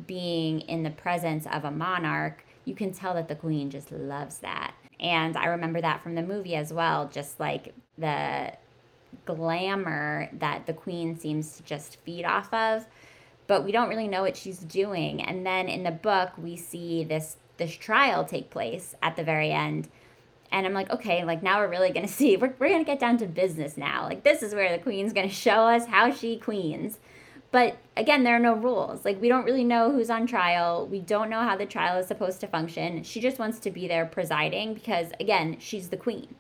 being 0.07 0.61
in 0.63 0.85
the 0.85 0.91
presence 0.91 1.47
of 1.53 1.65
a 1.65 1.71
monarch 1.71 2.45
you 2.65 2.75
can 2.75 2.93
tell 2.93 3.15
that 3.15 3.27
the 3.27 3.35
queen 3.35 3.69
just 3.69 3.91
loves 3.91 4.39
that 4.39 4.75
and 5.01 5.37
i 5.37 5.47
remember 5.47 5.81
that 5.81 6.03
from 6.03 6.15
the 6.15 6.23
movie 6.23 6.55
as 6.55 6.73
well 6.73 7.09
just 7.13 7.39
like 7.39 7.75
the 7.97 8.53
glamour 9.25 10.29
that 10.33 10.67
the 10.67 10.73
queen 10.73 11.19
seems 11.19 11.57
to 11.57 11.63
just 11.63 11.97
feed 12.01 12.25
off 12.25 12.53
of 12.53 12.85
but 13.47 13.65
we 13.65 13.73
don't 13.73 13.89
really 13.89 14.09
know 14.09 14.23
what 14.23 14.37
she's 14.37 14.59
doing 14.59 15.23
and 15.23 15.47
then 15.47 15.69
in 15.69 15.83
the 15.83 15.91
book 15.91 16.31
we 16.39 16.57
see 16.57 17.05
this 17.05 17.37
this 17.57 17.75
trial 17.75 18.25
take 18.25 18.51
place 18.51 18.95
at 19.03 19.17
the 19.17 19.25
very 19.25 19.51
end 19.51 19.89
and 20.51 20.67
I'm 20.67 20.73
like, 20.73 20.91
okay, 20.91 21.25
like 21.25 21.43
now 21.43 21.59
we're 21.59 21.69
really 21.69 21.91
gonna 21.91 22.09
see. 22.09 22.37
We're, 22.37 22.55
we're 22.59 22.71
gonna 22.71 22.85
get 22.85 23.01
down 23.01 23.19
to 23.19 23.27
business 23.27 23.77
now. 23.77 24.05
Like 24.05 24.25
this 24.25 24.43
is 24.43 24.55
where 24.55 24.77
the 24.77 24.83
queen's 24.83 25.13
gonna 25.13 25.29
show 25.29 25.63
us 25.63 25.87
how 25.87 26.13
she 26.13 26.39
queens. 26.39 26.99
But 27.51 27.79
again, 27.97 28.25
there 28.25 28.37
are 28.37 28.41
no 28.41 28.55
rules. 28.55 29.05
Like 29.05 29.21
we 29.21 29.29
don't 29.29 29.45
really 29.45 29.65
know 29.65 29.91
who's 29.91 30.11
on 30.11 30.27
trial. 30.27 30.87
We 30.87 31.01
don't 31.01 31.31
know 31.31 31.41
how 31.41 31.57
the 31.57 31.67
trial 31.67 31.99
is 31.99 32.07
supposed 32.07 32.41
to 32.41 32.47
function. 32.47 33.03
She 33.03 33.21
just 33.21 33.39
wants 33.39 33.59
to 33.61 33.71
be 33.71 33.89
there 33.89 34.07
presiding 34.07 34.75
because 34.75 35.13
again, 35.19 35.57
she's 35.59 35.89
the 35.89 35.97
queen. 35.97 36.35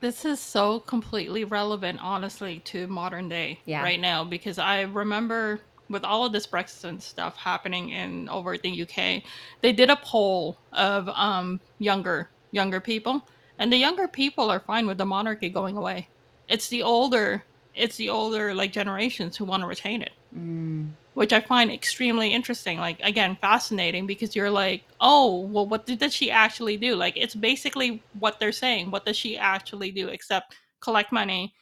This 0.00 0.24
is 0.24 0.40
so 0.40 0.80
completely 0.80 1.44
relevant, 1.44 1.98
honestly, 2.02 2.60
to 2.60 2.86
modern 2.86 3.28
day 3.28 3.60
yeah. 3.66 3.82
right 3.82 4.00
now 4.00 4.24
because 4.24 4.58
I 4.58 4.82
remember 4.82 5.60
with 5.90 6.04
all 6.04 6.24
of 6.24 6.32
this 6.32 6.46
Brexit 6.46 6.84
and 6.84 7.02
stuff 7.02 7.36
happening 7.36 7.90
in 7.90 8.28
over 8.30 8.56
the 8.56 8.82
UK, 8.82 9.22
they 9.60 9.72
did 9.72 9.90
a 9.90 9.96
poll 9.96 10.56
of 10.72 11.08
um, 11.10 11.60
younger 11.78 12.30
younger 12.52 12.80
people, 12.80 13.22
and 13.58 13.72
the 13.72 13.76
younger 13.76 14.08
people 14.08 14.50
are 14.50 14.60
fine 14.60 14.86
with 14.86 14.98
the 14.98 15.04
monarchy 15.04 15.50
going 15.50 15.76
away. 15.76 16.08
It's 16.48 16.68
the 16.68 16.82
older 16.82 17.44
it's 17.74 17.96
the 17.96 18.08
older 18.08 18.54
like 18.54 18.72
generations 18.72 19.36
who 19.36 19.44
want 19.44 19.62
to 19.62 19.66
retain 19.66 20.02
it. 20.02 20.12
Mm. 20.36 20.90
Which 21.14 21.32
I 21.32 21.40
find 21.40 21.70
extremely 21.70 22.32
interesting. 22.32 22.78
Like 22.78 23.00
again, 23.02 23.36
fascinating 23.40 24.06
because 24.06 24.36
you're 24.36 24.50
like, 24.50 24.84
oh, 25.00 25.40
well, 25.40 25.66
what 25.66 25.86
did, 25.86 25.98
did 25.98 26.12
she 26.12 26.30
actually 26.30 26.76
do? 26.76 26.94
Like 26.96 27.16
it's 27.16 27.34
basically 27.34 28.02
what 28.18 28.38
they're 28.38 28.52
saying. 28.52 28.90
What 28.90 29.04
does 29.04 29.16
she 29.16 29.36
actually 29.36 29.90
do 29.90 30.08
except 30.08 30.54
collect 30.80 31.12
money, 31.12 31.54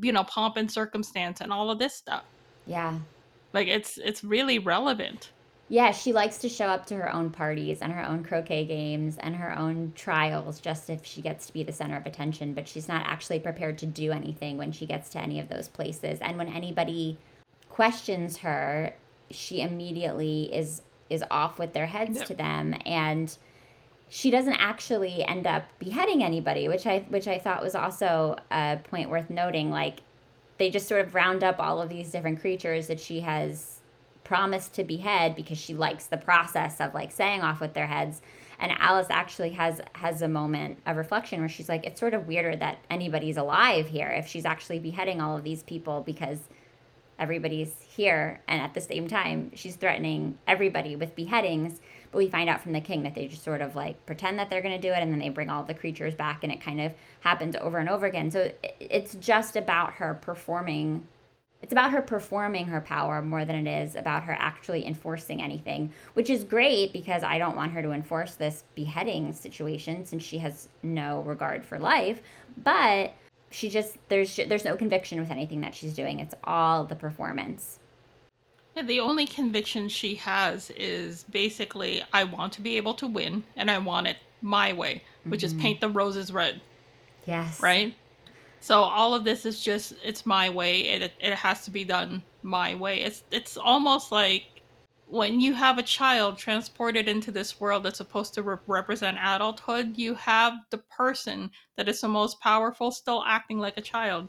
you 0.00 0.12
know, 0.12 0.24
pomp 0.24 0.56
and 0.56 0.70
circumstance 0.70 1.40
and 1.40 1.52
all 1.52 1.70
of 1.70 1.78
this 1.78 1.94
stuff. 1.94 2.24
Yeah. 2.66 2.98
Like 3.52 3.68
it's 3.68 3.98
it's 3.98 4.24
really 4.24 4.58
relevant. 4.58 5.30
Yeah, 5.70 5.90
she 5.92 6.14
likes 6.14 6.38
to 6.38 6.48
show 6.48 6.66
up 6.66 6.86
to 6.86 6.94
her 6.96 7.12
own 7.12 7.28
parties 7.28 7.82
and 7.82 7.92
her 7.92 8.02
own 8.02 8.24
croquet 8.24 8.64
games 8.64 9.18
and 9.18 9.36
her 9.36 9.56
own 9.58 9.92
trials 9.94 10.60
just 10.60 10.88
if 10.88 11.04
she 11.04 11.20
gets 11.20 11.46
to 11.46 11.52
be 11.52 11.62
the 11.62 11.72
center 11.72 11.98
of 11.98 12.06
attention, 12.06 12.54
but 12.54 12.66
she's 12.66 12.88
not 12.88 13.06
actually 13.06 13.38
prepared 13.38 13.76
to 13.78 13.86
do 13.86 14.10
anything 14.12 14.56
when 14.56 14.72
she 14.72 14.86
gets 14.86 15.10
to 15.10 15.18
any 15.18 15.40
of 15.40 15.50
those 15.50 15.68
places. 15.68 16.20
And 16.20 16.38
when 16.38 16.48
anybody 16.48 17.18
questions 17.78 18.38
her, 18.38 18.92
she 19.30 19.60
immediately 19.60 20.52
is 20.52 20.82
is 21.08 21.22
off 21.30 21.60
with 21.60 21.74
their 21.74 21.86
heads 21.86 22.20
to 22.24 22.34
them 22.34 22.74
and 22.84 23.38
she 24.08 24.32
doesn't 24.32 24.54
actually 24.54 25.24
end 25.24 25.46
up 25.46 25.62
beheading 25.78 26.24
anybody, 26.24 26.66
which 26.66 26.88
I 26.88 27.06
which 27.08 27.28
I 27.28 27.38
thought 27.38 27.62
was 27.62 27.76
also 27.76 28.34
a 28.50 28.80
point 28.82 29.10
worth 29.10 29.30
noting 29.30 29.70
like 29.70 30.00
they 30.56 30.70
just 30.70 30.88
sort 30.88 31.06
of 31.06 31.14
round 31.14 31.44
up 31.44 31.60
all 31.60 31.80
of 31.80 31.88
these 31.88 32.10
different 32.10 32.40
creatures 32.40 32.88
that 32.88 32.98
she 32.98 33.20
has 33.20 33.78
promised 34.24 34.74
to 34.74 34.82
behead 34.82 35.36
because 35.36 35.56
she 35.56 35.72
likes 35.72 36.06
the 36.06 36.16
process 36.16 36.80
of 36.80 36.94
like 36.94 37.12
saying 37.12 37.42
off 37.42 37.60
with 37.60 37.74
their 37.74 37.86
heads. 37.86 38.20
And 38.58 38.72
alice 38.80 39.06
actually 39.08 39.50
has 39.50 39.80
has 39.92 40.20
a 40.20 40.26
moment 40.26 40.80
of 40.84 40.96
reflection 40.96 41.38
where 41.38 41.48
she's 41.48 41.68
like 41.68 41.86
it's 41.86 42.00
sort 42.00 42.12
of 42.12 42.26
weirder 42.26 42.56
that 42.56 42.78
anybody's 42.90 43.36
alive 43.36 43.86
here 43.86 44.08
if 44.08 44.26
she's 44.26 44.44
actually 44.44 44.80
beheading 44.80 45.20
all 45.20 45.36
of 45.36 45.44
these 45.44 45.62
people 45.62 46.00
because 46.00 46.40
everybody's 47.18 47.74
here 47.80 48.40
and 48.48 48.60
at 48.60 48.74
the 48.74 48.80
same 48.80 49.08
time 49.08 49.50
she's 49.54 49.76
threatening 49.76 50.36
everybody 50.46 50.96
with 50.96 51.14
beheadings 51.14 51.80
but 52.10 52.18
we 52.18 52.28
find 52.28 52.48
out 52.48 52.60
from 52.60 52.72
the 52.72 52.80
king 52.80 53.02
that 53.02 53.14
they 53.14 53.26
just 53.26 53.44
sort 53.44 53.60
of 53.60 53.74
like 53.76 54.04
pretend 54.06 54.38
that 54.38 54.48
they're 54.48 54.62
going 54.62 54.80
to 54.80 54.88
do 54.88 54.92
it 54.92 54.98
and 54.98 55.12
then 55.12 55.18
they 55.18 55.28
bring 55.28 55.50
all 55.50 55.62
the 55.64 55.74
creatures 55.74 56.14
back 56.14 56.42
and 56.42 56.52
it 56.52 56.60
kind 56.60 56.80
of 56.80 56.92
happens 57.20 57.56
over 57.56 57.78
and 57.78 57.88
over 57.88 58.06
again 58.06 58.30
so 58.30 58.50
it's 58.80 59.14
just 59.16 59.56
about 59.56 59.92
her 59.94 60.14
performing 60.14 61.06
it's 61.60 61.72
about 61.72 61.90
her 61.90 62.02
performing 62.02 62.66
her 62.66 62.80
power 62.80 63.20
more 63.20 63.44
than 63.44 63.66
it 63.66 63.82
is 63.82 63.96
about 63.96 64.22
her 64.24 64.36
actually 64.38 64.86
enforcing 64.86 65.42
anything, 65.42 65.92
which 66.14 66.30
is 66.30 66.44
great 66.44 66.92
because 66.92 67.24
I 67.24 67.38
don't 67.38 67.56
want 67.56 67.72
her 67.72 67.82
to 67.82 67.90
enforce 67.90 68.34
this 68.34 68.62
beheading 68.76 69.32
situation 69.32 70.06
since 70.06 70.22
she 70.22 70.38
has 70.38 70.68
no 70.84 71.22
regard 71.22 71.64
for 71.64 71.78
life. 71.78 72.22
But 72.62 73.12
she 73.50 73.70
just 73.70 73.96
there's 74.08 74.36
there's 74.36 74.64
no 74.64 74.76
conviction 74.76 75.20
with 75.20 75.30
anything 75.30 75.60
that 75.62 75.74
she's 75.74 75.94
doing. 75.94 76.20
It's 76.20 76.34
all 76.44 76.84
the 76.84 76.94
performance. 76.94 77.78
Yeah, 78.76 78.82
the 78.82 79.00
only 79.00 79.26
conviction 79.26 79.88
she 79.88 80.14
has 80.16 80.70
is 80.70 81.24
basically 81.24 82.02
I 82.12 82.24
want 82.24 82.52
to 82.54 82.60
be 82.60 82.76
able 82.76 82.94
to 82.94 83.06
win 83.06 83.44
and 83.56 83.70
I 83.70 83.78
want 83.78 84.06
it 84.06 84.18
my 84.42 84.72
way, 84.72 85.02
which 85.24 85.42
is 85.42 85.52
mm-hmm. 85.52 85.62
paint 85.62 85.80
the 85.80 85.88
roses 85.88 86.32
red, 86.32 86.60
Yes. 87.26 87.60
right? 87.60 87.94
So 88.60 88.80
all 88.80 89.14
of 89.14 89.24
this 89.24 89.46
is 89.46 89.62
just 89.62 89.94
it's 90.04 90.26
my 90.26 90.50
way. 90.50 90.80
It 90.80 91.12
it 91.20 91.34
has 91.34 91.64
to 91.64 91.70
be 91.70 91.84
done 91.84 92.22
my 92.42 92.74
way. 92.74 93.00
It's 93.00 93.24
it's 93.30 93.56
almost 93.56 94.12
like 94.12 94.57
when 95.08 95.40
you 95.40 95.54
have 95.54 95.78
a 95.78 95.82
child 95.82 96.36
transported 96.36 97.08
into 97.08 97.30
this 97.30 97.60
world 97.60 97.82
that's 97.82 97.98
supposed 97.98 98.34
to 98.34 98.42
re- 98.42 98.56
represent 98.66 99.16
adulthood, 99.20 99.96
you 99.96 100.14
have 100.14 100.54
the 100.70 100.78
person 100.78 101.50
that 101.76 101.88
is 101.88 102.00
the 102.00 102.08
most 102.08 102.40
powerful 102.40 102.90
still 102.90 103.24
acting 103.26 103.58
like 103.58 103.78
a 103.78 103.82
child. 103.82 104.28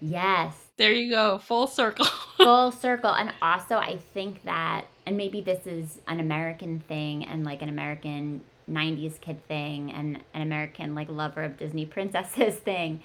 Yes. 0.00 0.54
There 0.76 0.92
you 0.92 1.10
go, 1.10 1.38
full 1.38 1.66
circle. 1.66 2.06
full 2.36 2.70
circle 2.70 3.14
and 3.14 3.32
also 3.40 3.76
i 3.76 3.98
think 4.12 4.42
that 4.44 4.84
and 5.06 5.16
maybe 5.16 5.40
this 5.40 5.66
is 5.66 5.98
an 6.06 6.20
american 6.20 6.80
thing 6.80 7.24
and 7.24 7.44
like 7.44 7.62
an 7.62 7.68
american 7.68 8.40
90s 8.70 9.20
kid 9.20 9.44
thing 9.48 9.90
and 9.92 10.22
an 10.34 10.42
american 10.42 10.94
like 10.94 11.08
lover 11.08 11.42
of 11.42 11.56
disney 11.56 11.86
princesses 11.86 12.54
thing 12.70 13.02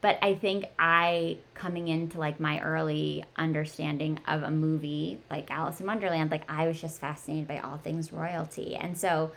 but 0.00 0.18
i 0.22 0.34
think 0.34 0.64
i 0.78 1.36
coming 1.54 1.88
into 1.88 2.18
like 2.18 2.38
my 2.40 2.60
early 2.60 3.24
understanding 3.36 4.18
of 4.26 4.42
a 4.42 4.50
movie 4.50 5.18
like 5.30 5.50
alice 5.50 5.80
in 5.80 5.86
wonderland 5.86 6.30
like 6.30 6.44
i 6.48 6.66
was 6.66 6.80
just 6.80 7.00
fascinated 7.00 7.48
by 7.48 7.58
all 7.58 7.78
things 7.78 8.12
royalty. 8.12 8.76
And 8.76 8.96
so 8.96 9.32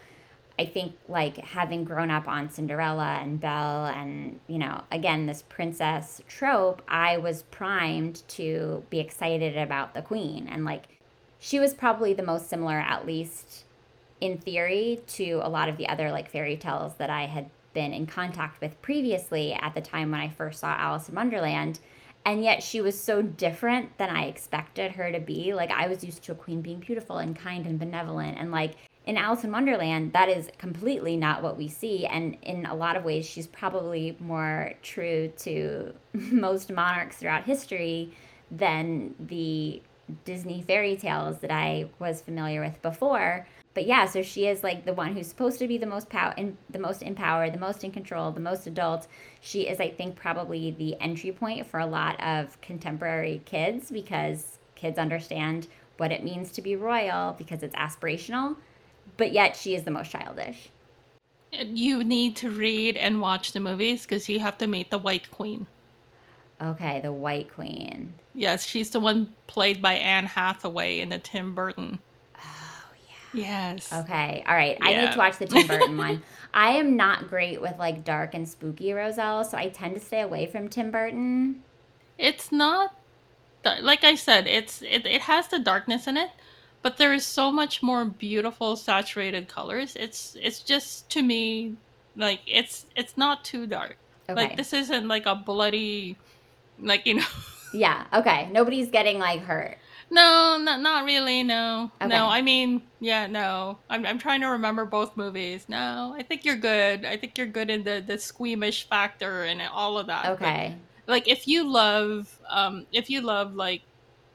I 0.59 0.65
think 0.65 0.95
like 1.07 1.37
having 1.37 1.83
grown 1.83 2.11
up 2.11 2.27
on 2.27 2.49
Cinderella 2.49 3.17
and 3.21 3.39
Belle 3.39 3.85
and 3.87 4.39
you 4.47 4.59
know 4.59 4.83
again 4.91 5.25
this 5.25 5.41
princess 5.41 6.21
trope 6.27 6.81
I 6.87 7.17
was 7.17 7.43
primed 7.43 8.27
to 8.29 8.83
be 8.89 8.99
excited 8.99 9.57
about 9.57 9.93
the 9.93 10.01
queen. 10.01 10.47
And 10.47 10.65
like 10.65 10.99
she 11.39 11.59
was 11.59 11.73
probably 11.73 12.13
the 12.13 12.23
most 12.23 12.49
similar 12.49 12.77
at 12.79 13.05
least 13.05 13.65
in 14.21 14.37
theory 14.37 15.01
to 15.07 15.41
a 15.43 15.49
lot 15.49 15.69
of 15.69 15.77
the 15.77 15.89
other 15.89 16.11
like 16.11 16.29
fairy 16.29 16.55
tales 16.55 16.93
that 16.95 17.09
I 17.09 17.25
had 17.25 17.49
been 17.73 17.93
in 17.93 18.05
contact 18.05 18.61
with 18.61 18.81
previously 18.81 19.53
at 19.53 19.73
the 19.73 19.81
time 19.81 20.11
when 20.11 20.21
I 20.21 20.29
first 20.29 20.59
saw 20.59 20.75
Alice 20.77 21.09
in 21.09 21.15
Wonderland 21.15 21.79
and 22.25 22.43
yet 22.43 22.63
she 22.63 22.79
was 22.79 22.99
so 22.99 23.21
different 23.21 23.97
than 23.97 24.09
I 24.09 24.25
expected 24.25 24.93
her 24.93 25.11
to 25.11 25.19
be 25.19 25.53
like 25.53 25.71
I 25.71 25.87
was 25.87 26.03
used 26.03 26.23
to 26.23 26.31
a 26.31 26.35
queen 26.35 26.61
being 26.61 26.79
beautiful 26.79 27.17
and 27.17 27.35
kind 27.35 27.65
and 27.65 27.79
benevolent 27.79 28.37
and 28.37 28.51
like 28.51 28.75
in 29.05 29.17
Alice 29.17 29.43
in 29.43 29.51
Wonderland, 29.51 30.13
that 30.13 30.29
is 30.29 30.49
completely 30.57 31.17
not 31.17 31.43
what 31.43 31.57
we 31.57 31.67
see. 31.67 32.05
And 32.05 32.37
in 32.41 32.65
a 32.65 32.73
lot 32.73 32.95
of 32.95 33.03
ways, 33.03 33.25
she's 33.25 33.47
probably 33.47 34.15
more 34.19 34.73
true 34.81 35.31
to 35.39 35.93
most 36.13 36.71
monarchs 36.71 37.17
throughout 37.17 37.43
history 37.43 38.13
than 38.49 39.15
the 39.19 39.81
Disney 40.25 40.61
fairy 40.61 40.95
tales 40.95 41.39
that 41.39 41.51
I 41.51 41.89
was 41.99 42.21
familiar 42.21 42.61
with 42.61 42.81
before. 42.81 43.47
But 43.73 43.87
yeah, 43.87 44.05
so 44.05 44.21
she 44.21 44.47
is 44.47 44.63
like 44.63 44.85
the 44.85 44.93
one 44.93 45.13
who's 45.15 45.27
supposed 45.27 45.57
to 45.59 45.67
be 45.67 45.77
the 45.77 45.87
most 45.87 46.09
pow- 46.09 46.33
in, 46.37 46.57
the 46.69 46.79
most 46.79 47.01
empowered, 47.01 47.53
the 47.53 47.59
most 47.59 47.83
in 47.83 47.91
control, 47.91 48.31
the 48.31 48.39
most 48.39 48.67
adult. 48.67 49.07
She 49.41 49.61
is, 49.67 49.79
I 49.79 49.89
think, 49.89 50.15
probably 50.15 50.71
the 50.71 50.95
entry 51.01 51.31
point 51.31 51.65
for 51.65 51.79
a 51.79 51.85
lot 51.85 52.21
of 52.21 52.59
contemporary 52.61 53.41
kids 53.45 53.89
because 53.89 54.59
kids 54.75 54.99
understand 54.99 55.67
what 55.97 56.11
it 56.11 56.23
means 56.23 56.51
to 56.51 56.61
be 56.61 56.75
royal 56.75 57.33
because 57.33 57.63
it's 57.63 57.75
aspirational 57.75 58.57
but 59.17 59.31
yet 59.31 59.55
she 59.55 59.75
is 59.75 59.83
the 59.83 59.91
most 59.91 60.11
childish. 60.11 60.69
You 61.51 62.03
need 62.03 62.35
to 62.37 62.49
read 62.49 62.97
and 62.97 63.21
watch 63.21 63.51
the 63.51 63.59
movies 63.59 64.03
because 64.03 64.27
you 64.27 64.39
have 64.39 64.57
to 64.57 64.67
meet 64.67 64.89
the 64.89 64.97
White 64.97 65.29
Queen. 65.29 65.67
Okay, 66.61 66.99
the 67.01 67.11
White 67.11 67.53
Queen. 67.53 68.13
Yes, 68.33 68.65
she's 68.65 68.89
the 68.89 68.99
one 68.99 69.33
played 69.45 69.81
by 69.81 69.93
Anne 69.93 70.25
Hathaway 70.25 70.99
in 70.99 71.09
the 71.09 71.19
Tim 71.19 71.53
Burton. 71.53 71.99
Yeah. 73.33 73.73
Yes. 73.73 73.91
Okay, 73.91 74.43
all 74.47 74.55
right. 74.55 74.77
I 74.81 74.93
need 74.95 75.11
to 75.11 75.17
watch 75.17 75.37
the 75.37 75.45
Tim 75.45 75.67
Burton 75.67 75.97
one. 75.97 76.21
I 76.53 76.73
am 76.73 76.95
not 76.95 77.29
great 77.29 77.61
with 77.61 77.77
like 77.79 78.03
dark 78.03 78.35
and 78.35 78.47
spooky 78.47 78.93
Roselle, 78.93 79.43
so 79.43 79.57
I 79.57 79.69
tend 79.69 79.95
to 79.95 79.99
stay 79.99 80.21
away 80.21 80.45
from 80.45 80.69
Tim 80.69 80.91
Burton. 80.91 81.63
It's 82.17 82.51
not 82.51 82.95
like 83.81 84.03
I 84.03 84.15
said, 84.15 84.47
it's 84.47 84.81
it, 84.81 85.05
it 85.05 85.21
has 85.21 85.47
the 85.47 85.59
darkness 85.59 86.07
in 86.07 86.17
it, 86.17 86.29
but 86.81 86.97
there 86.97 87.13
is 87.13 87.25
so 87.25 87.51
much 87.51 87.81
more 87.81 88.05
beautiful 88.05 88.75
saturated 88.75 89.47
colors. 89.47 89.95
It's 89.95 90.37
it's 90.41 90.59
just 90.59 91.09
to 91.11 91.21
me 91.21 91.75
like 92.15 92.41
it's 92.45 92.85
it's 92.95 93.17
not 93.17 93.43
too 93.43 93.65
dark. 93.65 93.97
Okay. 94.29 94.41
Like 94.41 94.57
this 94.57 94.73
isn't 94.73 95.07
like 95.07 95.25
a 95.25 95.35
bloody 95.35 96.17
like 96.79 97.05
you 97.05 97.15
know 97.15 97.25
Yeah. 97.73 98.05
Okay. 98.13 98.49
Nobody's 98.51 98.89
getting 98.89 99.17
like 99.17 99.41
hurt. 99.41 99.77
No, 100.13 100.57
not 100.61 100.79
not 100.81 101.05
really. 101.05 101.41
No, 101.43 101.91
Okay. 102.01 102.07
no. 102.07 102.27
I 102.27 102.41
mean, 102.41 102.81
yeah, 102.99 103.25
no. 103.27 103.77
I'm 103.89 104.05
I'm 104.05 104.19
trying 104.19 104.41
to 104.41 104.47
remember 104.47 104.85
both 104.85 105.17
movies. 105.17 105.65
No, 105.67 106.13
I 106.17 106.23
think 106.23 106.45
you're 106.45 106.55
good. 106.55 107.03
I 107.03 107.17
think 107.17 107.37
you're 107.37 107.47
good 107.47 107.69
in 107.69 107.83
the 107.83 108.03
the 108.05 108.17
squeamish 108.19 108.87
factor 108.87 109.43
and 109.43 109.61
all 109.61 109.97
of 109.97 110.07
that. 110.07 110.23
But, 110.23 110.31
Okay. 110.33 110.75
like 111.07 111.27
if 111.27 111.47
you 111.47 111.63
love, 111.69 112.39
um, 112.49 112.85
if 112.91 113.09
you 113.09 113.21
love 113.21 113.55
like, 113.55 113.81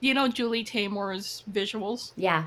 you 0.00 0.14
know, 0.14 0.26
Julie 0.28 0.64
Taymor's 0.64 1.44
visuals, 1.50 2.12
Yeah. 2.16 2.44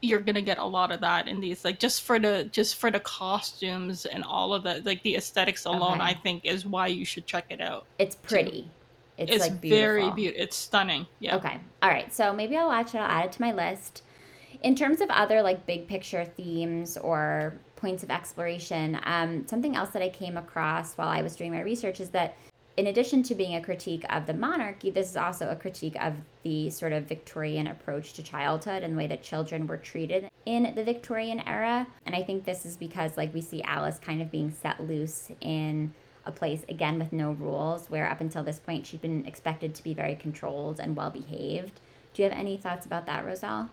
you're 0.00 0.20
gonna 0.20 0.42
get 0.42 0.58
a 0.58 0.64
lot 0.64 0.90
of 0.90 1.00
that 1.00 1.28
in 1.28 1.40
these. 1.40 1.64
Like 1.64 1.78
just 1.78 2.02
for 2.02 2.18
the 2.18 2.48
just 2.50 2.74
for 2.74 2.90
the 2.90 3.00
costumes 3.00 4.04
and 4.04 4.24
all 4.24 4.52
of 4.52 4.64
the 4.64 4.82
like 4.84 5.02
the 5.04 5.14
aesthetics 5.14 5.64
alone, 5.64 6.00
Okay. 6.00 6.10
I 6.10 6.14
think 6.14 6.44
is 6.44 6.66
why 6.66 6.88
you 6.88 7.04
should 7.04 7.24
check 7.26 7.44
it 7.50 7.60
out. 7.60 7.86
It's 8.00 8.16
pretty. 8.16 8.68
It's, 9.22 9.32
It's, 9.32 9.40
like 9.40 9.60
beautiful. 9.60 9.80
very 9.80 10.10
beautiful. 10.12 10.42
It's 10.42 10.56
stunning. 10.56 11.06
Yeah. 11.20 11.36
Okay. 11.36 11.58
All 11.82 11.90
right. 11.90 12.12
So 12.12 12.32
maybe 12.32 12.56
I'll 12.56 12.68
watch 12.68 12.94
it. 12.94 12.98
I'll 12.98 13.10
add 13.10 13.26
it 13.26 13.32
to 13.32 13.40
my 13.40 13.52
list. 13.52 14.02
In 14.62 14.74
terms 14.74 15.00
of 15.00 15.10
other 15.10 15.42
like 15.42 15.66
big 15.66 15.88
picture 15.88 16.24
themes 16.24 16.96
or 16.96 17.54
points 17.76 18.02
of 18.02 18.10
exploration, 18.10 18.98
um, 19.04 19.46
something 19.48 19.74
else 19.74 19.90
that 19.90 20.02
I 20.02 20.08
came 20.08 20.36
across 20.36 20.94
while 20.94 21.08
I 21.08 21.22
was 21.22 21.34
doing 21.34 21.50
my 21.50 21.60
research 21.60 22.00
is 22.00 22.10
that 22.10 22.36
in 22.76 22.86
addition 22.86 23.22
to 23.24 23.34
being 23.34 23.56
a 23.56 23.60
critique 23.60 24.04
of 24.08 24.26
the 24.26 24.32
monarchy, 24.32 24.90
this 24.90 25.10
is 25.10 25.16
also 25.16 25.50
a 25.50 25.56
critique 25.56 25.96
of 26.02 26.14
the 26.42 26.70
sort 26.70 26.92
of 26.92 27.04
Victorian 27.04 27.66
approach 27.66 28.14
to 28.14 28.22
childhood 28.22 28.82
and 28.82 28.94
the 28.94 28.96
way 28.96 29.06
that 29.08 29.22
children 29.22 29.66
were 29.66 29.76
treated 29.76 30.30
in 30.46 30.72
the 30.74 30.82
Victorian 30.82 31.40
era. 31.46 31.86
And 32.06 32.14
I 32.14 32.22
think 32.22 32.44
this 32.44 32.64
is 32.64 32.76
because, 32.78 33.16
like, 33.16 33.34
we 33.34 33.42
see 33.42 33.62
Alice 33.64 33.98
kind 33.98 34.22
of 34.22 34.30
being 34.30 34.50
set 34.50 34.82
loose 34.82 35.30
in 35.42 35.92
a 36.24 36.32
place, 36.32 36.64
again, 36.68 36.98
with 36.98 37.12
no 37.12 37.32
rules, 37.32 37.88
where 37.88 38.08
up 38.08 38.20
until 38.20 38.42
this 38.42 38.58
point 38.58 38.86
she'd 38.86 39.02
been 39.02 39.26
expected 39.26 39.74
to 39.74 39.82
be 39.82 39.94
very 39.94 40.14
controlled 40.14 40.80
and 40.80 40.96
well 40.96 41.10
behaved. 41.10 41.80
Do 42.14 42.22
you 42.22 42.28
have 42.28 42.38
any 42.38 42.56
thoughts 42.56 42.86
about 42.86 43.06
that, 43.06 43.24
Roselle? 43.24 43.70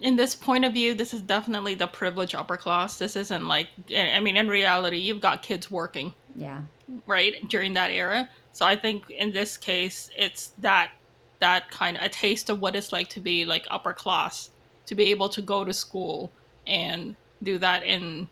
in 0.00 0.16
this 0.16 0.34
point 0.34 0.64
of 0.64 0.72
view, 0.72 0.94
this 0.94 1.12
is 1.12 1.20
definitely 1.20 1.74
the 1.74 1.86
privileged 1.86 2.34
upper 2.34 2.56
class. 2.56 2.96
This 2.96 3.16
isn't 3.16 3.46
like, 3.46 3.68
I 3.94 4.18
mean, 4.18 4.38
in 4.38 4.48
reality, 4.48 4.96
you've 4.96 5.20
got 5.20 5.42
kids 5.42 5.70
working. 5.70 6.14
Yeah 6.34 6.62
right 7.06 7.48
during 7.48 7.74
that 7.74 7.90
era 7.90 8.28
so 8.52 8.64
i 8.64 8.74
think 8.74 9.08
in 9.10 9.32
this 9.32 9.56
case 9.56 10.10
it's 10.16 10.52
that 10.58 10.90
that 11.38 11.70
kind 11.70 11.96
of 11.96 12.02
a 12.02 12.08
taste 12.08 12.50
of 12.50 12.60
what 12.60 12.74
it's 12.74 12.92
like 12.92 13.08
to 13.08 13.20
be 13.20 13.44
like 13.44 13.66
upper 13.70 13.92
class 13.92 14.50
to 14.86 14.94
be 14.94 15.10
able 15.10 15.28
to 15.28 15.42
go 15.42 15.64
to 15.64 15.72
school 15.72 16.30
and 16.66 17.14
do 17.42 17.58
that 17.58 17.84
in 17.84 18.28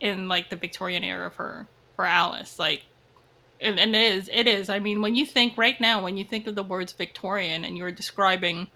in 0.00 0.28
like 0.28 0.48
the 0.50 0.56
victorian 0.56 1.02
era 1.02 1.30
for 1.30 1.66
for 2.00 2.06
alice 2.06 2.58
like 2.58 2.82
and, 3.60 3.78
and 3.78 3.94
it 3.94 4.12
is 4.12 4.30
it 4.32 4.46
is 4.46 4.68
i 4.68 4.78
mean 4.78 5.00
when 5.02 5.14
you 5.14 5.26
think 5.26 5.56
right 5.56 5.80
now 5.80 6.02
when 6.02 6.16
you 6.16 6.24
think 6.24 6.46
of 6.46 6.54
the 6.54 6.62
words 6.62 6.92
victorian 6.92 7.64
and 7.64 7.76
you're 7.76 7.90
describing 7.90 8.66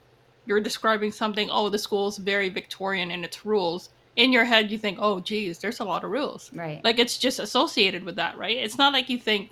you're 0.46 0.60
describing 0.60 1.10
something 1.10 1.48
oh 1.50 1.68
the 1.68 1.78
school's 1.78 2.18
very 2.18 2.48
victorian 2.48 3.10
in 3.10 3.24
its 3.24 3.46
rules 3.46 3.90
in 4.16 4.32
your 4.32 4.44
head 4.44 4.70
you 4.70 4.78
think, 4.78 4.98
oh, 5.00 5.20
geez, 5.20 5.58
there's 5.58 5.80
a 5.80 5.84
lot 5.84 6.04
of 6.04 6.10
rules. 6.10 6.50
Right. 6.52 6.82
Like 6.84 6.98
it's 6.98 7.18
just 7.18 7.38
associated 7.38 8.04
with 8.04 8.16
that, 8.16 8.38
right? 8.38 8.56
It's 8.56 8.78
not 8.78 8.92
like 8.92 9.08
you 9.08 9.18
think, 9.18 9.50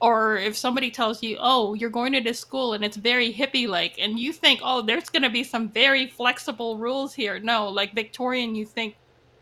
or 0.00 0.36
if 0.36 0.56
somebody 0.56 0.90
tells 0.90 1.22
you, 1.22 1.38
oh, 1.40 1.74
you're 1.74 1.90
going 1.90 2.12
to 2.12 2.20
this 2.20 2.38
school 2.38 2.74
and 2.74 2.84
it's 2.84 2.96
very 2.96 3.32
hippie 3.32 3.66
like, 3.66 3.96
and 3.98 4.18
you 4.18 4.32
think, 4.32 4.60
oh, 4.62 4.82
there's 4.82 5.08
going 5.08 5.22
to 5.22 5.30
be 5.30 5.42
some 5.42 5.70
very 5.70 6.06
flexible 6.06 6.76
rules 6.76 7.14
here. 7.14 7.38
No, 7.38 7.68
like 7.68 7.94
Victorian, 7.94 8.54
you 8.54 8.66
think 8.66 8.96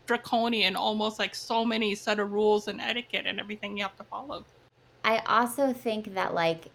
draconian, 0.05 0.75
almost 0.75 1.19
like 1.19 1.35
so 1.35 1.65
many 1.65 1.95
set 1.95 2.19
of 2.19 2.31
rules 2.31 2.67
and 2.67 2.79
etiquette 2.81 3.25
and 3.25 3.39
everything 3.39 3.77
you 3.77 3.83
have 3.83 3.95
to 3.97 4.03
follow. 4.03 4.45
I 5.03 5.17
also 5.25 5.73
think 5.73 6.13
that 6.15 6.33
like 6.33 6.65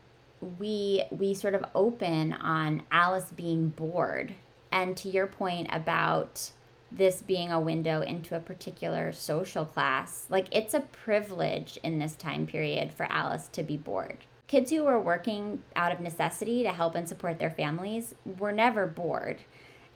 we 0.58 1.02
we 1.10 1.34
sort 1.34 1.54
of 1.54 1.64
open 1.74 2.32
on 2.34 2.82
Alice 2.90 3.32
being 3.34 3.68
bored. 3.68 4.34
And 4.72 4.96
to 4.98 5.08
your 5.08 5.26
point 5.26 5.68
about 5.72 6.52
this 6.92 7.22
being 7.22 7.52
a 7.52 7.60
window 7.60 8.00
into 8.00 8.36
a 8.36 8.40
particular 8.40 9.12
social 9.12 9.64
class. 9.64 10.26
Like, 10.28 10.48
it's 10.50 10.74
a 10.74 10.80
privilege 10.80 11.78
in 11.82 11.98
this 11.98 12.14
time 12.14 12.46
period 12.46 12.92
for 12.92 13.06
Alice 13.10 13.48
to 13.52 13.62
be 13.62 13.76
bored. 13.76 14.18
Kids 14.48 14.70
who 14.70 14.82
were 14.82 15.00
working 15.00 15.62
out 15.76 15.92
of 15.92 16.00
necessity 16.00 16.64
to 16.64 16.72
help 16.72 16.96
and 16.96 17.08
support 17.08 17.38
their 17.38 17.50
families 17.50 18.14
were 18.38 18.50
never 18.50 18.86
bored. 18.86 19.38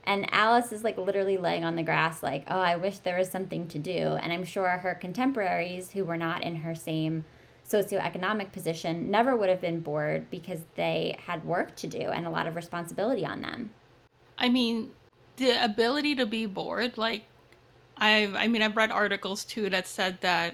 And 0.07 0.27
Alice 0.31 0.71
is 0.71 0.83
like 0.83 0.97
literally 0.97 1.37
laying 1.37 1.63
on 1.63 1.75
the 1.75 1.83
grass, 1.83 2.21
like, 2.21 2.43
oh, 2.47 2.59
I 2.59 2.75
wish 2.75 2.99
there 2.99 3.17
was 3.17 3.29
something 3.29 3.67
to 3.69 3.79
do. 3.79 3.97
And 3.97 4.31
I'm 4.31 4.45
sure 4.45 4.69
her 4.69 4.93
contemporaries 4.95 5.91
who 5.91 6.05
were 6.05 6.17
not 6.17 6.43
in 6.43 6.57
her 6.57 6.75
same 6.75 7.25
socioeconomic 7.67 8.51
position 8.51 9.09
never 9.09 9.35
would 9.35 9.49
have 9.49 9.61
been 9.61 9.79
bored 9.79 10.29
because 10.29 10.59
they 10.75 11.17
had 11.25 11.43
work 11.43 11.75
to 11.77 11.87
do 11.87 11.99
and 12.01 12.27
a 12.27 12.29
lot 12.29 12.45
of 12.45 12.55
responsibility 12.55 13.25
on 13.25 13.41
them. 13.41 13.71
I 14.37 14.49
mean, 14.49 14.91
the 15.37 15.63
ability 15.63 16.15
to 16.15 16.25
be 16.25 16.45
bored 16.45 16.97
like 16.97 17.23
i've 17.97 18.33
i 18.35 18.47
mean 18.47 18.61
i've 18.61 18.75
read 18.75 18.91
articles 18.91 19.43
too 19.43 19.69
that 19.69 19.87
said 19.87 20.19
that 20.21 20.53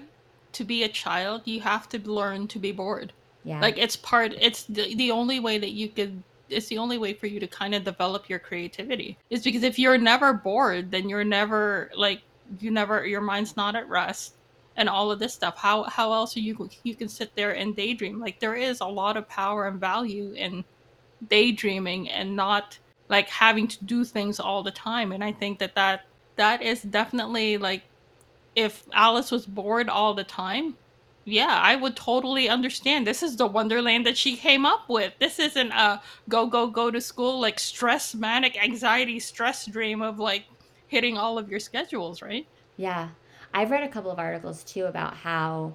to 0.52 0.64
be 0.64 0.82
a 0.82 0.88
child 0.88 1.42
you 1.44 1.60
have 1.60 1.88
to 1.88 1.98
learn 1.98 2.46
to 2.46 2.58
be 2.58 2.72
bored 2.72 3.12
yeah 3.44 3.60
like 3.60 3.78
it's 3.78 3.96
part 3.96 4.32
it's 4.40 4.64
the, 4.64 4.94
the 4.94 5.10
only 5.10 5.40
way 5.40 5.58
that 5.58 5.70
you 5.70 5.88
could 5.88 6.22
it's 6.52 6.68
the 6.68 6.78
only 6.78 6.98
way 6.98 7.12
for 7.14 7.26
you 7.26 7.40
to 7.40 7.46
kind 7.46 7.74
of 7.74 7.84
develop 7.84 8.28
your 8.28 8.38
creativity 8.38 9.18
is 9.30 9.42
because 9.42 9.62
if 9.62 9.78
you're 9.78 9.98
never 9.98 10.32
bored 10.32 10.90
then 10.90 11.08
you're 11.08 11.24
never 11.24 11.90
like 11.96 12.22
you 12.60 12.70
never 12.70 13.06
your 13.06 13.20
mind's 13.20 13.56
not 13.56 13.74
at 13.74 13.88
rest 13.88 14.34
and 14.76 14.88
all 14.88 15.10
of 15.10 15.18
this 15.18 15.34
stuff. 15.34 15.56
How 15.56 15.84
how 15.84 16.12
else 16.12 16.36
are 16.36 16.40
you 16.40 16.68
you 16.82 16.94
can 16.94 17.08
sit 17.08 17.34
there 17.34 17.52
and 17.52 17.76
daydream? 17.76 18.20
Like 18.20 18.40
there 18.40 18.54
is 18.54 18.80
a 18.80 18.86
lot 18.86 19.16
of 19.16 19.28
power 19.28 19.66
and 19.66 19.78
value 19.78 20.32
in 20.32 20.64
daydreaming 21.28 22.10
and 22.10 22.34
not 22.34 22.78
like 23.08 23.28
having 23.28 23.68
to 23.68 23.84
do 23.84 24.04
things 24.04 24.40
all 24.40 24.62
the 24.62 24.70
time. 24.70 25.12
And 25.12 25.22
i 25.22 25.32
think 25.32 25.58
that 25.58 25.74
that 25.74 26.04
that 26.36 26.62
is 26.62 26.82
definitely 26.82 27.58
like 27.58 27.82
if 28.54 28.84
alice 28.92 29.30
was 29.30 29.46
bored 29.46 29.88
all 29.88 30.14
the 30.14 30.24
time 30.24 30.76
yeah 31.24 31.60
i 31.62 31.76
would 31.76 31.96
totally 31.96 32.48
understand. 32.48 33.06
This 33.06 33.22
is 33.22 33.36
the 33.36 33.46
wonderland 33.46 34.06
that 34.06 34.16
she 34.16 34.36
came 34.36 34.66
up 34.66 34.88
with. 34.88 35.12
This 35.18 35.38
isn't 35.38 35.72
a 35.72 36.02
go 36.28 36.46
go 36.46 36.66
go 36.66 36.90
to 36.90 37.00
school 37.00 37.40
like 37.40 37.58
stress 37.58 38.14
manic 38.14 38.62
anxiety 38.62 39.20
stress 39.20 39.66
dream 39.66 40.02
of 40.02 40.18
like 40.18 40.44
hitting 40.88 41.16
all 41.16 41.38
of 41.38 41.48
your 41.48 41.60
schedules 41.60 42.22
right? 42.22 42.46
Yeah. 42.76 43.08
I've 43.54 43.70
read 43.70 43.82
a 43.82 43.88
couple 43.88 44.10
of 44.10 44.18
articles 44.18 44.64
too 44.64 44.86
about 44.86 45.14
how 45.14 45.74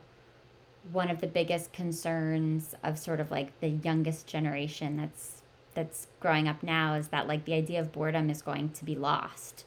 one 0.91 1.09
of 1.09 1.21
the 1.21 1.27
biggest 1.27 1.73
concerns 1.73 2.73
of 2.83 2.97
sort 2.97 3.19
of 3.19 3.29
like 3.31 3.59
the 3.59 3.69
youngest 3.69 4.27
generation 4.27 4.97
that's 4.97 5.41
that's 5.73 6.07
growing 6.19 6.47
up 6.47 6.63
now 6.63 6.95
is 6.95 7.09
that 7.09 7.27
like 7.27 7.45
the 7.45 7.53
idea 7.53 7.79
of 7.79 7.91
boredom 7.91 8.29
is 8.29 8.41
going 8.41 8.69
to 8.69 8.83
be 8.83 8.95
lost 8.95 9.65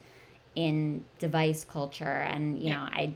in 0.57 1.05
device 1.19 1.65
culture. 1.65 2.05
And 2.05 2.59
you 2.59 2.69
yeah. 2.69 2.75
know 2.75 2.89
i 2.93 3.15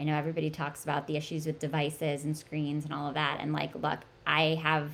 i 0.00 0.04
know 0.04 0.14
everybody 0.14 0.50
talks 0.50 0.84
about 0.84 1.06
the 1.06 1.16
issues 1.16 1.46
with 1.46 1.58
devices 1.58 2.24
and 2.24 2.36
screens 2.36 2.84
and 2.84 2.92
all 2.92 3.08
of 3.08 3.14
that 3.14 3.38
and 3.40 3.52
like 3.52 3.74
look 3.74 4.00
i 4.26 4.58
have 4.62 4.90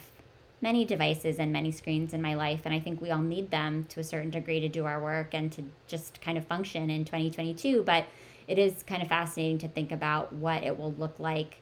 many 0.61 0.84
devices 0.84 1.38
and 1.38 1.53
many 1.53 1.72
screens 1.72 2.12
in 2.12 2.22
my 2.22 2.34
life 2.34 2.61
and 2.64 2.74
i 2.74 2.80
think 2.80 3.00
we 3.00 3.11
all 3.11 3.20
need 3.20 3.50
them 3.50 3.84
to 3.88 4.00
a 4.00 4.05
certain 4.05 4.30
degree 4.30 4.61
to 4.61 4.68
do 4.68 4.84
our 4.84 5.03
work 5.03 5.34
and 5.34 5.53
to 5.53 5.62
just 5.86 6.20
kind 6.20 6.38
of 6.38 6.46
function 6.46 6.90
in 6.90 7.05
2022 7.05 7.82
but 7.82 8.07
it 8.48 8.59
is 8.59 8.82
kind 8.82 9.03
of 9.03 9.09
fascinating 9.09 9.59
to 9.59 9.68
think 9.68 9.92
about 9.92 10.32
what 10.32 10.62
it 10.62 10.78
will 10.78 10.92
look 10.94 11.18
like 11.18 11.59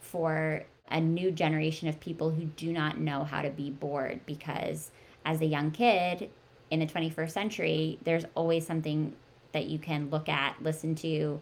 for 0.00 0.64
a 0.90 1.00
new 1.00 1.30
generation 1.30 1.88
of 1.88 2.00
people 2.00 2.30
who 2.30 2.44
do 2.44 2.72
not 2.72 2.98
know 2.98 3.24
how 3.24 3.42
to 3.42 3.50
be 3.50 3.70
bored 3.70 4.20
because 4.26 4.90
as 5.24 5.40
a 5.40 5.46
young 5.46 5.70
kid 5.70 6.30
in 6.70 6.80
the 6.80 6.86
21st 6.86 7.30
century, 7.30 7.98
there's 8.04 8.24
always 8.34 8.66
something 8.66 9.14
that 9.52 9.66
you 9.66 9.78
can 9.78 10.10
look 10.10 10.28
at, 10.28 10.56
listen 10.62 10.94
to, 10.96 11.40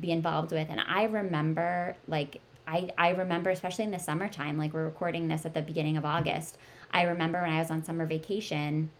be 0.00 0.10
involved 0.10 0.52
with. 0.52 0.68
And 0.70 0.80
I 0.80 1.04
remember, 1.04 1.96
like, 2.08 2.40
I, 2.66 2.90
I 2.98 3.10
remember, 3.10 3.50
especially 3.50 3.84
in 3.84 3.90
the 3.90 3.98
summertime, 3.98 4.58
like, 4.58 4.72
we're 4.72 4.84
recording 4.84 5.28
this 5.28 5.46
at 5.46 5.54
the 5.54 5.62
beginning 5.62 5.96
of 5.96 6.04
August. 6.04 6.58
I 6.92 7.02
remember 7.02 7.40
when 7.42 7.52
I 7.52 7.58
was 7.58 7.70
on 7.70 7.84
summer 7.84 8.06
vacation, 8.06 8.90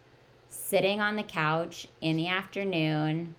sitting 0.49 1.01
on 1.01 1.17
the 1.17 1.23
couch 1.23 1.89
in 2.01 2.17
the 2.17 2.29
afternoon 2.29 3.35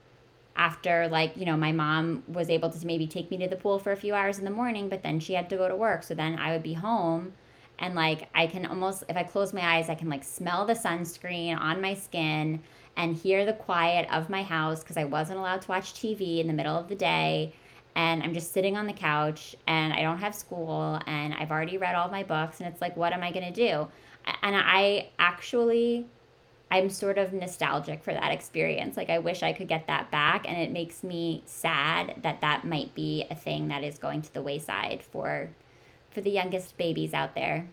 after, 0.55 1.07
like, 1.07 1.37
you 1.37 1.45
know, 1.45 1.57
my 1.57 1.71
mom 1.71 2.23
was 2.27 2.49
able 2.49 2.69
to 2.69 2.85
maybe 2.85 3.07
take 3.07 3.29
me 3.31 3.37
to 3.37 3.47
the 3.47 3.55
pool 3.55 3.79
for 3.79 3.91
a 3.91 3.97
few 3.97 4.13
hours 4.13 4.39
in 4.39 4.45
the 4.45 4.51
morning, 4.51 4.89
but 4.89 5.03
then 5.03 5.19
she 5.19 5.33
had 5.33 5.49
to 5.49 5.57
go 5.57 5.67
to 5.67 5.75
work. 5.75 6.03
So 6.03 6.13
then 6.13 6.37
I 6.39 6.51
would 6.51 6.63
be 6.63 6.73
home 6.73 7.33
and 7.79 7.95
like 7.95 8.27
I 8.33 8.47
can 8.47 8.65
almost 8.65 9.03
if 9.09 9.15
I 9.15 9.23
close 9.23 9.53
my 9.53 9.77
eyes 9.77 9.89
I 9.89 9.95
can 9.95 10.09
like 10.09 10.23
smell 10.23 10.65
the 10.65 10.73
sunscreen 10.73 11.59
on 11.59 11.81
my 11.81 11.93
skin 11.93 12.61
and 12.97 13.15
hear 13.15 13.45
the 13.45 13.53
quiet 13.53 14.11
of 14.11 14.29
my 14.29 14.43
house 14.43 14.81
because 14.81 14.97
I 14.97 15.05
wasn't 15.05 15.39
allowed 15.39 15.61
to 15.61 15.67
watch 15.69 15.93
TV 15.93 16.39
in 16.39 16.47
the 16.47 16.53
middle 16.53 16.75
of 16.75 16.89
the 16.89 16.95
day 16.95 17.53
and 17.95 18.21
I'm 18.21 18.33
just 18.33 18.51
sitting 18.51 18.75
on 18.75 18.87
the 18.87 18.93
couch 18.93 19.55
and 19.67 19.93
I 19.93 20.01
don't 20.01 20.17
have 20.17 20.35
school 20.35 20.99
and 21.07 21.33
I've 21.33 21.51
already 21.51 21.77
read 21.77 21.95
all 21.95 22.09
my 22.09 22.23
books 22.23 22.59
and 22.59 22.67
it's 22.67 22.81
like 22.81 22.97
what 22.97 23.13
am 23.13 23.23
I 23.23 23.31
going 23.31 23.45
to 23.45 23.51
do? 23.51 23.87
And 24.41 24.55
I 24.55 25.09
actually 25.19 26.07
I'm 26.69 26.89
sort 26.89 27.17
of 27.17 27.31
nostalgic 27.31 28.03
for 28.03 28.13
that 28.13 28.31
experience. 28.31 28.97
Like 28.97 29.09
I 29.09 29.19
wish 29.19 29.41
I 29.41 29.53
could 29.53 29.69
get 29.69 29.87
that 29.87 30.11
back 30.11 30.45
and 30.49 30.57
it 30.57 30.71
makes 30.71 31.03
me 31.03 31.43
sad 31.45 32.15
that 32.23 32.41
that 32.41 32.65
might 32.65 32.93
be 32.93 33.25
a 33.29 33.35
thing 33.35 33.69
that 33.69 33.83
is 33.83 33.97
going 33.97 34.21
to 34.23 34.33
the 34.33 34.41
wayside 34.41 35.01
for 35.03 35.49
for 36.09 36.21
the 36.21 36.31
youngest 36.31 36.77
babies 36.77 37.13
out 37.13 37.35
there. 37.35 37.67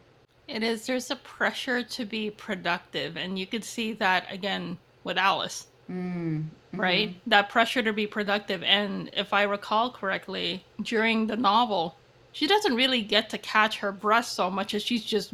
It 0.47 0.63
is. 0.63 0.87
There's 0.87 1.11
a 1.11 1.17
pressure 1.17 1.83
to 1.83 2.05
be 2.05 2.31
productive, 2.31 3.17
and 3.17 3.39
you 3.39 3.47
could 3.47 3.65
see 3.65 3.95
that 3.95 4.31
again 4.31 4.77
with 5.05 5.19
Alice. 5.19 5.67
Mm, 5.91 6.47
right? 6.73 7.11
Mm-hmm. 7.11 7.31
That 7.31 7.51
pressure 7.51 7.83
to 7.83 7.93
be 7.93 8.07
productive. 8.07 8.63
And 8.63 9.11
if 9.13 9.33
I 9.33 9.43
recall 9.43 9.91
correctly, 9.91 10.65
during 10.83 11.27
the 11.27 11.37
novel, 11.37 11.97
she 12.33 12.47
doesn't 12.47 12.75
really 12.75 13.03
get 13.03 13.31
to 13.31 13.39
catch 13.39 13.79
her 13.79 13.93
breath 13.93 14.27
so 14.27 14.51
much 14.51 14.75
as 14.75 14.83
she's 14.83 15.05
just 15.05 15.33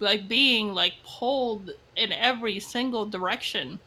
like 0.00 0.28
being 0.28 0.74
like 0.74 0.94
pulled 1.04 1.70
in 1.96 2.12
every 2.12 2.58
single 2.60 3.06
direction, 3.06 3.78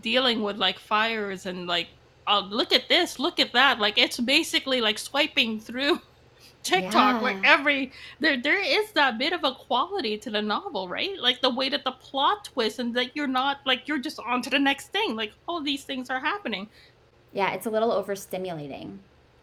dealing 0.00 0.42
with 0.42 0.56
like 0.56 0.78
fires 0.78 1.46
and 1.46 1.66
like, 1.66 1.88
oh, 2.26 2.46
look 2.50 2.72
at 2.72 2.88
this, 2.88 3.18
look 3.18 3.40
at 3.40 3.52
that. 3.52 3.80
Like 3.80 3.98
it's 3.98 4.20
basically 4.20 4.80
like 4.80 4.98
swiping 4.98 5.58
through 5.58 6.00
TikTok, 6.64 6.92
yeah. 6.92 7.22
where 7.22 7.40
every 7.44 7.92
there 8.20 8.40
there 8.40 8.60
is 8.60 8.90
that 8.92 9.18
bit 9.18 9.32
of 9.32 9.44
a 9.44 9.52
quality 9.52 10.18
to 10.18 10.30
the 10.30 10.42
novel, 10.42 10.88
right? 10.88 11.18
Like 11.20 11.40
the 11.40 11.50
way 11.50 11.68
that 11.68 11.84
the 11.84 11.92
plot 11.92 12.44
twists 12.52 12.78
and 12.78 12.94
that 12.96 13.14
you're 13.14 13.26
not 13.26 13.58
like 13.64 13.86
you're 13.86 13.98
just 13.98 14.18
on 14.20 14.42
to 14.42 14.50
the 14.50 14.58
next 14.58 14.88
thing. 14.88 15.14
Like 15.16 15.32
all 15.46 15.60
these 15.60 15.84
things 15.84 16.10
are 16.10 16.20
happening. 16.20 16.68
Yeah, 17.32 17.52
it's 17.52 17.66
a 17.66 17.70
little 17.70 17.90
overstimulating. 17.90 18.98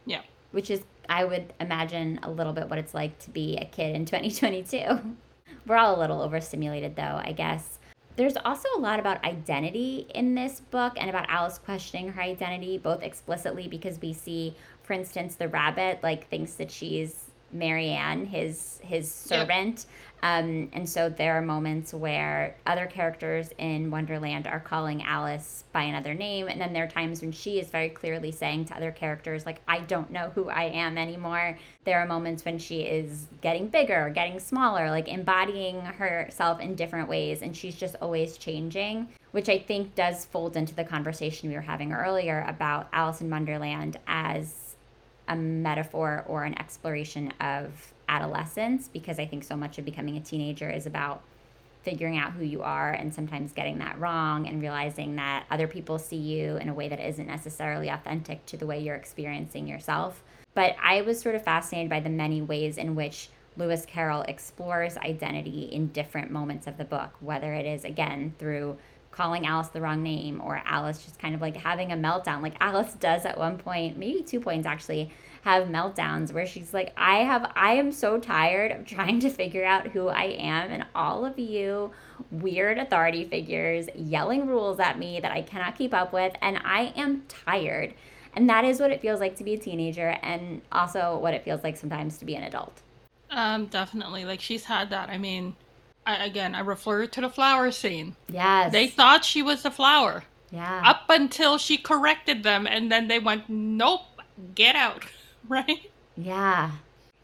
Yeah. 0.06 0.22
Which 0.52 0.70
is 0.70 0.84
I 1.10 1.26
would 1.26 1.54
imagine 1.60 2.20
a 2.24 2.32
little 2.32 2.54
bit 2.54 2.70
what 2.70 2.80
it's 2.80 2.94
like 2.94 3.20
to 3.20 3.30
be 3.30 3.58
a 3.58 3.66
kid 3.66 3.96
in 3.96 4.06
2022. 4.06 5.16
We're 5.68 5.76
all 5.76 5.98
a 5.98 6.00
little 6.00 6.22
overstimulated, 6.22 6.96
though, 6.96 7.22
I 7.24 7.34
guess. 7.34 7.80
There's 8.16 8.36
also 8.38 8.68
a 8.76 8.80
lot 8.80 9.00
about 9.00 9.24
identity 9.24 10.08
in 10.14 10.36
this 10.36 10.60
book 10.60 10.94
and 10.98 11.10
about 11.10 11.30
Alice 11.30 11.58
questioning 11.58 12.10
her 12.10 12.22
identity, 12.22 12.78
both 12.78 13.02
explicitly 13.04 13.68
because 13.68 14.00
we 14.02 14.14
see, 14.14 14.56
for 14.92 14.96
instance, 14.96 15.36
the 15.36 15.48
rabbit 15.48 16.04
like 16.04 16.28
thinks 16.28 16.56
that 16.56 16.70
she's 16.70 17.32
Marianne, 17.54 18.26
his 18.26 18.82
his 18.84 19.10
servant. 19.10 19.86
Um, 20.22 20.68
and 20.74 20.88
so 20.88 21.08
there 21.08 21.38
are 21.38 21.42
moments 21.42 21.94
where 21.94 22.58
other 22.66 22.88
characters 22.88 23.52
in 23.58 23.90
Wonderland 23.90 24.48
are 24.48 24.60
calling 24.60 25.02
Alice 25.02 25.64
by 25.72 25.84
another 25.84 26.14
name, 26.14 26.50
and 26.50 26.60
then 26.60 26.74
there 26.74 26.84
are 26.84 26.90
times 26.90 27.22
when 27.22 27.32
she 27.32 27.58
is 27.58 27.70
very 27.70 27.88
clearly 27.88 28.34
saying 28.34 28.66
to 28.66 28.76
other 28.76 28.92
characters, 28.92 29.46
like, 29.46 29.62
"I 29.66 29.80
don't 29.80 30.12
know 30.12 30.30
who 30.36 30.50
I 30.50 30.64
am 30.64 30.98
anymore." 30.98 31.58
There 31.86 31.98
are 31.98 32.06
moments 32.06 32.44
when 32.44 32.60
she 32.60 32.82
is 32.82 33.28
getting 33.40 33.70
bigger, 33.70 34.12
getting 34.14 34.42
smaller, 34.42 34.90
like 34.90 35.08
embodying 35.08 35.80
herself 35.80 36.60
in 36.60 36.76
different 36.76 37.08
ways, 37.08 37.42
and 37.42 37.56
she's 37.56 37.78
just 37.78 37.96
always 38.02 38.38
changing, 38.38 39.08
which 39.32 39.48
I 39.48 39.58
think 39.58 39.96
does 39.96 40.26
fold 40.26 40.58
into 40.58 40.76
the 40.76 40.84
conversation 40.84 41.48
we 41.48 41.56
were 41.56 41.62
having 41.62 41.94
earlier 41.94 42.46
about 42.46 42.90
Alice 42.92 43.22
in 43.22 43.30
Wonderland 43.30 43.98
as 44.06 44.71
a 45.32 45.36
metaphor 45.36 46.26
or 46.28 46.44
an 46.44 46.60
exploration 46.60 47.32
of 47.40 47.72
adolescence 48.10 48.90
because 48.90 49.18
I 49.18 49.26
think 49.26 49.46
so 49.46 49.56
much 49.56 49.78
of 49.78 49.86
becoming 49.86 50.18
a 50.18 50.20
teenager 50.20 50.70
is 50.70 50.86
about 50.86 51.24
figuring 51.84 52.18
out 52.18 52.34
who 52.34 52.44
you 52.44 52.62
are 52.62 52.92
and 52.92 53.14
sometimes 53.14 53.54
getting 53.54 53.80
that 53.80 53.98
wrong 53.98 54.46
and 54.46 54.62
realizing 54.62 55.16
that 55.16 55.46
other 55.50 55.68
people 55.68 55.98
see 55.98 56.18
you 56.18 56.58
in 56.58 56.68
a 56.68 56.74
way 56.74 56.90
that 56.90 57.00
isn't 57.00 57.28
necessarily 57.28 57.88
authentic 57.88 58.46
to 58.46 58.58
the 58.58 58.66
way 58.66 58.80
you're 58.80 58.96
experiencing 58.96 59.68
yourself. 59.68 60.22
But 60.54 60.76
I 60.84 61.02
was 61.02 61.22
sort 61.22 61.36
of 61.36 61.44
fascinated 61.44 61.90
by 61.90 62.02
the 62.02 62.10
many 62.10 62.42
ways 62.42 62.78
in 62.78 62.94
which 62.94 63.30
Lewis 63.56 63.86
Carroll 63.86 64.24
explores 64.24 64.98
identity 64.98 65.70
in 65.72 65.88
different 65.88 66.30
moments 66.30 66.68
of 66.68 66.78
the 66.78 66.86
book, 66.86 67.12
whether 67.22 67.54
it 67.54 67.66
is, 67.66 67.86
again, 67.86 68.34
through 68.38 68.78
calling 69.12 69.46
Alice 69.46 69.68
the 69.68 69.82
wrong 69.82 70.02
name 70.02 70.42
or 70.42 70.62
Alice 70.66 71.04
just 71.04 71.20
kind 71.20 71.36
of 71.36 71.42
like 71.42 71.58
having 71.58 71.92
a 71.92 71.96
meltdown. 71.96 72.42
Like 72.42 72.56
Alice 72.60 72.94
does 72.94 73.26
at 73.26 73.38
one 73.38 73.58
point, 73.58 73.98
maybe 73.98 74.24
two 74.24 74.40
points 74.40 74.66
actually, 74.66 75.12
have 75.42 75.68
meltdowns 75.68 76.32
where 76.32 76.46
she's 76.46 76.74
like, 76.74 76.94
I 76.96 77.18
have, 77.18 77.52
I 77.56 77.74
am 77.74 77.92
so 77.92 78.20
tired 78.20 78.72
of 78.72 78.86
trying 78.86 79.20
to 79.22 79.30
figure 79.30 79.66
out 79.66 79.88
who 79.88 80.08
I 80.08 80.26
am 80.26 80.72
and 80.72 80.86
all 80.96 81.26
of 81.26 81.38
you 81.40 81.92
weird 82.30 82.78
authority 82.78 83.26
figures 83.26 83.88
yelling 83.96 84.48
rules 84.48 84.80
at 84.80 85.00
me 85.00 85.20
that 85.20 85.32
I 85.32 85.42
cannot 85.42 85.78
keep 85.78 85.94
up 85.94 86.14
with. 86.14 86.34
And 86.42 86.60
I 86.64 86.94
am 86.96 87.24
tired. 87.28 87.94
And 88.36 88.50
that 88.50 88.64
is 88.64 88.80
what 88.80 88.92
it 88.92 89.02
feels 89.02 89.20
like 89.20 89.36
to 89.38 89.44
be 89.44 89.56
a 89.56 89.58
teenager 89.58 90.16
and 90.22 90.62
also 90.72 91.18
what 91.18 91.34
it 91.34 91.44
feels 91.44 91.64
like 91.64 91.76
sometimes 91.76 92.18
to 92.20 92.26
be 92.26 92.36
an 92.36 92.44
adult. 92.44 92.82
Um, 93.32 93.66
definitely. 93.66 94.26
Like 94.26 94.42
she's 94.42 94.66
had 94.66 94.90
that. 94.92 95.10
I 95.10 95.18
mean, 95.18 95.56
I, 96.12 96.26
again, 96.26 96.56
I 96.56 96.60
refer 96.60 97.08
to 97.08 97.22
the 97.22 97.30
flower 97.30 97.72
scene. 97.72 98.16
Yes. 98.30 98.72
They 98.72 98.88
thought 98.88 99.26
she 99.26 99.42
was 99.42 99.64
the 99.64 99.72
flower. 99.72 100.24
Yeah. 100.52 100.82
Up 100.86 101.06
until 101.10 101.58
she 101.58 101.78
corrected 101.78 102.44
them, 102.44 102.68
and 102.68 102.92
then 102.92 103.08
they 103.08 103.20
went, 103.20 103.50
"Nope, 103.50 104.22
get 104.56 104.76
out." 104.76 105.06
Right? 105.48 105.90
Yeah. 106.16 106.70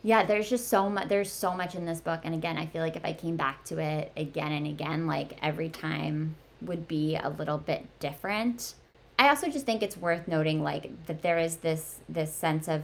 Yeah, 0.01 0.25
there's 0.25 0.49
just 0.49 0.69
so 0.69 0.89
much 0.89 1.07
there's 1.07 1.31
so 1.31 1.53
much 1.53 1.75
in 1.75 1.85
this 1.85 2.01
book 2.01 2.21
and 2.23 2.33
again, 2.33 2.57
I 2.57 2.65
feel 2.65 2.81
like 2.81 2.95
if 2.95 3.05
I 3.05 3.13
came 3.13 3.35
back 3.35 3.63
to 3.65 3.77
it 3.77 4.11
again 4.17 4.51
and 4.51 4.65
again, 4.65 5.05
like 5.05 5.37
every 5.41 5.69
time 5.69 6.35
would 6.61 6.87
be 6.87 7.15
a 7.15 7.29
little 7.29 7.57
bit 7.57 7.85
different. 7.99 8.73
I 9.19 9.29
also 9.29 9.49
just 9.49 9.65
think 9.65 9.83
it's 9.83 9.97
worth 9.97 10.27
noting 10.27 10.63
like 10.63 11.05
that 11.07 11.21
there 11.21 11.37
is 11.39 11.57
this 11.57 11.99
this 12.07 12.33
sense 12.33 12.67
of 12.67 12.83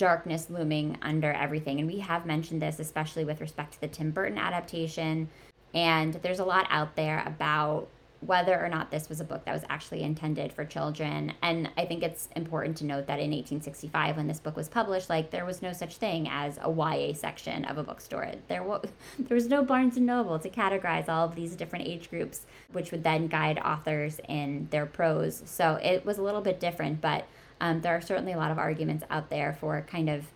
darkness 0.00 0.48
looming 0.48 0.96
under 1.02 1.30
everything 1.30 1.78
and 1.78 1.86
we 1.86 1.98
have 1.98 2.24
mentioned 2.24 2.62
this 2.62 2.80
especially 2.80 3.22
with 3.22 3.38
respect 3.38 3.74
to 3.74 3.80
the 3.82 3.86
Tim 3.86 4.10
Burton 4.10 4.38
adaptation 4.38 5.28
and 5.74 6.14
there's 6.14 6.38
a 6.38 6.44
lot 6.44 6.66
out 6.70 6.96
there 6.96 7.22
about 7.26 7.86
whether 8.20 8.58
or 8.62 8.68
not 8.68 8.90
this 8.90 9.08
was 9.08 9.20
a 9.20 9.24
book 9.24 9.44
that 9.44 9.52
was 9.52 9.62
actually 9.70 10.02
intended 10.02 10.52
for 10.52 10.64
children. 10.64 11.32
And 11.42 11.70
I 11.76 11.86
think 11.86 12.02
it's 12.02 12.28
important 12.36 12.76
to 12.78 12.84
note 12.84 13.06
that 13.06 13.18
in 13.18 13.30
1865, 13.30 14.16
when 14.16 14.26
this 14.26 14.40
book 14.40 14.56
was 14.56 14.68
published, 14.68 15.08
like 15.08 15.30
there 15.30 15.46
was 15.46 15.62
no 15.62 15.72
such 15.72 15.96
thing 15.96 16.28
as 16.30 16.58
a 16.62 16.70
YA 16.70 17.14
section 17.14 17.64
of 17.64 17.78
a 17.78 17.82
bookstore. 17.82 18.32
There 18.48 18.62
was 18.62 18.88
there 19.18 19.34
was 19.34 19.48
no 19.48 19.62
Barnes 19.62 19.96
and 19.96 20.06
Noble 20.06 20.38
to 20.38 20.50
categorize 20.50 21.08
all 21.08 21.24
of 21.26 21.34
these 21.34 21.56
different 21.56 21.86
age 21.86 22.10
groups, 22.10 22.44
which 22.72 22.90
would 22.90 23.04
then 23.04 23.26
guide 23.26 23.58
authors 23.58 24.20
in 24.28 24.68
their 24.70 24.86
prose. 24.86 25.42
So 25.46 25.76
it 25.82 26.04
was 26.04 26.18
a 26.18 26.22
little 26.22 26.42
bit 26.42 26.60
different, 26.60 27.00
but 27.00 27.26
um, 27.60 27.80
there 27.80 27.96
are 27.96 28.00
certainly 28.00 28.32
a 28.32 28.36
lot 28.36 28.50
of 28.50 28.58
arguments 28.58 29.04
out 29.10 29.30
there 29.30 29.56
for 29.60 29.82
kind 29.82 30.08
of 30.08 30.26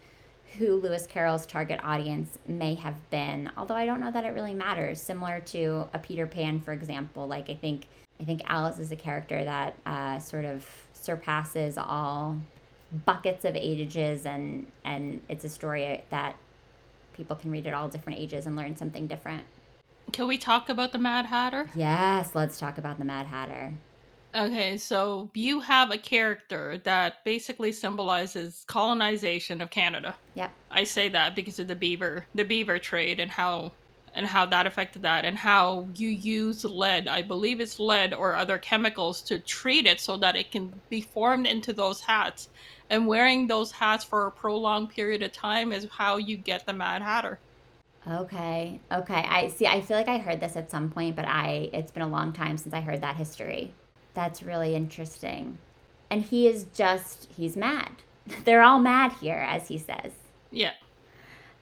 who 0.58 0.76
Lewis 0.76 1.06
Carroll's 1.06 1.46
target 1.46 1.80
audience 1.82 2.38
may 2.46 2.74
have 2.74 3.10
been, 3.10 3.50
although 3.56 3.74
I 3.74 3.86
don't 3.86 4.00
know 4.00 4.12
that 4.12 4.24
it 4.24 4.34
really 4.34 4.54
matters. 4.54 5.00
Similar 5.00 5.40
to 5.46 5.88
a 5.92 5.98
Peter 5.98 6.26
Pan, 6.26 6.60
for 6.60 6.72
example, 6.72 7.26
like 7.26 7.50
I 7.50 7.54
think 7.54 7.86
I 8.20 8.24
think 8.24 8.42
Alice 8.46 8.78
is 8.78 8.92
a 8.92 8.96
character 8.96 9.42
that 9.44 9.74
uh, 9.84 10.18
sort 10.20 10.44
of 10.44 10.64
surpasses 10.92 11.76
all 11.76 12.38
buckets 13.04 13.44
of 13.44 13.56
ages, 13.56 14.26
and 14.26 14.66
and 14.84 15.20
it's 15.28 15.44
a 15.44 15.48
story 15.48 16.04
that 16.10 16.36
people 17.14 17.36
can 17.36 17.50
read 17.50 17.66
at 17.66 17.74
all 17.74 17.88
different 17.88 18.18
ages 18.18 18.46
and 18.46 18.54
learn 18.54 18.76
something 18.76 19.06
different. 19.06 19.42
Can 20.12 20.28
we 20.28 20.38
talk 20.38 20.68
about 20.68 20.92
the 20.92 20.98
Mad 20.98 21.26
Hatter? 21.26 21.70
Yes, 21.74 22.34
let's 22.34 22.58
talk 22.58 22.78
about 22.78 22.98
the 22.98 23.04
Mad 23.04 23.26
Hatter. 23.26 23.74
Okay, 24.35 24.76
so 24.76 25.30
you 25.35 25.61
have 25.61 25.93
a 25.93 25.99
character 25.99 26.80
that 26.82 27.24
basically 27.24 27.70
symbolizes 27.70 28.64
colonization 28.66 29.61
of 29.61 29.70
Canada. 29.70 30.16
Yeah. 30.35 30.49
I 30.72 30.82
say 30.82 31.09
that 31.11 31.37
because 31.37 31.61
of 31.61 31.68
the 31.68 31.76
beaver, 31.76 32.26
the 32.35 32.43
beaver 32.43 32.80
trade, 32.80 33.20
and 33.20 33.30
how 33.30 33.72
and 34.12 34.26
how 34.26 34.47
that 34.47 34.66
affected 34.66 35.03
that, 35.03 35.24
and 35.24 35.37
how 35.37 35.87
you 35.95 36.09
use 36.09 36.64
lead. 36.64 37.07
I 37.07 37.22
believe 37.22 37.61
it's 37.61 37.78
lead 37.78 38.12
or 38.12 38.35
other 38.35 38.59
chemicals 38.59 39.22
to 39.22 39.39
treat 39.39 39.87
it 39.87 40.01
so 40.01 40.16
that 40.18 40.37
it 40.37 40.51
can 40.51 40.72
be 40.89 41.01
formed 41.01 41.47
into 41.47 41.72
those 41.72 42.01
hats. 42.01 42.49
And 42.91 43.07
wearing 43.07 43.47
those 43.47 43.72
hats 43.72 44.05
for 44.05 44.26
a 44.26 44.32
prolonged 44.32 44.91
period 44.91 45.22
of 45.22 45.32
time 45.32 45.72
is 45.72 45.87
how 45.91 46.16
you 46.16 46.37
get 46.37 46.66
the 46.66 46.72
Mad 46.72 47.03
Hatter. 47.03 47.39
Okay. 48.09 48.80
Okay. 48.93 49.24
I 49.28 49.49
see. 49.49 49.66
I 49.66 49.80
feel 49.80 49.97
like 49.97 50.09
I 50.09 50.18
heard 50.18 50.41
this 50.41 50.57
at 50.57 50.70
some 50.70 50.91
point, 50.91 51.14
but 51.14 51.24
I 51.24 51.70
it's 51.72 51.93
been 51.93 52.03
a 52.03 52.09
long 52.09 52.32
time 52.32 52.57
since 52.57 52.74
I 52.74 52.80
heard 52.80 53.01
that 53.03 53.16
history. 53.16 53.72
That's 54.14 54.42
really 54.42 54.74
interesting. 54.74 55.58
And 56.10 56.22
he 56.22 56.46
is 56.46 56.66
just, 56.74 57.28
he's 57.36 57.56
mad. 57.56 57.90
They're 58.44 58.62
all 58.62 58.78
mad 58.78 59.12
here, 59.20 59.44
as 59.48 59.68
he 59.68 59.78
says. 59.78 60.12
Yeah. 60.50 60.72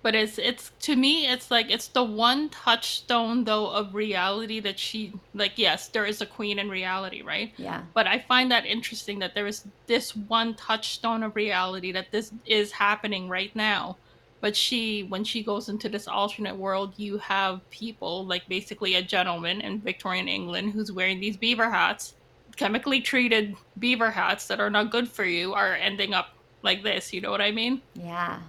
But 0.03 0.16
it's 0.16 0.36
it's 0.36 0.72
to 0.80 0.96
me 0.96 1.28
it's 1.28 1.48
like 1.48 1.70
it's 1.70 1.86
the 1.86 2.03
one 2.03 2.48
touchstone 2.48 3.44
though 3.44 3.68
of 3.68 3.94
reality 3.94 4.59
that 4.59 4.76
she 4.76 5.12
like 5.32 5.53
yes 5.55 5.86
there 5.88 6.05
is 6.05 6.20
a 6.20 6.26
queen 6.26 6.59
in 6.59 6.68
reality 6.68 7.22
right 7.22 7.53
yeah 7.57 7.82
but 7.94 8.09
I 8.09 8.18
find 8.18 8.50
that 8.50 8.66
interesting 8.66 9.20
that 9.20 9.36
there 9.36 9.46
is 9.46 9.64
this 9.86 10.16
one 10.16 10.55
touchstone 10.55 11.22
of 11.22 11.36
reality 11.36 11.92
that 11.92 12.11
this 12.11 12.32
is 12.46 12.72
happening 12.72 13.28
right 13.28 13.55
now 13.55 13.96
but 14.40 14.57
she 14.57 15.05
when 15.05 15.22
she 15.22 15.40
goes 15.40 15.68
into 15.68 15.88
this 15.88 16.09
alternate 16.09 16.57
world 16.57 16.94
you 16.96 17.18
have 17.18 17.61
people 17.70 18.26
like 18.26 18.48
basically 18.48 18.96
a 18.96 19.03
gentleman 19.03 19.61
in 19.61 19.80
Victorian 19.80 20.26
England 20.26 20.72
who's 20.72 20.90
wearing 20.90 21.20
these 21.20 21.36
beaver 21.36 21.70
hats 21.70 22.14
chemically 22.57 23.00
treated 23.00 23.57
beaver 23.78 24.11
hats 24.11 24.46
that 24.48 24.61
are 24.61 24.70
not 24.70 24.90
good 24.90 25.09
for 25.09 25.24
you 25.24 25.55
are 25.55 25.74
ending 25.74 26.14
up 26.14 26.30
like 26.62 26.82
this. 26.82 27.12
You 27.12 27.20
know 27.20 27.30
what 27.30 27.40
I 27.40 27.50
mean? 27.50 27.82
Yeah. 27.94 28.40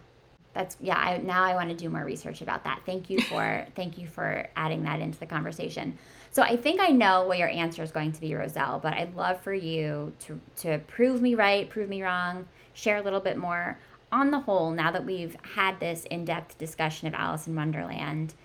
That's 0.54 0.78
yeah, 0.80 0.98
I 0.98 1.18
now 1.18 1.44
I 1.44 1.56
want 1.56 1.70
to 1.70 1.76
do 1.76 1.90
more 1.90 2.06
research 2.06 2.42
about 2.42 2.64
that. 2.64 2.82
Thank 2.86 3.10
you 3.10 3.20
for 3.22 3.66
thank 3.76 3.98
you 3.98 4.08
for 4.08 4.48
adding 4.56 4.84
that 4.84 5.00
into 5.00 5.20
the 5.20 5.26
conversation. 5.26 5.98
So 6.32 6.42
I 6.42 6.56
think 6.56 6.80
I 6.80 6.88
know 6.88 7.26
what 7.26 7.38
your 7.38 7.50
answer 7.50 7.84
is 7.84 7.92
going 7.92 8.12
to 8.12 8.22
be, 8.22 8.34
Roselle, 8.34 8.80
but 8.80 8.94
I'd 8.94 9.16
love 9.16 9.42
for 9.42 9.54
you 9.54 10.14
to 10.22 10.40
to 10.58 10.80
prove 10.88 11.22
me 11.22 11.36
right, 11.36 11.70
prove 11.70 11.90
me 11.90 12.04
wrong, 12.04 12.48
share 12.74 12.98
a 12.98 13.02
little 13.02 13.20
bit 13.20 13.38
more. 13.38 13.80
On 14.12 14.30
the 14.30 14.40
whole, 14.40 14.70
now 14.70 14.92
that 14.92 15.04
we've 15.04 15.36
had 15.56 15.80
this 15.80 16.06
in-depth 16.06 16.60
discussion 16.60 17.08
of 17.08 17.16
Alice 17.16 17.48
in 17.48 17.56
Wonderland, 17.56 18.36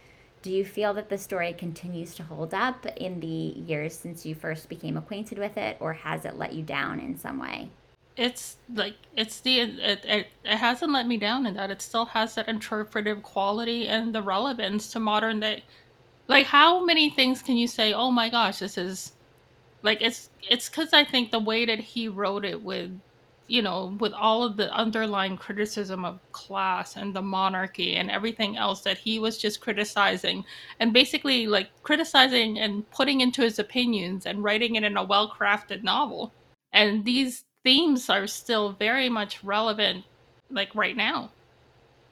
do 0.49 0.55
you 0.55 0.65
feel 0.65 0.95
that 0.95 1.11
the 1.11 1.19
story 1.19 1.53
continues 1.53 2.15
to 2.15 2.23
hold 2.23 2.55
up 2.55 2.87
in 2.97 3.21
the 3.21 3.27
years 3.27 3.95
since 3.95 4.25
you 4.25 4.35
first 4.35 4.71
became 4.71 4.97
acquainted 4.97 5.39
with 5.39 5.59
it, 5.59 5.77
or 5.79 5.93
has 5.93 6.25
it 6.25 6.39
let 6.39 6.55
you 6.55 6.63
down 6.63 6.99
in 7.01 7.19
some 7.19 7.39
way? 7.39 7.69
It's 8.17 8.57
like 8.75 8.95
it's 9.15 9.41
the 9.41 9.61
it, 9.61 10.03
it, 10.07 10.27
it 10.45 10.57
hasn't 10.57 10.91
let 10.91 11.07
me 11.07 11.19
down 11.19 11.45
in 11.45 11.53
that 11.57 11.71
it 11.71 11.83
still 11.83 12.07
has 12.07 12.35
that 12.37 12.49
interpretive 12.49 13.23
quality 13.23 13.89
and 13.89 14.15
the 14.15 14.23
relevance 14.23 14.91
to 14.93 15.01
modern 15.01 15.41
day. 15.41 15.65
Like 16.29 16.47
how 16.47 16.83
many 16.83 17.11
things 17.11 17.43
can 17.43 17.59
you 17.59 17.69
say? 17.69 17.93
Oh 17.93 18.11
my 18.11 18.31
gosh, 18.31 18.61
this 18.61 18.79
is 18.79 19.13
like 19.83 20.01
it's 20.01 20.31
it's 20.49 20.71
because 20.71 20.95
I 20.95 21.05
think 21.05 21.31
the 21.31 21.41
way 21.41 21.67
that 21.67 21.79
he 21.79 22.09
wrote 22.09 22.47
it 22.47 22.63
with 22.63 22.99
you 23.49 23.63
know, 23.63 23.97
with 23.99 24.13
all 24.13 24.45
of 24.45 24.57
the 24.59 24.71
underlying 24.73 25.37
criticism 25.37 26.05
of 26.05 26.21
class 26.33 26.97
and 26.97 27.15
the 27.15 27.23
monarchy 27.23 27.97
and 27.97 28.11
everything 28.11 28.59
else 28.59 28.83
that 28.83 28.99
he 28.99 29.19
was 29.19 29.39
just 29.39 29.63
criticizing 29.63 30.45
and 30.79 30.93
basically 30.93 31.47
like 31.47 31.71
criticizing 31.83 32.59
and 32.59 32.89
putting 32.91 33.23
into 33.23 33.41
his 33.43 33.59
opinions 33.59 34.27
and 34.27 34.45
writing 34.45 34.77
it 34.77 34.85
in 34.85 34.99
a 34.99 35.03
well 35.03 35.31
crafted 35.31 35.83
novel. 35.83 36.33
And 36.75 37.05
these 37.05 37.45
themes 37.65 38.11
are 38.11 38.27
still 38.27 38.73
very 38.73 39.09
much 39.09 39.43
relevant, 39.43 40.05
like 40.51 40.75
right 40.75 40.97
now. 40.97 41.31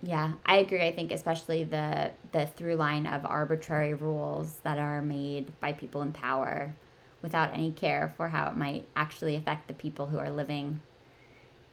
Yeah, 0.03 0.32
I 0.47 0.57
agree. 0.59 0.87
I 0.87 0.93
think 0.93 1.12
especially 1.12 1.64
the 1.64 2.12
the 2.32 2.47
through 2.47 2.76
line 2.76 3.07
of 3.07 3.26
arbitrary 3.26 3.95
rules 3.95 4.59
that 4.62 4.78
are 4.78 5.03
made 5.03 5.59
by 5.61 5.72
people 5.72 6.03
in 6.03 6.12
power 6.12 6.74
without 7.22 7.53
any 7.53 7.72
care 7.72 8.14
for 8.16 8.28
how 8.28 8.49
it 8.49 8.57
might 8.57 8.87
actually 8.95 9.37
affect 9.37 9.68
the 9.68 9.74
people 9.74 10.07
who 10.07 10.18
are 10.18 10.30
living 10.30 10.80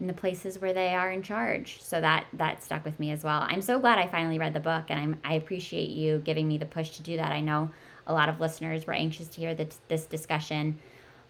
in 0.04 0.08
the 0.08 0.14
places 0.14 0.60
where 0.60 0.74
they 0.74 0.94
are 0.94 1.12
in 1.14 1.24
charge. 1.24 1.82
So 1.82 2.02
that 2.02 2.26
that 2.34 2.62
stuck 2.62 2.84
with 2.84 3.00
me 3.00 3.12
as 3.12 3.24
well. 3.24 3.48
I'm 3.48 3.62
so 3.62 3.80
glad 3.80 3.98
I 3.98 4.08
finally 4.08 4.38
read 4.38 4.54
the 4.54 4.60
book 4.60 4.84
and 4.90 5.00
I'm 5.00 5.18
I 5.24 5.36
appreciate 5.36 5.92
you 5.92 6.20
giving 6.26 6.46
me 6.46 6.58
the 6.58 6.66
push 6.66 6.90
to 6.98 7.02
do 7.02 7.16
that. 7.16 7.32
I 7.32 7.40
know 7.40 7.72
a 8.06 8.14
lot 8.14 8.28
of 8.28 8.42
listeners 8.42 8.86
were 8.86 8.92
anxious 8.92 9.30
to 9.30 9.40
hear 9.40 9.56
this, 9.56 9.80
this 9.88 10.06
discussion. 10.06 10.78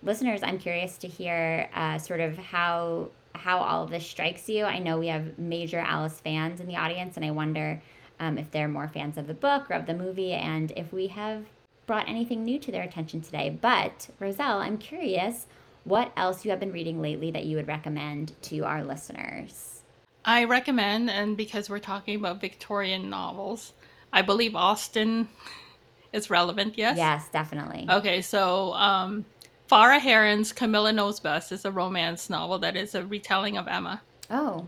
Listeners, 0.01 0.41
I'm 0.41 0.57
curious 0.57 0.97
to 0.97 1.07
hear 1.07 1.69
uh, 1.75 1.99
sort 1.99 2.19
of 2.19 2.35
how 2.35 3.09
how 3.35 3.59
all 3.59 3.83
of 3.83 3.91
this 3.91 4.07
strikes 4.07 4.49
you. 4.49 4.65
I 4.65 4.79
know 4.79 4.97
we 4.97 5.07
have 5.09 5.37
major 5.37 5.77
Alice 5.77 6.19
fans 6.19 6.59
in 6.59 6.65
the 6.65 6.77
audience, 6.77 7.15
and 7.15 7.23
I 7.23 7.29
wonder 7.29 7.79
um, 8.19 8.39
if 8.39 8.49
they're 8.49 8.67
more 8.67 8.87
fans 8.87 9.19
of 9.19 9.27
the 9.27 9.35
book 9.35 9.69
or 9.69 9.75
of 9.75 9.85
the 9.85 9.93
movie, 9.93 10.33
and 10.33 10.71
if 10.75 10.91
we 10.91 11.07
have 11.07 11.45
brought 11.85 12.09
anything 12.09 12.43
new 12.43 12.57
to 12.57 12.71
their 12.71 12.83
attention 12.83 13.21
today. 13.21 13.55
But 13.61 14.09
Roselle, 14.19 14.61
I'm 14.61 14.79
curious 14.79 15.45
what 15.83 16.11
else 16.15 16.45
you 16.45 16.51
have 16.51 16.59
been 16.59 16.71
reading 16.71 17.01
lately 17.01 17.31
that 17.31 17.45
you 17.45 17.57
would 17.57 17.67
recommend 17.67 18.33
to 18.43 18.59
our 18.61 18.83
listeners. 18.83 19.81
I 20.25 20.45
recommend, 20.45 21.09
and 21.09 21.35
because 21.35 21.69
we're 21.69 21.79
talking 21.79 22.15
about 22.15 22.39
Victorian 22.39 23.09
novels, 23.09 23.73
I 24.13 24.21
believe 24.21 24.55
Austen 24.55 25.27
is 26.13 26.29
relevant. 26.29 26.77
Yes. 26.77 26.97
Yes, 26.97 27.27
definitely. 27.31 27.87
Okay, 27.89 28.21
so 28.21 28.73
um, 28.73 29.25
Farah 29.69 29.99
Heron's 29.99 30.53
Kamila 30.53 30.93
Knows 30.93 31.19
Best 31.19 31.51
is 31.51 31.65
a 31.65 31.71
romance 31.71 32.29
novel 32.29 32.59
that 32.59 32.75
is 32.75 32.95
a 32.95 33.05
retelling 33.05 33.57
of 33.57 33.67
Emma. 33.67 34.01
Oh. 34.29 34.67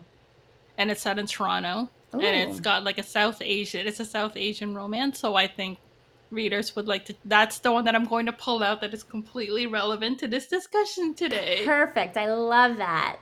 And 0.77 0.91
it's 0.91 1.01
set 1.01 1.19
in 1.19 1.27
Toronto. 1.27 1.89
Ooh. 2.13 2.19
And 2.19 2.49
it's 2.49 2.59
got 2.59 2.83
like 2.83 2.97
a 2.97 3.03
South 3.03 3.41
Asian, 3.41 3.87
it's 3.87 3.99
a 3.99 4.05
South 4.05 4.35
Asian 4.35 4.75
romance. 4.75 5.19
So 5.19 5.35
I 5.35 5.47
think 5.47 5.79
readers 6.35 6.75
would 6.75 6.87
like 6.87 7.05
to, 7.05 7.15
that's 7.25 7.59
the 7.59 7.71
one 7.71 7.85
that 7.85 7.95
I'm 7.95 8.05
going 8.05 8.27
to 8.27 8.33
pull 8.33 8.61
out 8.61 8.81
that 8.81 8.93
is 8.93 9.03
completely 9.03 9.65
relevant 9.65 10.19
to 10.19 10.27
this 10.27 10.47
discussion 10.47 11.15
today. 11.15 11.63
Perfect. 11.65 12.17
I 12.17 12.33
love 12.33 12.77
that. 12.77 13.17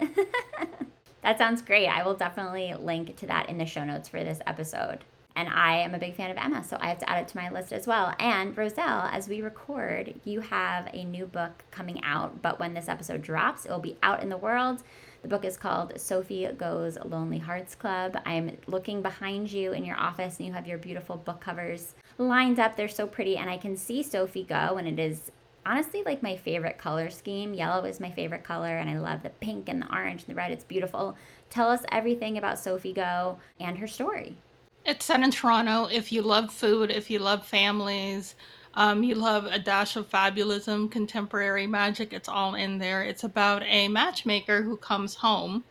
that 1.21 1.37
sounds 1.37 1.61
great. 1.61 1.87
I 1.87 2.03
will 2.03 2.15
definitely 2.15 2.73
link 2.77 3.15
to 3.17 3.27
that 3.27 3.49
in 3.49 3.57
the 3.57 3.65
show 3.65 3.83
notes 3.83 4.09
for 4.09 4.23
this 4.23 4.39
episode. 4.45 4.99
And 5.35 5.49
I 5.49 5.77
am 5.77 5.95
a 5.95 5.99
big 5.99 6.15
fan 6.15 6.29
of 6.29 6.37
Emma, 6.37 6.63
so 6.63 6.77
I 6.79 6.89
have 6.89 6.99
to 6.99 7.09
add 7.09 7.21
it 7.21 7.27
to 7.29 7.37
my 7.37 7.49
list 7.49 7.73
as 7.73 7.87
well. 7.87 8.13
And 8.19 8.55
Roselle, 8.55 9.09
as 9.11 9.27
we 9.27 9.41
record, 9.41 10.13
you 10.25 10.41
have 10.41 10.89
a 10.93 11.03
new 11.05 11.25
book 11.25 11.63
coming 11.71 12.03
out, 12.03 12.41
but 12.41 12.59
when 12.59 12.73
this 12.73 12.87
episode 12.87 13.23
drops, 13.23 13.65
it 13.65 13.71
will 13.71 13.79
be 13.79 13.97
out 14.03 14.21
in 14.21 14.29
the 14.29 14.37
world. 14.37 14.83
The 15.23 15.29
book 15.29 15.45
is 15.45 15.57
called 15.57 15.99
Sophie 15.99 16.47
Go's 16.57 16.97
Lonely 17.03 17.39
Hearts 17.39 17.75
Club. 17.75 18.17
I'm 18.25 18.57
looking 18.67 19.01
behind 19.01 19.51
you 19.51 19.71
in 19.71 19.85
your 19.85 19.97
office, 19.97 20.37
and 20.37 20.45
you 20.45 20.53
have 20.53 20.67
your 20.67 20.77
beautiful 20.77 21.15
book 21.15 21.39
covers 21.39 21.95
lined 22.17 22.59
up. 22.59 22.75
They're 22.75 22.87
so 22.87 23.07
pretty, 23.07 23.37
and 23.37 23.49
I 23.49 23.57
can 23.57 23.75
see 23.75 24.03
Sophie 24.03 24.43
Go, 24.43 24.77
and 24.77 24.87
it 24.87 24.99
is 24.99 25.31
honestly 25.65 26.03
like 26.05 26.21
my 26.21 26.35
favorite 26.35 26.77
color 26.77 27.09
scheme. 27.09 27.53
Yellow 27.53 27.85
is 27.85 27.99
my 27.99 28.11
favorite 28.11 28.43
color, 28.43 28.77
and 28.77 28.89
I 28.89 28.99
love 28.99 29.23
the 29.23 29.29
pink 29.29 29.69
and 29.69 29.81
the 29.81 29.91
orange 29.93 30.21
and 30.21 30.29
the 30.29 30.35
red. 30.35 30.51
It's 30.51 30.63
beautiful. 30.63 31.17
Tell 31.49 31.69
us 31.69 31.83
everything 31.91 32.37
about 32.37 32.59
Sophie 32.59 32.93
Go 32.93 33.39
and 33.59 33.77
her 33.77 33.87
story. 33.87 34.35
It's 34.85 35.05
set 35.05 35.21
in 35.21 35.31
Toronto. 35.31 35.85
If 35.85 36.11
you 36.11 36.21
love 36.21 36.51
food, 36.51 36.91
if 36.91 37.09
you 37.09 37.19
love 37.19 37.45
families, 37.45 38.35
um, 38.75 39.03
you 39.03 39.15
love 39.15 39.45
a 39.45 39.59
dash 39.59 39.95
of 39.95 40.09
fabulism, 40.09 40.89
contemporary 40.89 41.67
magic, 41.67 42.11
it's 42.11 42.27
all 42.27 42.55
in 42.55 42.79
there. 42.79 43.03
It's 43.03 43.23
about 43.23 43.63
a 43.63 43.87
matchmaker 43.87 44.63
who 44.63 44.77
comes 44.77 45.15
home 45.15 45.63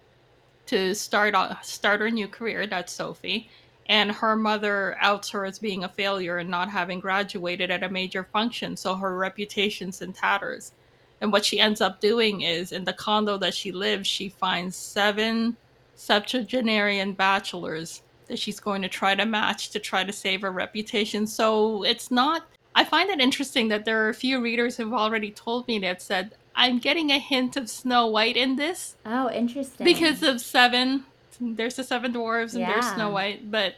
to 0.66 0.94
start 0.94 1.34
start 1.62 2.00
her 2.00 2.10
new 2.10 2.28
career. 2.28 2.66
That's 2.66 2.92
Sophie. 2.92 3.50
And 3.86 4.12
her 4.12 4.36
mother 4.36 4.96
outs 5.00 5.30
her 5.30 5.44
as 5.44 5.58
being 5.58 5.84
a 5.84 5.88
failure 5.88 6.38
and 6.38 6.48
not 6.48 6.70
having 6.70 7.00
graduated 7.00 7.70
at 7.70 7.82
a 7.82 7.88
major 7.88 8.24
function, 8.24 8.76
so 8.76 8.94
her 8.94 9.16
reputation's 9.16 10.02
in 10.02 10.12
tatters. 10.12 10.72
And 11.20 11.32
what 11.32 11.44
she 11.44 11.60
ends 11.60 11.80
up 11.80 12.00
doing 12.00 12.42
is 12.42 12.72
in 12.72 12.84
the 12.84 12.92
condo 12.92 13.38
that 13.38 13.54
she 13.54 13.72
lives, 13.72 14.08
she 14.08 14.28
finds 14.28 14.76
seven 14.76 15.56
septuagenarian 15.94 17.12
bachelors 17.12 18.02
that 18.26 18.38
she's 18.38 18.60
going 18.60 18.82
to 18.82 18.88
try 18.88 19.14
to 19.14 19.26
match 19.26 19.70
to 19.70 19.78
try 19.78 20.04
to 20.04 20.12
save 20.12 20.42
her 20.42 20.50
reputation. 20.50 21.26
So 21.26 21.84
it's 21.84 22.10
not. 22.10 22.46
I 22.74 22.84
find 22.84 23.10
it 23.10 23.20
interesting 23.20 23.68
that 23.68 23.84
there 23.84 24.04
are 24.04 24.08
a 24.08 24.14
few 24.14 24.40
readers 24.40 24.76
who've 24.76 24.94
already 24.94 25.30
told 25.30 25.68
me 25.68 25.78
that 25.80 26.00
said, 26.00 26.34
I'm 26.54 26.78
getting 26.78 27.10
a 27.10 27.18
hint 27.18 27.56
of 27.56 27.68
Snow 27.68 28.06
White 28.06 28.36
in 28.36 28.56
this. 28.56 28.96
Oh, 29.04 29.30
interesting. 29.30 29.84
Because 29.84 30.22
of 30.22 30.40
Seven. 30.40 31.04
There's 31.56 31.76
the 31.76 31.84
Seven 31.84 32.12
Dwarves 32.12 32.52
and 32.52 32.60
yeah. 32.60 32.72
there's 32.72 32.94
Snow 32.94 33.10
White. 33.10 33.50
But 33.50 33.74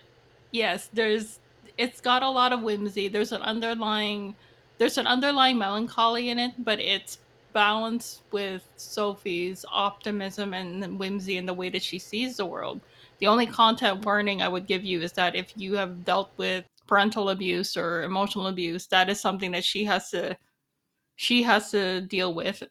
yes, 0.50 0.88
there's. 0.92 1.38
It's 1.76 2.00
got 2.00 2.22
a 2.22 2.28
lot 2.28 2.52
of 2.52 2.62
whimsy. 2.62 3.08
There's 3.08 3.32
an 3.32 3.42
underlying. 3.42 4.34
There's 4.78 4.98
an 4.98 5.06
underlying 5.06 5.58
melancholy 5.58 6.30
in 6.30 6.38
it, 6.38 6.52
but 6.58 6.80
it's 6.80 7.18
balanced 7.52 8.22
with 8.32 8.68
Sophie's 8.76 9.64
optimism 9.70 10.52
and 10.52 10.98
whimsy 10.98 11.38
and 11.38 11.48
the 11.48 11.54
way 11.54 11.70
that 11.70 11.82
she 11.82 11.98
sees 11.98 12.36
the 12.36 12.46
world. 12.46 12.80
The 13.18 13.28
only 13.28 13.46
content 13.46 14.04
warning 14.04 14.42
I 14.42 14.48
would 14.48 14.66
give 14.66 14.84
you 14.84 15.00
is 15.00 15.12
that 15.12 15.36
if 15.36 15.52
you 15.56 15.74
have 15.74 16.04
dealt 16.04 16.32
with 16.36 16.64
parental 16.86 17.30
abuse 17.30 17.76
or 17.76 18.02
emotional 18.02 18.48
abuse, 18.48 18.86
that 18.88 19.08
is 19.08 19.20
something 19.20 19.52
that 19.52 19.64
she 19.64 19.84
has 19.84 20.10
to 20.10 20.36
she 21.16 21.42
has 21.44 21.70
to 21.70 22.02
deal 22.02 22.34
with. 22.34 22.62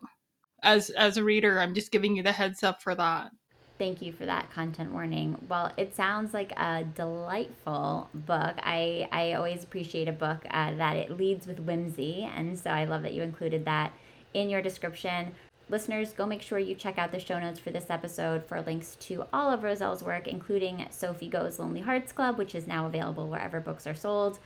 As 0.61 0.89
as 0.91 1.17
a 1.17 1.23
reader, 1.23 1.59
I'm 1.59 1.73
just 1.73 1.91
giving 1.91 2.15
you 2.15 2.23
the 2.23 2.31
heads 2.31 2.63
up 2.63 2.81
for 2.81 2.93
that. 2.95 3.31
Thank 3.79 4.01
you 4.01 4.13
for 4.13 4.25
that 4.25 4.51
content 4.53 4.91
warning. 4.91 5.35
Well, 5.49 5.71
it 5.77 5.95
sounds 5.95 6.33
like 6.33 6.51
a 6.51 6.83
delightful 6.83 8.09
book. 8.13 8.55
I, 8.59 9.07
I 9.11 9.33
always 9.33 9.63
appreciate 9.63 10.07
a 10.07 10.13
book 10.13 10.45
uh, 10.51 10.75
that 10.75 10.95
it 10.95 11.17
leads 11.17 11.47
with 11.47 11.59
whimsy, 11.59 12.29
and 12.35 12.57
so 12.57 12.69
I 12.69 12.85
love 12.85 13.01
that 13.01 13.13
you 13.13 13.23
included 13.23 13.65
that 13.65 13.91
in 14.33 14.49
your 14.49 14.61
description. 14.61 15.33
Listeners, 15.69 16.13
go 16.13 16.25
make 16.25 16.41
sure 16.41 16.59
you 16.59 16.75
check 16.75 16.99
out 16.99 17.11
the 17.11 17.19
show 17.19 17.39
notes 17.39 17.59
for 17.59 17.71
this 17.71 17.89
episode 17.89 18.45
for 18.45 18.61
links 18.61 18.95
to 18.97 19.25
all 19.33 19.49
of 19.49 19.63
Roselle's 19.63 20.03
work, 20.03 20.27
including 20.27 20.85
Sophie 20.91 21.29
Go's 21.29 21.57
Lonely 21.57 21.81
Hearts 21.81 22.11
Club, 22.11 22.37
which 22.37 22.53
is 22.53 22.67
now 22.67 22.85
available 22.85 23.27
wherever 23.27 23.59
books 23.59 23.87
are 23.87 23.95
sold. 23.95 24.37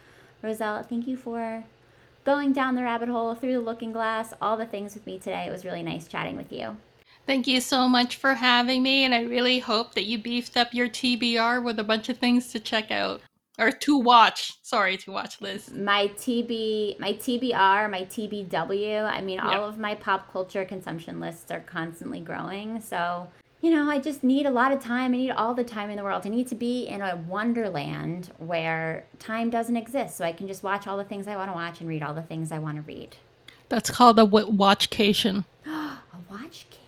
Roselle, 0.41 0.84
thank 0.84 1.05
you 1.05 1.17
for 1.17 1.65
going 2.23 2.53
down 2.53 2.75
the 2.75 2.84
rabbit 2.84 3.09
hole 3.09 3.36
through 3.36 3.53
the 3.53 3.59
looking 3.59 3.91
glass, 3.91 4.34
all 4.41 4.55
the 4.55 4.65
things 4.65 4.93
with 4.93 5.05
me 5.05 5.17
today. 5.17 5.45
It 5.47 5.51
was 5.51 5.65
really 5.65 5.84
nice 5.84 6.07
chatting 6.07 6.38
with 6.38 6.51
you. 6.51 6.78
Thank 7.28 7.45
you 7.45 7.59
so 7.59 7.89
much 7.89 8.15
for 8.15 8.36
having 8.36 8.82
me, 8.82 9.03
and 9.03 9.13
I 9.13 9.23
really 9.23 9.59
hope 9.59 9.95
that 9.95 10.05
you 10.05 10.17
beefed 10.17 10.55
up 10.55 10.73
your 10.73 10.88
TBR 10.88 11.61
with 11.61 11.78
a 11.78 11.84
bunch 11.84 12.07
of 12.07 12.17
things 12.17 12.53
to 12.53 12.59
check 12.59 12.89
out 12.89 13.19
or 13.59 13.69
to 13.69 13.97
watch. 13.97 14.53
Sorry, 14.63 14.95
to 14.95 15.11
watch 15.11 15.41
Liz. 15.41 15.69
My 15.73 16.07
TB, 16.15 17.01
my 17.01 17.11
TBR, 17.11 17.91
my 17.91 18.03
TBW. 18.03 19.03
I 19.03 19.19
mean, 19.19 19.41
all 19.41 19.65
of 19.65 19.78
my 19.78 19.93
pop 19.93 20.32
culture 20.32 20.63
consumption 20.63 21.19
lists 21.19 21.51
are 21.51 21.59
constantly 21.59 22.21
growing. 22.21 22.80
So, 22.80 23.28
you 23.59 23.71
know, 23.71 23.89
I 23.91 23.99
just 23.99 24.23
need 24.23 24.45
a 24.45 24.51
lot 24.51 24.71
of 24.71 24.82
time. 24.82 25.13
I 25.13 25.17
need 25.17 25.32
all 25.32 25.53
the 25.53 25.65
time 25.65 25.89
in 25.89 25.97
the 25.97 26.03
world. 26.03 26.21
I 26.25 26.30
need 26.30 26.47
to 26.47 26.55
be 26.55 26.84
in 26.84 27.01
a 27.01 27.17
wonderland 27.28 28.32
where 28.38 29.05
time 29.19 29.49
doesn't 29.49 29.75
exist, 29.75 30.15
so 30.15 30.23
I 30.23 30.32
can 30.32 30.47
just 30.47 30.63
watch 30.63 30.88
all 30.88 30.95
the 30.95 31.03
things 31.03 31.28
I 31.28 31.36
want 31.36 31.49
to 31.49 31.55
watch 31.55 31.82
and 31.82 31.89
read 31.89 32.03
all 32.03 32.13
the 32.13 32.21
things 32.21 32.53
I 32.53 32.59
want 32.59 32.78
to 32.78 32.84
read. 32.84 33.17
That's 33.67 33.89
called 33.89 34.17
a 34.17 34.23
watchcation. 34.23 34.45
a 34.45 34.53
watchcation 34.53 35.45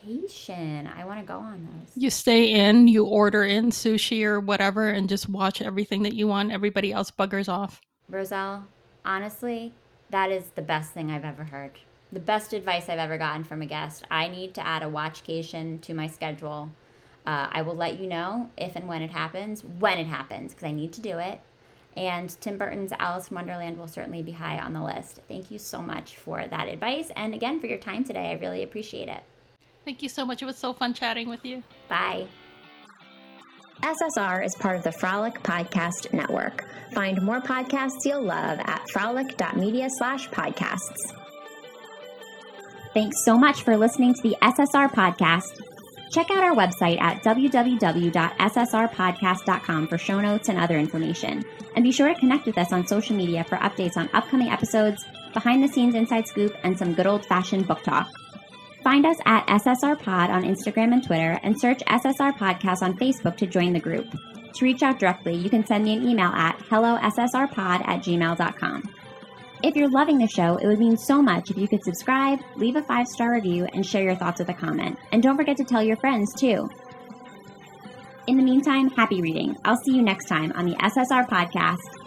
vacation. 0.04 0.88
I 0.88 1.06
want 1.06 1.20
to 1.20 1.26
go 1.26 1.40
on 1.40 1.66
those. 1.66 1.92
You 1.96 2.10
stay 2.10 2.52
in, 2.52 2.88
you 2.88 3.06
order 3.06 3.44
in 3.44 3.72
sushi 3.72 4.24
or 4.24 4.40
whatever, 4.40 4.90
and 4.90 5.10
just 5.10 5.30
watch 5.30 5.62
everything 5.62 6.04
that 6.04 6.14
you 6.14 6.28
want. 6.28 6.52
Everybody 6.52 6.92
else 6.92 7.12
buggers 7.12 7.50
off. 7.50 7.82
Roselle, 8.10 8.66
honestly, 9.06 9.74
that 10.10 10.32
is 10.32 10.46
the 10.56 10.62
best 10.62 10.92
thing 10.92 11.12
I've 11.12 11.26
ever 11.26 11.44
heard. 11.44 11.72
The 12.12 12.20
best 12.20 12.54
advice 12.54 12.90
I've 12.90 13.00
ever 13.00 13.18
gotten 13.18 13.44
from 13.44 13.62
a 13.62 13.68
guest. 13.68 14.04
I 14.10 14.28
need 14.28 14.56
to 14.56 14.66
add 14.66 14.82
a 14.82 14.90
watchcation 14.90 15.80
to 15.80 15.94
my 15.94 16.08
schedule. 16.08 16.72
Uh, 17.26 17.48
I 17.52 17.62
will 17.62 17.76
let 17.76 18.00
you 18.00 18.08
know 18.08 18.50
if 18.58 18.76
and 18.76 18.88
when 18.88 19.04
it 19.04 19.12
happens, 19.12 19.64
when 19.64 20.00
it 20.00 20.08
happens, 20.08 20.54
because 20.54 20.68
I 20.68 20.72
need 20.72 20.94
to 20.94 21.02
do 21.02 21.20
it. 21.20 21.40
And 21.96 22.30
Tim 22.42 22.58
Burton's 22.58 22.94
Alice 22.98 23.28
in 23.28 23.36
Wonderland 23.36 23.78
will 23.78 23.88
certainly 23.88 24.24
be 24.24 24.32
high 24.32 24.58
on 24.58 24.74
the 24.74 24.82
list. 24.82 25.20
Thank 25.28 25.52
you 25.52 25.60
so 25.60 25.82
much 25.82 26.16
for 26.16 26.48
that 26.48 26.68
advice. 26.68 27.12
And 27.16 27.34
again, 27.34 27.60
for 27.60 27.68
your 27.68 27.78
time 27.78 28.04
today. 28.04 28.32
I 28.32 28.34
really 28.34 28.64
appreciate 28.64 29.10
it. 29.10 29.22
Thank 29.86 30.04
you 30.04 30.10
so 30.10 30.26
much. 30.26 30.42
It 30.42 30.46
was 30.46 30.58
so 30.58 30.74
fun 30.74 30.94
chatting 30.94 31.30
with 31.30 31.46
you. 31.46 31.64
Bye. 31.88 32.28
SSR 33.82 34.46
is 34.46 34.54
part 34.56 34.76
of 34.76 34.84
the 34.84 34.92
Frolic 34.92 35.42
Podcast 35.42 36.12
Network. 36.14 36.66
Find 36.94 37.22
more 37.22 37.40
podcasts 37.40 38.04
you'll 38.04 38.24
love 38.24 38.60
at 38.60 38.90
frolic.media 38.90 39.88
slash 39.98 40.28
podcasts. 40.30 41.14
Thanks 42.94 43.24
so 43.24 43.38
much 43.38 43.64
for 43.64 43.78
listening 43.78 44.14
to 44.16 44.22
the 44.22 44.36
SSR 44.42 44.92
podcast. 44.92 45.62
Check 46.12 46.30
out 46.32 46.44
our 46.44 46.56
website 46.56 47.00
at 47.00 47.24
www.ssrpodcast.com 47.24 49.88
for 49.88 49.98
show 49.98 50.20
notes 50.20 50.50
and 50.50 50.60
other 50.60 50.78
information. 50.78 51.46
And 51.76 51.84
be 51.84 51.92
sure 51.92 52.12
to 52.12 52.20
connect 52.20 52.48
with 52.48 52.58
us 52.58 52.74
on 52.74 52.88
social 52.88 53.16
media 53.16 53.44
for 53.44 53.58
updates 53.58 53.96
on 53.96 54.10
upcoming 54.14 54.50
episodes, 54.50 55.06
behind 55.34 55.64
the 55.64 55.68
scenes 55.68 55.94
inside 55.94 56.28
scoop, 56.28 56.56
and 56.64 56.76
some 56.78 56.96
good 56.96 57.06
old 57.06 57.24
fashioned 57.28 57.68
book 57.68 57.84
talk. 57.84 58.10
Find 58.84 59.06
us 59.06 59.18
at 59.26 59.46
SSR 59.48 60.00
Pod 60.00 60.30
on 60.30 60.44
Instagram 60.44 60.94
and 60.94 61.04
Twitter, 61.06 61.40
and 61.44 61.60
search 61.60 61.80
SSR 61.80 62.38
Podcast 62.38 62.82
on 62.82 62.98
Facebook 62.98 63.36
to 63.38 63.48
join 63.48 63.74
the 63.74 63.80
group. 63.80 64.08
To 64.54 64.66
reach 64.66 64.82
out 64.82 65.00
directly, 65.00 65.36
you 65.36 65.50
can 65.50 65.66
send 65.66 65.84
me 65.84 65.96
an 65.96 66.08
email 66.08 66.30
at 66.30 66.58
hellossrpod 66.60 67.88
at 67.88 68.02
gmail.com. 68.02 68.96
If 69.62 69.76
you're 69.76 69.90
loving 69.90 70.18
the 70.18 70.28
show, 70.28 70.56
it 70.56 70.68
would 70.68 70.80
mean 70.80 70.98
so 70.98 71.22
much 71.22 71.52
if 71.52 71.58
you 71.58 71.68
could 71.68 71.84
subscribe, 71.84 72.40
leave 72.56 72.78
a 72.78 72.84
five 72.84 73.08
star 73.08 73.34
review, 73.34 73.66
and 73.74 73.86
share 73.86 74.04
your 74.04 74.16
thoughts 74.16 74.40
with 74.40 74.50
a 74.50 74.54
comment. 74.54 74.98
And 75.12 75.22
don't 75.22 75.36
forget 75.36 75.58
to 75.58 75.66
tell 75.66 75.84
your 75.84 75.98
friends 75.98 76.34
too. 76.34 76.70
In 78.28 78.38
the 78.38 78.44
meantime, 78.44 78.90
happy 78.92 79.22
reading. 79.22 79.58
I'll 79.66 79.82
see 79.84 79.96
you 79.96 80.02
next 80.02 80.28
time 80.28 80.54
on 80.56 80.66
the 80.66 80.76
SSR 80.76 81.28
podcast 81.28 81.99